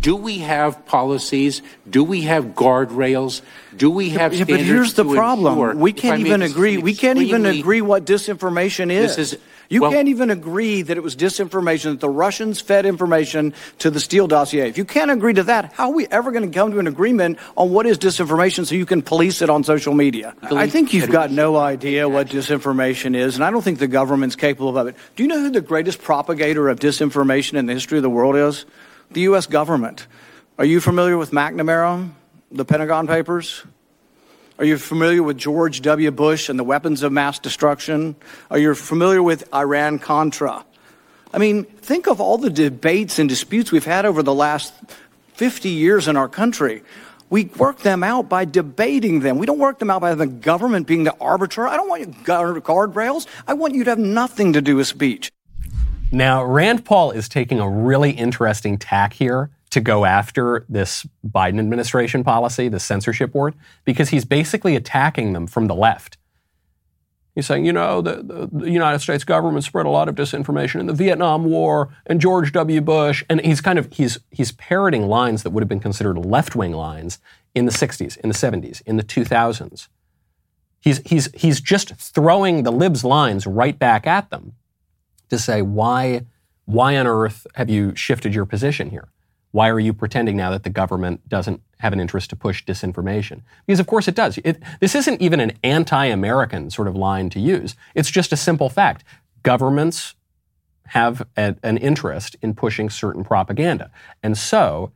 Do 0.00 0.16
we 0.16 0.38
have 0.38 0.86
policies? 0.86 1.60
Do 1.90 2.04
we 2.04 2.22
have 2.22 2.46
guardrails? 2.54 3.42
Do 3.76 3.90
we 3.90 4.10
have 4.10 4.32
yeah, 4.32 4.44
But 4.44 4.60
here's 4.60 4.94
the 4.94 5.04
problem: 5.04 5.58
ensure, 5.58 5.74
we 5.74 5.92
can't 5.92 6.20
even 6.20 6.40
agree. 6.40 6.78
We 6.78 6.94
can't 6.94 7.18
even 7.18 7.44
agree 7.44 7.82
what 7.82 8.06
disinformation 8.06 8.90
is. 8.90 9.16
This 9.16 9.34
is 9.34 9.40
you 9.68 9.82
well, 9.82 9.90
can't 9.90 10.08
even 10.08 10.30
agree 10.30 10.80
that 10.80 10.96
it 10.96 11.02
was 11.02 11.14
disinformation, 11.14 11.90
that 11.90 12.00
the 12.00 12.08
Russians 12.08 12.60
fed 12.60 12.86
information 12.86 13.52
to 13.78 13.90
the 13.90 14.00
Steele 14.00 14.26
dossier. 14.26 14.66
If 14.68 14.78
you 14.78 14.84
can't 14.84 15.10
agree 15.10 15.34
to 15.34 15.42
that, 15.44 15.74
how 15.74 15.90
are 15.90 15.94
we 15.94 16.06
ever 16.06 16.32
going 16.32 16.50
to 16.50 16.58
come 16.58 16.72
to 16.72 16.78
an 16.78 16.86
agreement 16.86 17.38
on 17.54 17.70
what 17.70 17.84
is 17.84 17.98
disinformation 17.98 18.66
so 18.66 18.74
you 18.74 18.86
can 18.86 19.02
police 19.02 19.42
it 19.42 19.50
on 19.50 19.64
social 19.64 19.92
media? 19.92 20.34
I 20.42 20.68
think 20.68 20.94
you've 20.94 21.10
got 21.10 21.30
no 21.30 21.56
idea 21.56 22.08
what 22.08 22.28
disinformation 22.28 23.14
is, 23.14 23.34
and 23.34 23.44
I 23.44 23.50
don't 23.50 23.62
think 23.62 23.78
the 23.78 23.88
government's 23.88 24.36
capable 24.36 24.78
of 24.78 24.86
it. 24.86 24.96
Do 25.16 25.22
you 25.22 25.28
know 25.28 25.40
who 25.40 25.50
the 25.50 25.60
greatest 25.60 26.00
propagator 26.00 26.68
of 26.68 26.80
disinformation 26.80 27.54
in 27.54 27.66
the 27.66 27.74
history 27.74 27.98
of 27.98 28.02
the 28.02 28.10
world 28.10 28.36
is? 28.36 28.64
The 29.10 29.22
U.S. 29.22 29.46
government. 29.46 30.06
Are 30.58 30.64
you 30.64 30.80
familiar 30.80 31.18
with 31.18 31.30
McNamara, 31.30 32.10
the 32.50 32.64
Pentagon 32.64 33.06
Papers? 33.06 33.64
Are 34.58 34.64
you 34.64 34.76
familiar 34.76 35.22
with 35.22 35.38
George 35.38 35.82
W. 35.82 36.10
Bush 36.10 36.48
and 36.48 36.58
the 36.58 36.64
weapons 36.64 37.04
of 37.04 37.12
mass 37.12 37.38
destruction? 37.38 38.16
Are 38.50 38.58
you 38.58 38.74
familiar 38.74 39.22
with 39.22 39.52
Iran 39.54 40.00
Contra? 40.00 40.64
I 41.32 41.38
mean, 41.38 41.62
think 41.62 42.08
of 42.08 42.20
all 42.20 42.38
the 42.38 42.50
debates 42.50 43.20
and 43.20 43.28
disputes 43.28 43.70
we've 43.70 43.84
had 43.84 44.04
over 44.04 44.20
the 44.20 44.34
last 44.34 44.74
50 45.34 45.68
years 45.68 46.08
in 46.08 46.16
our 46.16 46.28
country. 46.28 46.82
We 47.30 47.44
work 47.44 47.78
them 47.78 48.02
out 48.02 48.28
by 48.28 48.46
debating 48.46 49.20
them. 49.20 49.38
We 49.38 49.46
don't 49.46 49.60
work 49.60 49.78
them 49.78 49.90
out 49.90 50.00
by 50.00 50.16
the 50.16 50.26
government 50.26 50.88
being 50.88 51.04
the 51.04 51.14
arbiter. 51.20 51.68
I 51.68 51.76
don't 51.76 51.88
want 51.88 52.00
you 52.00 52.08
guardrails. 52.08 53.28
I 53.46 53.54
want 53.54 53.76
you 53.76 53.84
to 53.84 53.90
have 53.90 53.98
nothing 54.00 54.54
to 54.54 54.60
do 54.60 54.74
with 54.74 54.88
speech. 54.88 55.30
Now, 56.10 56.42
Rand 56.42 56.84
Paul 56.84 57.12
is 57.12 57.28
taking 57.28 57.60
a 57.60 57.70
really 57.70 58.10
interesting 58.10 58.76
tack 58.76 59.12
here 59.12 59.50
to 59.70 59.80
go 59.80 60.04
after 60.04 60.64
this 60.68 61.06
Biden 61.26 61.58
administration 61.58 62.24
policy, 62.24 62.68
the 62.68 62.80
censorship 62.80 63.32
board, 63.32 63.54
because 63.84 64.08
he's 64.10 64.24
basically 64.24 64.76
attacking 64.76 65.32
them 65.32 65.46
from 65.46 65.66
the 65.66 65.74
left. 65.74 66.16
He's 67.34 67.46
saying, 67.46 67.66
you 67.66 67.72
know, 67.72 68.00
the, 68.00 68.48
the, 68.50 68.68
United 68.68 68.98
States 68.98 69.22
government 69.22 69.62
spread 69.62 69.86
a 69.86 69.90
lot 69.90 70.08
of 70.08 70.16
disinformation 70.16 70.80
in 70.80 70.86
the 70.86 70.92
Vietnam 70.92 71.44
War 71.44 71.94
and 72.06 72.20
George 72.20 72.50
W. 72.52 72.80
Bush, 72.80 73.22
and 73.30 73.40
he's 73.42 73.60
kind 73.60 73.78
of 73.78 73.92
he's 73.92 74.18
he's 74.32 74.50
parroting 74.50 75.06
lines 75.06 75.44
that 75.44 75.50
would 75.50 75.62
have 75.62 75.68
been 75.68 75.78
considered 75.78 76.18
left-wing 76.18 76.72
lines 76.72 77.20
in 77.54 77.64
the 77.64 77.70
60s, 77.70 78.16
in 78.18 78.28
the 78.28 78.34
70s, 78.34 78.82
in 78.86 78.96
the 78.96 79.04
2000s. 79.04 79.86
He's 80.80 80.98
he's 81.06 81.28
he's 81.32 81.60
just 81.60 81.94
throwing 81.94 82.64
the 82.64 82.72
libs 82.72 83.04
lines 83.04 83.46
right 83.46 83.78
back 83.78 84.06
at 84.06 84.30
them 84.30 84.54
to 85.28 85.38
say 85.38 85.62
why 85.62 86.22
why 86.64 86.96
on 86.96 87.06
earth 87.06 87.46
have 87.54 87.70
you 87.70 87.94
shifted 87.94 88.34
your 88.34 88.46
position 88.46 88.90
here? 88.90 89.08
Why 89.52 89.68
are 89.68 89.80
you 89.80 89.92
pretending 89.92 90.36
now 90.36 90.50
that 90.50 90.62
the 90.62 90.70
government 90.70 91.28
doesn't 91.28 91.62
have 91.78 91.92
an 91.92 92.00
interest 92.00 92.30
to 92.30 92.36
push 92.36 92.64
disinformation? 92.64 93.42
Because 93.66 93.80
of 93.80 93.86
course 93.86 94.08
it 94.08 94.14
does. 94.14 94.38
It, 94.44 94.62
this 94.80 94.94
isn't 94.94 95.22
even 95.22 95.40
an 95.40 95.52
anti-American 95.64 96.70
sort 96.70 96.88
of 96.88 96.96
line 96.96 97.30
to 97.30 97.40
use. 97.40 97.74
It's 97.94 98.10
just 98.10 98.32
a 98.32 98.36
simple 98.36 98.68
fact. 98.68 99.04
Governments 99.42 100.14
have 100.88 101.26
a, 101.36 101.56
an 101.62 101.78
interest 101.78 102.36
in 102.42 102.54
pushing 102.54 102.90
certain 102.90 103.24
propaganda. 103.24 103.90
And 104.22 104.36
so, 104.36 104.92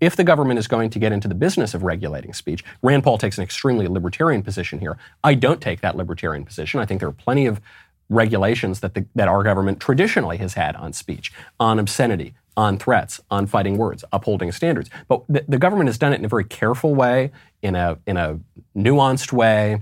if 0.00 0.14
the 0.14 0.22
government 0.22 0.60
is 0.60 0.68
going 0.68 0.88
to 0.90 1.00
get 1.00 1.10
into 1.10 1.26
the 1.26 1.34
business 1.34 1.74
of 1.74 1.82
regulating 1.82 2.32
speech, 2.32 2.64
Rand 2.82 3.02
Paul 3.02 3.18
takes 3.18 3.38
an 3.38 3.44
extremely 3.44 3.88
libertarian 3.88 4.42
position 4.42 4.78
here. 4.78 4.96
I 5.24 5.34
don't 5.34 5.60
take 5.60 5.80
that 5.80 5.96
libertarian 5.96 6.44
position. 6.44 6.78
I 6.78 6.86
think 6.86 7.00
there 7.00 7.08
are 7.08 7.12
plenty 7.12 7.46
of 7.46 7.60
regulations 8.08 8.80
that, 8.80 8.94
the, 8.94 9.06
that 9.16 9.26
our 9.26 9.42
government 9.42 9.80
traditionally 9.80 10.36
has 10.36 10.54
had 10.54 10.76
on 10.76 10.92
speech, 10.92 11.32
on 11.58 11.80
obscenity, 11.80 12.34
on 12.56 12.78
threats, 12.78 13.20
on 13.30 13.46
fighting 13.46 13.76
words, 13.76 14.04
upholding 14.12 14.52
standards. 14.52 14.90
But 15.08 15.24
the, 15.28 15.44
the, 15.48 15.58
government 15.58 15.88
has 15.88 15.98
done 15.98 16.12
it 16.12 16.18
in 16.18 16.24
a 16.24 16.28
very 16.28 16.44
careful 16.44 16.94
way, 16.94 17.32
in 17.62 17.74
a, 17.74 17.98
in 18.06 18.16
a 18.16 18.38
nuanced 18.76 19.32
way, 19.32 19.80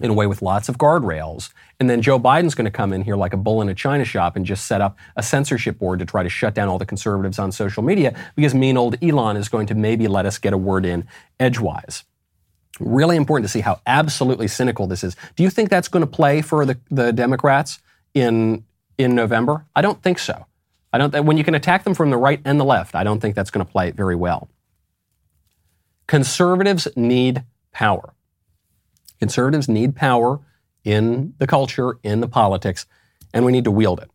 in 0.00 0.10
a 0.10 0.14
way 0.14 0.26
with 0.26 0.42
lots 0.42 0.68
of 0.68 0.76
guardrails. 0.76 1.50
And 1.78 1.88
then 1.88 2.02
Joe 2.02 2.18
Biden's 2.18 2.54
going 2.54 2.64
to 2.64 2.70
come 2.70 2.92
in 2.92 3.02
here 3.02 3.16
like 3.16 3.32
a 3.32 3.36
bull 3.36 3.62
in 3.62 3.68
a 3.68 3.74
china 3.74 4.04
shop 4.04 4.36
and 4.36 4.44
just 4.44 4.66
set 4.66 4.80
up 4.80 4.98
a 5.16 5.22
censorship 5.22 5.78
board 5.78 6.00
to 6.00 6.04
try 6.04 6.22
to 6.22 6.28
shut 6.28 6.54
down 6.54 6.68
all 6.68 6.78
the 6.78 6.86
conservatives 6.86 7.38
on 7.38 7.52
social 7.52 7.82
media 7.82 8.14
because 8.34 8.54
mean 8.54 8.76
old 8.76 8.96
Elon 9.02 9.36
is 9.36 9.48
going 9.48 9.66
to 9.68 9.74
maybe 9.74 10.08
let 10.08 10.26
us 10.26 10.38
get 10.38 10.52
a 10.52 10.58
word 10.58 10.84
in 10.84 11.06
edgewise. 11.38 12.04
Really 12.80 13.16
important 13.16 13.44
to 13.44 13.52
see 13.52 13.60
how 13.60 13.80
absolutely 13.86 14.48
cynical 14.48 14.88
this 14.88 15.04
is. 15.04 15.16
Do 15.36 15.44
you 15.44 15.50
think 15.50 15.70
that's 15.70 15.88
going 15.88 16.04
to 16.04 16.10
play 16.10 16.42
for 16.42 16.66
the, 16.66 16.78
the 16.90 17.12
Democrats 17.12 17.78
in, 18.14 18.64
in 18.98 19.14
November? 19.14 19.64
I 19.76 19.82
don't 19.82 20.02
think 20.02 20.18
so. 20.18 20.46
I 20.94 20.98
don't. 20.98 21.24
When 21.24 21.36
you 21.36 21.42
can 21.42 21.56
attack 21.56 21.82
them 21.82 21.92
from 21.92 22.10
the 22.10 22.16
right 22.16 22.40
and 22.44 22.60
the 22.60 22.64
left, 22.64 22.94
I 22.94 23.02
don't 23.02 23.18
think 23.18 23.34
that's 23.34 23.50
going 23.50 23.66
to 23.66 23.70
play 23.70 23.90
very 23.90 24.14
well. 24.14 24.48
Conservatives 26.06 26.86
need 26.94 27.42
power. 27.72 28.14
Conservatives 29.18 29.68
need 29.68 29.96
power 29.96 30.38
in 30.84 31.34
the 31.38 31.48
culture, 31.48 31.98
in 32.04 32.20
the 32.20 32.28
politics, 32.28 32.86
and 33.32 33.44
we 33.44 33.50
need 33.50 33.64
to 33.64 33.72
wield 33.72 33.98
it. 33.98 34.08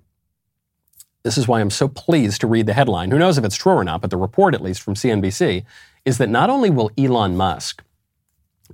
This 1.23 1.37
is 1.37 1.49
why 1.49 1.59
I'm 1.59 1.69
so 1.69 1.89
pleased 1.89 2.39
to 2.41 2.47
read 2.47 2.65
the 2.65 2.73
headline. 2.73 3.11
Who 3.11 3.19
knows 3.19 3.37
if 3.37 3.43
it's 3.43 3.57
true 3.57 3.73
or 3.73 3.83
not, 3.83 3.99
but 3.99 4.09
the 4.09 4.15
report, 4.15 4.55
at 4.55 4.61
least 4.61 4.81
from 4.81 4.93
CNBC, 4.93 5.65
is 6.05 6.17
that 6.17 6.29
not 6.29 6.49
only 6.49 6.69
will 6.69 6.91
Elon 6.97 7.35
Musk 7.35 7.83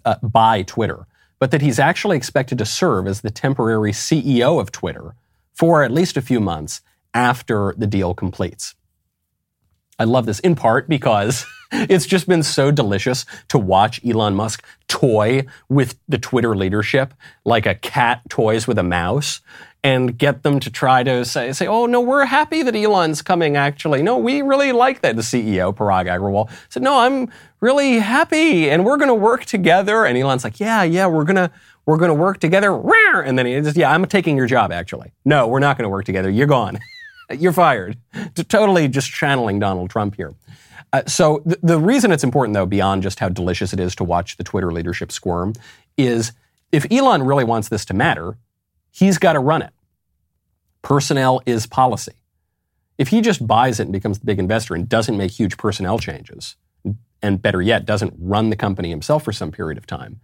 uh, 0.06 0.18
buy 0.22 0.62
Twitter, 0.62 1.08
but 1.40 1.50
that 1.50 1.64
he's 1.64 1.80
actually 1.80 2.18
expected 2.18 2.60
to 2.60 2.66
serve 2.68 3.08
as 3.08 3.22
the 3.22 3.32
temporary 3.32 3.94
CEO 3.94 4.62
of 4.62 4.72
Twitter 4.72 5.16
for 5.56 5.84
at 5.84 5.90
least 5.90 6.18
a 6.18 6.22
few 6.22 6.40
months 6.40 6.82
after 7.16 7.74
the 7.78 7.88
deal 7.88 8.14
completes. 8.14 8.76
I 9.98 10.04
love 10.04 10.26
this 10.26 10.40
in 10.40 10.56
part 10.56 10.90
because 10.90 11.46
it's 11.72 12.06
just 12.06 12.28
been 12.28 12.44
so 12.44 12.70
delicious 12.70 13.26
to 13.48 13.58
watch 13.58 14.06
Elon 14.06 14.36
Musk 14.36 14.64
toy 14.88 15.46
with 15.70 15.98
the 16.08 16.18
Twitter 16.18 16.56
leadership 16.56 17.14
like 17.46 17.66
a 17.66 17.76
cat 17.76 18.22
toys 18.30 18.68
with 18.68 18.78
a 18.78 18.84
mouse 18.84 19.42
and 19.84 20.18
get 20.18 20.44
them 20.44 20.60
to 20.60 20.72
try 20.72 21.04
to 21.04 21.24
say, 21.24 21.54
say, 21.54 21.68
oh, 21.68 21.86
no, 21.86 22.02
we're 22.02 22.26
happy 22.26 22.64
that 22.64 22.76
Elon's 22.76 23.22
coming, 23.22 23.56
actually. 23.56 24.02
No, 24.02 24.18
we 24.18 24.42
really 24.42 24.72
like 24.72 25.02
that. 25.02 25.16
The 25.16 25.22
CEO, 25.22 25.76
Parag 25.76 26.08
Agrawal, 26.08 26.50
said, 26.70 26.82
no, 26.82 27.00
I'm 27.00 27.32
really 27.62 28.00
happy 28.00 28.70
and 28.70 28.84
we're 28.84 28.98
going 28.98 29.10
to 29.10 29.16
work 29.16 29.46
together. 29.46 30.04
And 30.04 30.18
Elon's 30.18 30.44
like, 30.44 30.60
yeah, 30.60 30.82
yeah, 30.82 31.06
we're 31.06 31.24
going 31.24 31.36
to, 31.36 31.52
we're 31.86 31.98
going 31.98 32.10
to 32.10 32.16
work 32.16 32.40
together. 32.40 32.74
And 33.22 33.38
then 33.38 33.46
he 33.46 33.62
just, 33.62 33.78
yeah, 33.78 33.92
I'm 33.92 34.06
taking 34.08 34.36
your 34.36 34.48
job, 34.48 34.72
actually. 34.72 35.14
No, 35.24 35.48
we're 35.48 35.60
not 35.60 35.78
going 35.78 35.84
to 35.84 35.90
work 35.90 36.06
together. 36.06 36.32
You're 36.32 36.48
gone. 36.48 36.80
You're 37.32 37.54
fired. 37.54 37.98
Totally 38.48 38.88
just 38.88 39.12
channeling 39.12 39.60
Donald 39.60 39.90
Trump 39.90 40.16
here. 40.16 40.34
Uh, 40.94 41.04
so 41.08 41.40
th- 41.40 41.58
the 41.64 41.80
reason 41.80 42.12
it's 42.12 42.24
important, 42.24 42.54
though, 42.54 42.66
beyond 42.66 43.04
just 43.04 43.20
how 43.20 43.30
delicious 43.30 43.74
it 43.74 43.80
is 43.80 43.96
to 43.96 44.04
watch 44.04 44.38
the 44.38 44.44
Twitter 44.44 44.72
leadership 44.72 45.12
squirm, 45.12 45.54
is 45.98 46.32
if 46.72 46.86
Elon 46.92 47.24
really 47.24 47.44
wants 47.44 47.70
this 47.70 47.86
to 47.86 47.94
matter, 47.94 48.38
he's 48.92 49.18
got 49.18 49.34
to 49.34 49.40
run 49.40 49.62
it. 49.62 49.72
Personnel 50.82 51.42
is 51.46 51.66
policy. 51.66 52.14
If 52.98 53.10
he 53.10 53.22
just 53.22 53.46
buys 53.46 53.80
it 53.80 53.84
and 53.84 53.92
becomes 53.92 54.20
the 54.20 54.26
big 54.26 54.40
investor 54.40 54.76
and 54.76 54.88
doesn't 54.88 55.18
make 55.18 55.32
huge 55.32 55.58
personnel 55.58 56.00
changes, 56.00 56.56
and 57.22 57.42
better 57.42 57.62
yet, 57.62 57.86
doesn't 57.86 58.14
run 58.20 58.52
the 58.52 58.56
company 58.56 58.90
himself 58.90 59.24
for 59.24 59.34
some 59.34 59.52
period 59.52 59.78
of 59.78 59.88
time, 59.88 60.22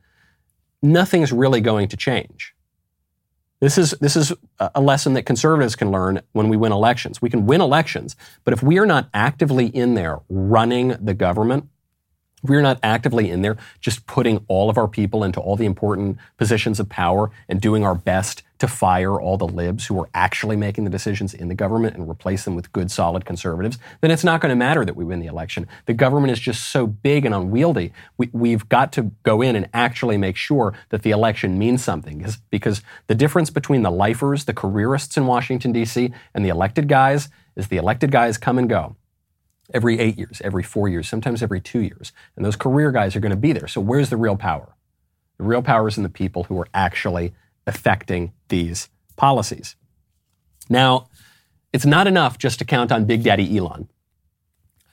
nothing's 0.82 1.32
really 1.34 1.62
going 1.62 1.88
to 1.88 1.97
change. 1.97 2.54
This 3.62 3.78
is, 3.78 3.91
this 4.01 4.16
is 4.16 4.34
a 4.59 4.82
lesson 4.82 5.14
that 5.14 5.28
conservatives 5.28 5.76
can 5.76 5.91
learn 5.91 6.22
when 6.32 6.49
we 6.49 6.57
win 6.57 6.72
elections. 6.72 7.22
We 7.22 7.30
can 7.30 7.45
win 7.45 7.62
elections, 7.62 8.16
but 8.43 8.53
if 8.53 8.64
we 8.64 8.80
are 8.80 8.88
not 8.88 9.07
actively 9.14 9.68
in 9.68 9.93
there 9.93 10.20
running 10.30 10.95
the 10.99 11.14
government, 11.14 11.70
we're 12.43 12.61
not 12.61 12.79
actively 12.83 13.29
in 13.29 13.41
there 13.41 13.57
just 13.79 14.05
putting 14.07 14.43
all 14.47 14.69
of 14.69 14.77
our 14.77 14.87
people 14.87 15.23
into 15.23 15.39
all 15.39 15.55
the 15.55 15.65
important 15.65 16.17
positions 16.37 16.79
of 16.79 16.89
power 16.89 17.31
and 17.47 17.61
doing 17.61 17.83
our 17.83 17.95
best 17.95 18.43
to 18.61 18.67
fire 18.67 19.19
all 19.19 19.37
the 19.37 19.47
libs 19.47 19.87
who 19.87 19.99
are 19.99 20.07
actually 20.13 20.55
making 20.55 20.83
the 20.83 20.89
decisions 20.91 21.33
in 21.33 21.47
the 21.47 21.55
government 21.55 21.95
and 21.95 22.07
replace 22.07 22.45
them 22.45 22.55
with 22.55 22.71
good, 22.71 22.91
solid 22.91 23.25
conservatives, 23.25 23.79
then 24.01 24.11
it's 24.11 24.23
not 24.23 24.39
going 24.39 24.51
to 24.51 24.55
matter 24.55 24.85
that 24.85 24.95
we 24.95 25.03
win 25.03 25.19
the 25.19 25.25
election. 25.25 25.67
The 25.87 25.95
government 25.95 26.31
is 26.31 26.39
just 26.39 26.69
so 26.69 26.85
big 26.85 27.25
and 27.25 27.33
unwieldy. 27.33 27.91
We, 28.17 28.51
have 28.51 28.69
got 28.69 28.91
to 28.93 29.11
go 29.23 29.41
in 29.41 29.55
and 29.55 29.67
actually 29.73 30.17
make 30.17 30.35
sure 30.35 30.75
that 30.89 31.01
the 31.01 31.09
election 31.09 31.57
means 31.57 31.83
something 31.83 32.19
because, 32.19 32.37
because 32.51 32.83
the 33.07 33.15
difference 33.15 33.49
between 33.49 33.81
the 33.81 33.89
lifers, 33.89 34.45
the 34.45 34.53
careerists 34.53 35.17
in 35.17 35.25
Washington, 35.25 35.71
D.C., 35.71 36.13
and 36.35 36.45
the 36.45 36.49
elected 36.49 36.87
guys 36.87 37.29
is 37.55 37.69
the 37.69 37.77
elected 37.77 38.11
guys 38.11 38.37
come 38.37 38.59
and 38.59 38.69
go 38.69 38.95
every 39.74 39.99
eight 39.99 40.17
years, 40.17 40.41
every 40.43 40.63
four 40.63 40.88
years, 40.89 41.07
sometimes 41.07 41.41
every 41.41 41.61
two 41.61 41.80
years. 41.80 42.11
And 42.36 42.45
those 42.45 42.55
career 42.55 42.91
guys 42.91 43.15
are 43.15 43.19
going 43.19 43.32
to 43.32 43.38
be 43.38 43.53
there. 43.53 43.67
So 43.67 43.82
where's 43.82 44.09
the 44.09 44.17
real 44.17 44.36
power? 44.36 44.76
The 45.38 45.43
real 45.43 45.61
power 45.61 45.88
is 45.88 45.97
in 45.97 46.03
the 46.03 46.09
people 46.09 46.43
who 46.43 46.59
are 46.59 46.67
actually 46.74 47.34
affecting 47.65 48.34
these 48.49 48.89
policies. 49.15 49.76
Now, 50.69 51.07
it's 51.74 51.86
not 51.86 52.07
enough 52.07 52.38
just 52.38 52.59
to 52.59 52.65
count 52.65 52.91
on 52.91 53.05
Big 53.05 53.24
Daddy 53.24 53.57
Elon. 53.57 53.89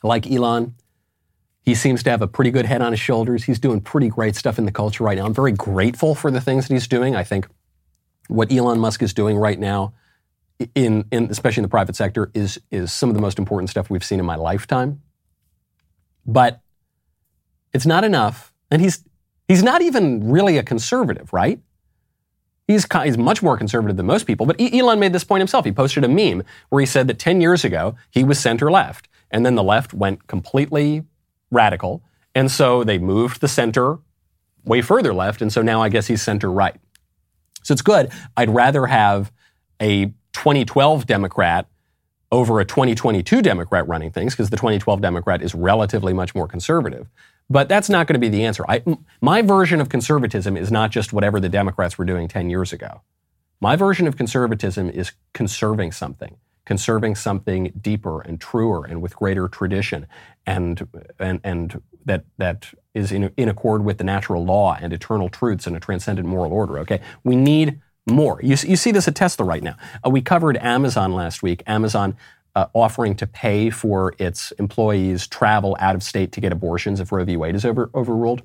I 0.02 0.06
like 0.06 0.30
Elon. 0.30 0.74
He 1.62 1.74
seems 1.74 2.02
to 2.04 2.10
have 2.10 2.22
a 2.22 2.28
pretty 2.28 2.50
good 2.50 2.66
head 2.66 2.80
on 2.80 2.92
his 2.92 3.00
shoulders. 3.00 3.44
He's 3.44 3.58
doing 3.58 3.80
pretty 3.80 4.08
great 4.08 4.36
stuff 4.36 4.58
in 4.58 4.64
the 4.64 4.72
culture 4.72 5.04
right 5.04 5.18
now. 5.18 5.26
I'm 5.26 5.34
very 5.34 5.52
grateful 5.52 6.14
for 6.14 6.30
the 6.30 6.40
things 6.40 6.68
that 6.68 6.74
he's 6.74 6.88
doing. 6.88 7.14
I 7.14 7.24
think 7.24 7.46
what 8.28 8.52
Elon 8.52 8.78
Musk 8.78 9.02
is 9.02 9.12
doing 9.12 9.36
right 9.36 9.58
now 9.58 9.92
in, 10.74 11.04
in 11.10 11.24
especially 11.30 11.60
in 11.60 11.62
the 11.62 11.68
private 11.68 11.96
sector 11.96 12.30
is 12.34 12.60
is 12.70 12.92
some 12.92 13.08
of 13.08 13.14
the 13.14 13.20
most 13.20 13.38
important 13.38 13.70
stuff 13.70 13.90
we've 13.90 14.04
seen 14.04 14.20
in 14.20 14.26
my 14.26 14.36
lifetime. 14.36 15.02
But 16.26 16.60
it's 17.72 17.86
not 17.86 18.04
enough, 18.04 18.52
and 18.70 18.82
he's 18.82 19.04
he's 19.46 19.62
not 19.62 19.82
even 19.82 20.30
really 20.30 20.58
a 20.58 20.62
conservative, 20.62 21.32
right? 21.32 21.60
He's, 22.66 22.86
he's 23.02 23.16
much 23.16 23.42
more 23.42 23.56
conservative 23.56 23.96
than 23.96 24.04
most 24.04 24.26
people. 24.26 24.44
But 24.44 24.60
Elon 24.60 25.00
made 25.00 25.14
this 25.14 25.24
point 25.24 25.40
himself. 25.40 25.64
He 25.64 25.72
posted 25.72 26.04
a 26.04 26.08
meme 26.08 26.42
where 26.68 26.80
he 26.80 26.86
said 26.86 27.08
that 27.08 27.18
10 27.18 27.40
years 27.40 27.64
ago 27.64 27.96
he 28.10 28.24
was 28.24 28.38
center 28.38 28.70
left, 28.70 29.08
and 29.30 29.46
then 29.46 29.54
the 29.54 29.62
left 29.62 29.94
went 29.94 30.26
completely 30.26 31.04
radical, 31.50 32.02
and 32.34 32.50
so 32.50 32.84
they 32.84 32.98
moved 32.98 33.40
the 33.40 33.48
center 33.48 33.98
way 34.64 34.82
further 34.82 35.14
left, 35.14 35.40
and 35.40 35.50
so 35.50 35.62
now 35.62 35.80
I 35.80 35.88
guess 35.88 36.08
he's 36.08 36.20
center 36.20 36.50
right. 36.50 36.76
So 37.62 37.72
it's 37.72 37.82
good. 37.82 38.10
I'd 38.36 38.50
rather 38.50 38.86
have 38.86 39.32
a 39.80 40.12
2012 40.32 41.06
Democrat 41.06 41.66
over 42.30 42.60
a 42.60 42.64
2022 42.64 43.42
Democrat 43.42 43.86
running 43.88 44.10
things 44.10 44.34
because 44.34 44.50
the 44.50 44.56
2012 44.56 45.00
Democrat 45.00 45.42
is 45.42 45.54
relatively 45.54 46.12
much 46.12 46.34
more 46.34 46.46
conservative. 46.46 47.08
But 47.50 47.68
that's 47.68 47.88
not 47.88 48.06
going 48.06 48.14
to 48.14 48.20
be 48.20 48.28
the 48.28 48.44
answer. 48.44 48.64
I, 48.68 48.82
my 49.20 49.40
version 49.40 49.80
of 49.80 49.88
conservatism 49.88 50.56
is 50.56 50.70
not 50.70 50.90
just 50.90 51.12
whatever 51.12 51.40
the 51.40 51.48
Democrats 51.48 51.96
were 51.96 52.04
doing 52.04 52.28
10 52.28 52.50
years 52.50 52.72
ago. 52.72 53.00
My 53.60 53.74
version 53.74 54.06
of 54.06 54.16
conservatism 54.16 54.90
is 54.90 55.12
conserving 55.32 55.92
something, 55.92 56.36
conserving 56.66 57.14
something 57.14 57.72
deeper 57.80 58.20
and 58.20 58.38
truer 58.38 58.84
and 58.84 59.00
with 59.00 59.16
greater 59.16 59.48
tradition 59.48 60.06
and, 60.46 60.86
and, 61.18 61.40
and 61.42 61.82
that, 62.04 62.24
that 62.36 62.68
is 62.94 63.10
in, 63.10 63.32
in 63.36 63.48
accord 63.48 63.84
with 63.84 63.98
the 63.98 64.04
natural 64.04 64.44
law 64.44 64.76
and 64.80 64.92
eternal 64.92 65.30
truths 65.30 65.66
and 65.66 65.74
a 65.74 65.80
transcendent 65.80 66.28
moral 66.28 66.52
order. 66.52 66.78
Okay? 66.80 67.00
We 67.24 67.34
need 67.34 67.80
more. 68.10 68.40
You, 68.42 68.56
you 68.66 68.76
see 68.76 68.90
this 68.92 69.08
at 69.08 69.14
Tesla 69.14 69.44
right 69.44 69.62
now. 69.62 69.76
Uh, 70.04 70.10
we 70.10 70.20
covered 70.20 70.56
Amazon 70.58 71.12
last 71.12 71.42
week. 71.42 71.62
Amazon 71.66 72.16
uh, 72.54 72.66
offering 72.74 73.14
to 73.16 73.26
pay 73.26 73.70
for 73.70 74.14
its 74.18 74.52
employees' 74.52 75.26
travel 75.26 75.76
out 75.80 75.94
of 75.94 76.02
state 76.02 76.32
to 76.32 76.40
get 76.40 76.52
abortions 76.52 77.00
if 77.00 77.12
Roe 77.12 77.24
v. 77.24 77.36
Wade 77.36 77.54
is 77.54 77.64
over, 77.64 77.90
overruled. 77.94 78.42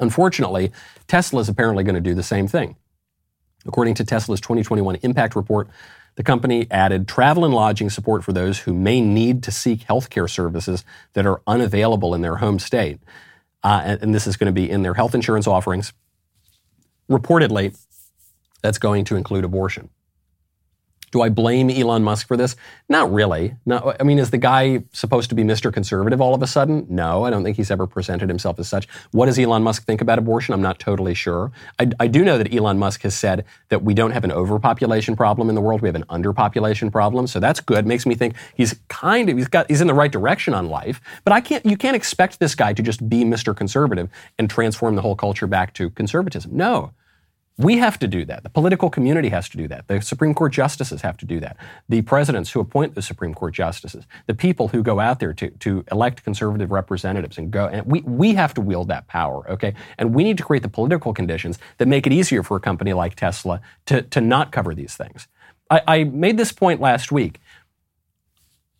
Unfortunately, 0.00 0.72
Tesla 1.06 1.40
is 1.40 1.48
apparently 1.48 1.84
going 1.84 1.94
to 1.94 2.00
do 2.00 2.14
the 2.14 2.22
same 2.22 2.48
thing. 2.48 2.76
According 3.66 3.94
to 3.94 4.04
Tesla's 4.04 4.40
2021 4.40 4.96
impact 5.02 5.36
report, 5.36 5.68
the 6.14 6.22
company 6.22 6.66
added 6.70 7.06
travel 7.06 7.44
and 7.44 7.54
lodging 7.54 7.90
support 7.90 8.24
for 8.24 8.32
those 8.32 8.60
who 8.60 8.72
may 8.72 9.00
need 9.00 9.42
to 9.44 9.52
seek 9.52 9.80
healthcare 9.80 10.28
services 10.28 10.84
that 11.12 11.26
are 11.26 11.42
unavailable 11.46 12.14
in 12.14 12.22
their 12.22 12.36
home 12.36 12.58
state. 12.58 12.98
Uh, 13.62 13.82
and, 13.84 14.02
and 14.02 14.14
this 14.14 14.26
is 14.26 14.36
going 14.36 14.46
to 14.46 14.52
be 14.52 14.68
in 14.68 14.82
their 14.82 14.94
health 14.94 15.14
insurance 15.14 15.46
offerings. 15.46 15.92
Reportedly, 17.10 17.76
that's 18.62 18.78
going 18.78 19.04
to 19.06 19.16
include 19.16 19.44
abortion. 19.44 19.90
Do 21.10 21.22
I 21.22 21.30
blame 21.30 21.70
Elon 21.70 22.04
Musk 22.04 22.26
for 22.26 22.36
this? 22.36 22.54
Not 22.88 23.10
really. 23.10 23.54
No, 23.64 23.94
I 23.98 24.02
mean, 24.02 24.18
is 24.18 24.30
the 24.30 24.38
guy 24.38 24.82
supposed 24.92 25.30
to 25.30 25.34
be 25.34 25.42
Mr. 25.42 25.72
Conservative 25.72 26.20
all 26.20 26.34
of 26.34 26.42
a 26.42 26.46
sudden? 26.46 26.86
No, 26.88 27.24
I 27.24 27.30
don't 27.30 27.42
think 27.42 27.56
he's 27.56 27.70
ever 27.70 27.86
presented 27.86 28.28
himself 28.28 28.58
as 28.58 28.68
such. 28.68 28.86
What 29.12 29.26
does 29.26 29.38
Elon 29.38 29.62
Musk 29.62 29.84
think 29.84 30.00
about 30.02 30.18
abortion? 30.18 30.52
I'm 30.52 30.60
not 30.60 30.78
totally 30.78 31.14
sure. 31.14 31.50
I, 31.78 31.90
I 31.98 32.08
do 32.08 32.24
know 32.24 32.36
that 32.36 32.52
Elon 32.52 32.78
Musk 32.78 33.02
has 33.02 33.14
said 33.14 33.46
that 33.70 33.82
we 33.82 33.94
don't 33.94 34.10
have 34.10 34.24
an 34.24 34.32
overpopulation 34.32 35.16
problem 35.16 35.48
in 35.48 35.54
the 35.54 35.62
world; 35.62 35.80
we 35.80 35.88
have 35.88 35.96
an 35.96 36.04
underpopulation 36.04 36.92
problem. 36.92 37.26
So 37.26 37.40
that's 37.40 37.60
good. 37.60 37.86
Makes 37.86 38.04
me 38.04 38.14
think 38.14 38.34
he's 38.54 38.78
kind 38.88 39.30
of 39.30 39.38
he's 39.38 39.48
got 39.48 39.68
he's 39.68 39.80
in 39.80 39.86
the 39.86 39.94
right 39.94 40.12
direction 40.12 40.52
on 40.52 40.68
life. 40.68 41.00
But 41.24 41.32
I 41.32 41.40
can't 41.40 41.64
you 41.64 41.76
can't 41.78 41.96
expect 41.96 42.38
this 42.38 42.54
guy 42.54 42.74
to 42.74 42.82
just 42.82 43.08
be 43.08 43.24
Mr. 43.24 43.56
Conservative 43.56 44.10
and 44.38 44.50
transform 44.50 44.94
the 44.94 45.02
whole 45.02 45.16
culture 45.16 45.46
back 45.46 45.72
to 45.74 45.88
conservatism. 45.90 46.54
No. 46.54 46.92
We 47.58 47.78
have 47.78 47.98
to 47.98 48.06
do 48.06 48.24
that. 48.24 48.44
The 48.44 48.50
political 48.50 48.88
community 48.88 49.30
has 49.30 49.48
to 49.48 49.56
do 49.56 49.66
that. 49.66 49.88
The 49.88 50.00
Supreme 50.00 50.32
Court 50.32 50.52
justices 50.52 51.02
have 51.02 51.16
to 51.16 51.26
do 51.26 51.40
that. 51.40 51.56
The 51.88 52.02
presidents 52.02 52.52
who 52.52 52.60
appoint 52.60 52.94
the 52.94 53.02
Supreme 53.02 53.34
Court 53.34 53.52
justices, 53.52 54.06
the 54.28 54.34
people 54.34 54.68
who 54.68 54.80
go 54.80 55.00
out 55.00 55.18
there 55.18 55.34
to, 55.34 55.50
to 55.50 55.84
elect 55.90 56.22
conservative 56.22 56.70
representatives 56.70 57.36
and 57.36 57.50
go, 57.50 57.66
and 57.66 57.84
we, 57.84 58.00
we 58.02 58.34
have 58.34 58.54
to 58.54 58.60
wield 58.60 58.86
that 58.88 59.08
power, 59.08 59.50
okay? 59.50 59.74
And 59.98 60.14
we 60.14 60.22
need 60.22 60.38
to 60.38 60.44
create 60.44 60.62
the 60.62 60.68
political 60.68 61.12
conditions 61.12 61.58
that 61.78 61.88
make 61.88 62.06
it 62.06 62.12
easier 62.12 62.44
for 62.44 62.56
a 62.56 62.60
company 62.60 62.92
like 62.92 63.16
Tesla 63.16 63.60
to, 63.86 64.02
to 64.02 64.20
not 64.20 64.52
cover 64.52 64.72
these 64.72 64.94
things. 64.94 65.26
I, 65.68 65.82
I 65.88 66.04
made 66.04 66.36
this 66.36 66.52
point 66.52 66.80
last 66.80 67.10
week. 67.10 67.40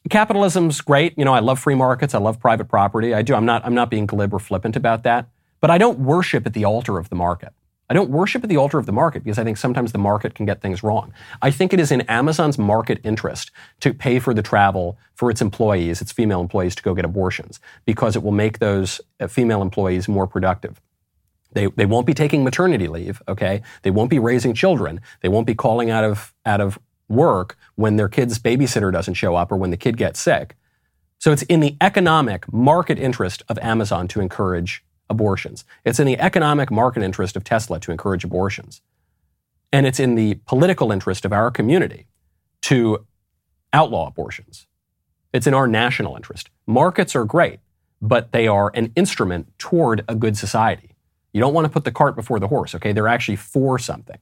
Capitalism's 0.09 0.81
great. 0.81 1.18
You 1.18 1.24
know, 1.24 1.35
I 1.35 1.41
love 1.41 1.59
free 1.59 1.74
markets. 1.74 2.14
I 2.14 2.18
love 2.18 2.39
private 2.39 2.68
property. 2.68 3.12
I 3.12 3.22
do. 3.22 3.35
I'm 3.35 3.45
not, 3.45 3.66
I'm 3.66 3.74
not 3.74 3.91
being 3.91 4.07
glib 4.07 4.33
or 4.33 4.39
flippant 4.39 4.76
about 4.76 5.03
that. 5.03 5.29
But 5.61 5.70
I 5.70 5.79
don't 5.79 5.99
worship 5.99 6.47
at 6.47 6.55
the 6.55 6.64
altar 6.64 6.97
of 6.97 7.09
the 7.09 7.16
market. 7.16 7.53
I 7.91 7.95
don't 7.95 8.11
worship 8.11 8.43
at 8.43 8.51
the 8.51 8.57
altar 8.59 8.78
of 8.78 8.86
the 8.86 8.93
market 8.93 9.24
because 9.24 9.39
I 9.39 9.45
think 9.45 9.57
sometimes 9.57 9.93
the 9.93 9.99
market 9.99 10.34
can 10.34 10.45
get 10.45 10.61
things 10.61 10.82
wrong. 10.82 11.12
I 11.41 11.51
think 11.51 11.72
it 11.72 11.80
is 11.80 11.91
in 11.91 12.03
Amazon's 12.03 12.59
market 12.59 13.01
interest 13.03 13.51
to 13.80 13.95
pay 13.95 14.18
for 14.18 14.34
the 14.34 14.43
travel 14.43 14.99
for 15.14 15.30
its 15.30 15.41
employees, 15.41 16.03
its 16.03 16.12
female 16.12 16.41
employees, 16.41 16.74
to 16.74 16.82
go 16.82 16.95
get 16.95 17.07
abortions 17.07 17.61
because 17.86 18.14
it 18.14 18.22
will 18.22 18.32
make 18.32 18.59
those 18.59 19.01
uh, 19.20 19.26
female 19.26 19.62
employees 19.62 20.07
more 20.07 20.26
productive. 20.26 20.80
They, 21.53 21.66
they 21.66 21.86
won't 21.86 22.07
be 22.07 22.12
taking 22.12 22.45
maternity 22.45 22.89
leave, 22.89 23.22
okay? 23.26 23.62
They 23.82 23.91
won't 23.91 24.11
be 24.11 24.18
raising 24.18 24.53
children. 24.53 25.01
They 25.22 25.28
won't 25.28 25.47
be 25.47 25.55
calling 25.55 25.89
out 25.89 26.05
of, 26.05 26.34
out 26.45 26.61
of 26.61 26.78
work 27.09 27.57
when 27.76 27.97
their 27.97 28.09
kid's 28.09 28.39
babysitter 28.39 28.93
doesn't 28.93 29.14
show 29.14 29.34
up 29.34 29.51
or 29.51 29.57
when 29.57 29.70
the 29.70 29.78
kid 29.78 29.97
gets 29.97 30.20
sick. 30.20 30.57
So 31.18 31.32
it's 31.32 31.43
in 31.45 31.61
the 31.61 31.76
economic 31.80 32.53
market 32.53 32.99
interest 32.99 33.43
of 33.49 33.59
Amazon 33.59 34.09
to 34.09 34.20
encourage 34.20 34.84
abortions. 35.11 35.65
It's 35.85 35.99
in 35.99 36.07
the 36.07 36.19
economic 36.19 36.71
market 36.71 37.03
interest 37.03 37.37
of 37.37 37.45
Tesla 37.45 37.81
to 37.81 37.93
encourage 37.93 38.25
abortions. 38.25 38.83
And 39.73 39.87
it's 39.87 40.01
in 40.01 40.15
the 40.15 40.35
political 40.47 40.93
interest 40.93 41.25
of 41.25 41.33
our 41.33 41.51
community 41.51 42.07
to 42.63 43.07
outlaw 43.73 44.07
abortions. 44.07 44.67
It's 45.33 45.47
in 45.47 45.55
our 45.55 45.67
national 45.67 46.17
interest. 46.17 46.51
Markets 46.67 47.15
are 47.15 47.25
great, 47.25 47.61
but 48.01 48.33
they 48.33 48.47
are 48.47 48.71
an 48.75 48.93
instrument 48.97 49.53
toward 49.59 50.05
a 50.09 50.15
good 50.15 50.37
society. 50.37 50.91
You 51.33 51.41
don't 51.41 51.53
want 51.53 51.67
to 51.67 51.71
put 51.71 51.85
the 51.85 51.93
cart 51.93 52.17
before 52.17 52.41
the 52.41 52.49
horse, 52.49 52.75
okay? 52.75 52.93
They're 52.93 53.09
actually 53.09 53.37
for 53.37 53.79
something. 53.79 54.19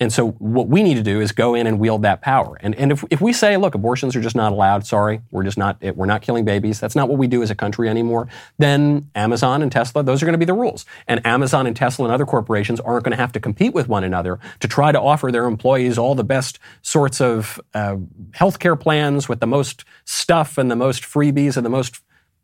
And 0.00 0.12
so 0.12 0.32
what 0.32 0.66
we 0.66 0.82
need 0.82 0.96
to 0.96 1.02
do 1.02 1.20
is 1.20 1.30
go 1.30 1.54
in 1.54 1.68
and 1.68 1.78
wield 1.78 2.02
that 2.02 2.20
power. 2.20 2.58
And, 2.60 2.74
and 2.74 2.90
if, 2.90 3.04
if 3.10 3.20
we 3.20 3.32
say, 3.32 3.56
look, 3.56 3.76
abortions 3.76 4.16
are 4.16 4.20
just 4.20 4.34
not 4.34 4.50
allowed, 4.50 4.84
sorry, 4.86 5.22
we're 5.30 5.44
just 5.44 5.56
not, 5.56 5.80
we're 5.94 6.06
not 6.06 6.20
killing 6.20 6.44
babies, 6.44 6.80
that's 6.80 6.96
not 6.96 7.08
what 7.08 7.16
we 7.16 7.28
do 7.28 7.44
as 7.44 7.50
a 7.50 7.54
country 7.54 7.88
anymore, 7.88 8.28
then 8.58 9.08
Amazon 9.14 9.62
and 9.62 9.70
Tesla, 9.70 10.02
those 10.02 10.20
are 10.20 10.26
going 10.26 10.34
to 10.34 10.38
be 10.38 10.44
the 10.44 10.52
rules. 10.52 10.84
And 11.06 11.24
Amazon 11.24 11.68
and 11.68 11.76
Tesla 11.76 12.06
and 12.06 12.12
other 12.12 12.26
corporations 12.26 12.80
aren't 12.80 13.04
going 13.04 13.12
to 13.12 13.20
have 13.20 13.30
to 13.32 13.40
compete 13.40 13.72
with 13.72 13.88
one 13.88 14.02
another 14.02 14.40
to 14.58 14.66
try 14.66 14.90
to 14.90 15.00
offer 15.00 15.30
their 15.30 15.44
employees 15.44 15.96
all 15.96 16.16
the 16.16 16.24
best 16.24 16.58
sorts 16.82 17.20
of 17.20 17.60
uh, 17.72 17.96
healthcare 18.32 18.78
plans 18.78 19.28
with 19.28 19.38
the 19.38 19.46
most 19.46 19.84
stuff 20.04 20.58
and 20.58 20.72
the 20.72 20.76
most 20.76 21.04
freebies 21.04 21.56
and 21.56 21.64
the 21.64 21.70
most 21.70 22.00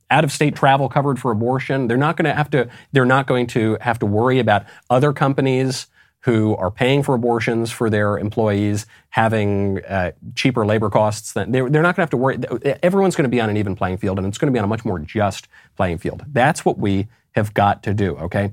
out 0.08 0.22
of 0.24 0.30
state 0.30 0.54
travel 0.54 0.88
covered 0.88 1.18
for 1.18 1.32
abortion. 1.32 1.88
They're 1.88 1.96
not 1.96 2.16
going 2.16 2.24
to 2.24 2.34
have 2.34 2.50
to, 2.50 2.68
they're 2.92 3.04
not 3.04 3.26
going 3.26 3.48
to 3.48 3.76
have 3.80 3.98
to 4.00 4.06
worry 4.06 4.38
about 4.38 4.66
other 4.88 5.12
companies 5.12 5.88
who 6.22 6.54
are 6.56 6.70
paying 6.70 7.02
for 7.02 7.14
abortions 7.14 7.70
for 7.70 7.88
their 7.88 8.18
employees, 8.18 8.86
having 9.10 9.82
uh, 9.84 10.12
cheaper 10.34 10.66
labor 10.66 10.90
costs. 10.90 11.32
Than, 11.32 11.50
they're, 11.50 11.68
they're 11.70 11.82
not 11.82 11.96
going 11.96 12.06
to 12.06 12.08
have 12.08 12.10
to 12.10 12.16
worry. 12.16 12.38
Everyone's 12.82 13.16
going 13.16 13.24
to 13.24 13.30
be 13.30 13.40
on 13.40 13.48
an 13.48 13.56
even 13.56 13.74
playing 13.74 13.98
field, 13.98 14.18
and 14.18 14.26
it's 14.26 14.36
going 14.36 14.52
to 14.52 14.52
be 14.52 14.58
on 14.58 14.64
a 14.64 14.68
much 14.68 14.84
more 14.84 14.98
just 14.98 15.48
playing 15.76 15.98
field. 15.98 16.24
That's 16.28 16.64
what 16.64 16.78
we 16.78 17.08
have 17.32 17.54
got 17.54 17.82
to 17.84 17.94
do, 17.94 18.16
okay? 18.16 18.52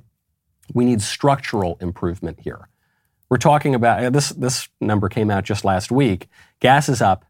We 0.74 0.86
need 0.86 1.02
structural 1.02 1.78
improvement 1.82 2.40
here. 2.42 2.70
We're 3.30 3.38
talking 3.38 3.76
about 3.76 4.04
uh, 4.04 4.10
this, 4.10 4.30
this 4.30 4.70
number 4.80 5.10
came 5.10 5.30
out 5.30 5.44
just 5.44 5.66
last 5.66 5.92
week. 5.92 6.30
Gas 6.62 6.88
is 6.88 7.02
up 7.02 7.26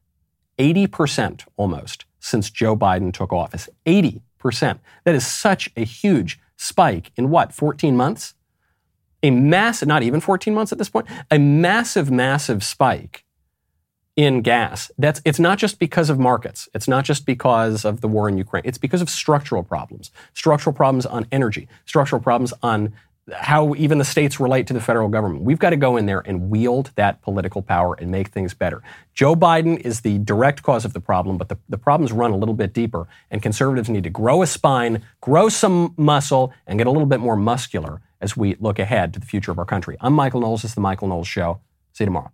80% 0.60 1.46
almost 1.56 2.06
since 2.20 2.50
Joe 2.52 2.76
Biden 2.76 3.12
took 3.12 3.34
office. 3.34 3.70
80%. 3.86 4.22
That 5.04 5.16
is 5.16 5.26
such 5.26 5.70
a 5.76 5.84
huge 5.84 6.40
spike 6.58 7.12
in 7.16 7.30
what, 7.30 7.54
14 7.54 7.96
months? 7.96 8.36
A 9.24 9.32
massive, 9.32 9.88
not 9.88 10.03
even 10.03 10.20
14 10.20 10.53
months 10.53 10.72
at 10.72 10.78
this 10.78 10.89
point, 10.89 11.07
a 11.32 11.39
massive, 11.39 12.11
massive 12.11 12.63
spike 12.63 13.24
in 14.15 14.41
gas. 14.41 14.91
That's 14.97 15.22
it's 15.26 15.39
not 15.39 15.59
just 15.59 15.80
because 15.80 16.09
of 16.09 16.20
markets. 16.20 16.68
It's 16.74 16.88
not 16.88 17.05
just 17.05 17.26
because 17.26 17.86
of 17.86 18.01
the 18.01 18.07
war 18.07 18.28
in 18.28 18.38
Ukraine. 18.38 18.63
It's 18.65 18.80
because 18.80 19.01
of 19.01 19.09
structural 19.09 19.63
problems. 19.63 20.11
Structural 20.34 20.74
problems 20.74 21.05
on 21.05 21.28
energy, 21.32 21.68
structural 21.86 22.22
problems 22.22 22.51
on 22.63 22.93
how 23.34 23.76
even 23.76 23.97
the 23.97 24.05
states 24.05 24.39
relate 24.39 24.68
to 24.68 24.74
the 24.74 24.80
federal 24.80 25.09
government. 25.09 25.43
We've 25.43 25.59
got 25.59 25.72
to 25.72 25.76
go 25.76 25.97
in 25.97 26.05
there 26.05 26.24
and 26.26 26.49
wield 26.49 26.91
that 26.95 27.22
political 27.22 27.61
power 27.61 27.93
and 27.95 28.09
make 28.09 28.30
things 28.30 28.53
better. 28.53 28.82
Joe 29.13 29.36
Biden 29.36 29.80
is 29.82 30.01
the 30.01 30.18
direct 30.20 30.63
cause 30.63 30.86
of 30.86 30.93
the 30.93 31.01
problem, 31.01 31.38
but 31.38 31.49
the, 31.49 31.57
the 31.68 31.78
problems 31.78 32.13
run 32.13 32.32
a 32.32 32.38
little 32.38 32.53
bit 32.55 32.74
deeper, 32.74 33.07
and 33.30 33.41
conservatives 33.41 33.89
need 33.89 34.05
to 34.05 34.09
grow 34.09 34.41
a 34.43 34.47
spine, 34.47 35.03
grow 35.20 35.49
some 35.49 35.93
muscle, 35.97 36.53
and 36.65 36.80
get 36.80 36.88
a 36.88 36.91
little 36.91 37.05
bit 37.05 37.20
more 37.20 37.36
muscular 37.36 38.01
as 38.22 38.36
we 38.36 38.55
look 38.59 38.80
ahead 38.80 39.13
to 39.13 39.20
the 39.20 39.26
future 39.26 39.51
of 39.51 39.59
our 39.59 39.65
country. 39.65 39.97
I'm 40.01 40.13
Michael 40.13 40.41
Knowles. 40.41 40.61
This 40.61 40.72
is 40.72 40.76
The 40.76 40.82
Michael 40.82 41.07
Knowles 41.07 41.28
Show. 41.28 41.61
See 41.93 42.03
you 42.03 42.07
tomorrow. 42.07 42.32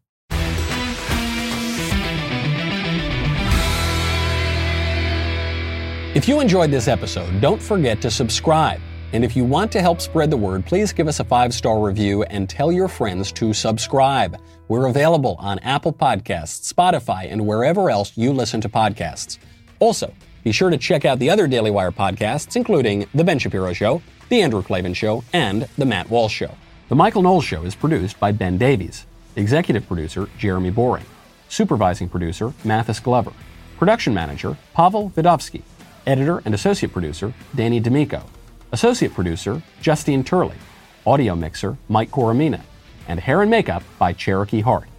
If 6.15 6.27
you 6.27 6.39
enjoyed 6.41 6.69
this 6.69 6.87
episode, 6.87 7.41
don't 7.41 7.61
forget 7.61 7.99
to 8.01 8.11
subscribe. 8.11 8.79
And 9.13 9.23
if 9.25 9.35
you 9.35 9.43
want 9.43 9.71
to 9.71 9.81
help 9.81 9.99
spread 9.99 10.29
the 10.29 10.37
word, 10.37 10.63
please 10.63 10.93
give 10.93 11.07
us 11.07 11.19
a 11.19 11.23
five 11.23 11.53
star 11.53 11.79
review 11.79 12.21
and 12.23 12.47
tell 12.47 12.71
your 12.71 12.87
friends 12.87 13.31
to 13.33 13.51
subscribe. 13.51 14.37
We're 14.67 14.87
available 14.87 15.35
on 15.39 15.57
Apple 15.59 15.91
Podcasts, 15.91 16.71
Spotify, 16.71 17.31
and 17.31 17.45
wherever 17.45 17.89
else 17.89 18.11
you 18.15 18.31
listen 18.31 18.61
to 18.61 18.69
podcasts. 18.69 19.39
Also, 19.79 20.13
be 20.43 20.51
sure 20.51 20.69
to 20.69 20.77
check 20.77 21.03
out 21.03 21.19
the 21.19 21.29
other 21.29 21.47
Daily 21.47 21.71
Wire 21.71 21.91
podcasts, 21.91 22.55
including 22.55 23.07
The 23.13 23.23
Ben 23.23 23.39
Shapiro 23.39 23.73
Show, 23.73 24.01
The 24.33 24.41
Andrew 24.41 24.63
Klavan 24.63 24.95
Show, 24.95 25.23
and 25.31 25.67
The 25.77 25.85
Matt 25.85 26.09
Walsh 26.09 26.33
Show. 26.33 26.55
The 26.89 26.95
Michael 26.95 27.21
Knowles 27.21 27.45
Show 27.45 27.65
is 27.65 27.75
produced 27.75 28.19
by 28.19 28.31
Ben 28.31 28.57
Davies, 28.57 29.05
executive 29.35 29.87
producer 29.87 30.27
Jeremy 30.39 30.71
Boring, 30.71 31.05
supervising 31.49 32.09
producer 32.09 32.51
Mathis 32.63 32.99
Glover, 32.99 33.31
production 33.77 34.11
manager 34.11 34.57
Pavel 34.73 35.11
Vidovsky, 35.11 35.61
editor 36.07 36.41
and 36.45 36.55
associate 36.55 36.91
producer 36.91 37.31
Danny 37.53 37.79
D'Amico, 37.79 38.23
associate 38.71 39.13
producer 39.13 39.61
Justine 39.83 40.23
Turley, 40.23 40.57
audio 41.05 41.35
mixer 41.35 41.77
Mike 41.87 42.09
Coromina, 42.09 42.61
and 43.07 43.19
hair 43.19 43.43
and 43.43 43.51
makeup 43.51 43.83
by 43.99 44.13
Cherokee 44.13 44.61
Hart. 44.61 44.89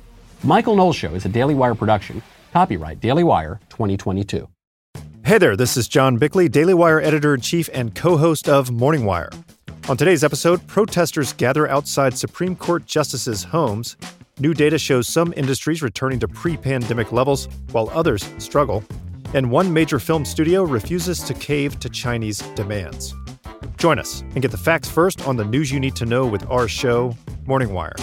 Michael 0.44 0.76
Knowles 0.76 0.94
Show 0.94 1.12
is 1.16 1.24
a 1.24 1.28
Daily 1.28 1.56
Wire 1.56 1.74
production, 1.74 2.22
copyright 2.52 3.00
Daily 3.00 3.24
Wire 3.24 3.58
2022. 3.70 4.48
Hey 5.24 5.38
there, 5.38 5.56
this 5.56 5.78
is 5.78 5.88
John 5.88 6.18
Bickley, 6.18 6.50
Daily 6.50 6.74
Wire 6.74 7.00
editor 7.00 7.32
in 7.32 7.40
chief 7.40 7.70
and 7.72 7.94
co 7.94 8.18
host 8.18 8.46
of 8.46 8.70
Morning 8.70 9.06
Wire. 9.06 9.30
On 9.88 9.96
today's 9.96 10.22
episode, 10.22 10.64
protesters 10.66 11.32
gather 11.32 11.66
outside 11.66 12.18
Supreme 12.18 12.54
Court 12.54 12.84
justices' 12.84 13.42
homes. 13.42 13.96
New 14.38 14.52
data 14.52 14.78
shows 14.78 15.08
some 15.08 15.32
industries 15.34 15.80
returning 15.80 16.20
to 16.20 16.28
pre 16.28 16.58
pandemic 16.58 17.10
levels, 17.10 17.48
while 17.72 17.88
others 17.94 18.28
struggle. 18.36 18.84
And 19.32 19.50
one 19.50 19.72
major 19.72 19.98
film 19.98 20.26
studio 20.26 20.62
refuses 20.62 21.20
to 21.20 21.32
cave 21.32 21.80
to 21.80 21.88
Chinese 21.88 22.40
demands. 22.54 23.14
Join 23.78 23.98
us 23.98 24.20
and 24.20 24.42
get 24.42 24.50
the 24.50 24.58
facts 24.58 24.90
first 24.90 25.26
on 25.26 25.38
the 25.38 25.44
news 25.46 25.72
you 25.72 25.80
need 25.80 25.96
to 25.96 26.04
know 26.04 26.26
with 26.26 26.46
our 26.50 26.68
show, 26.68 27.16
Morning 27.46 27.72
Wire. 27.72 27.96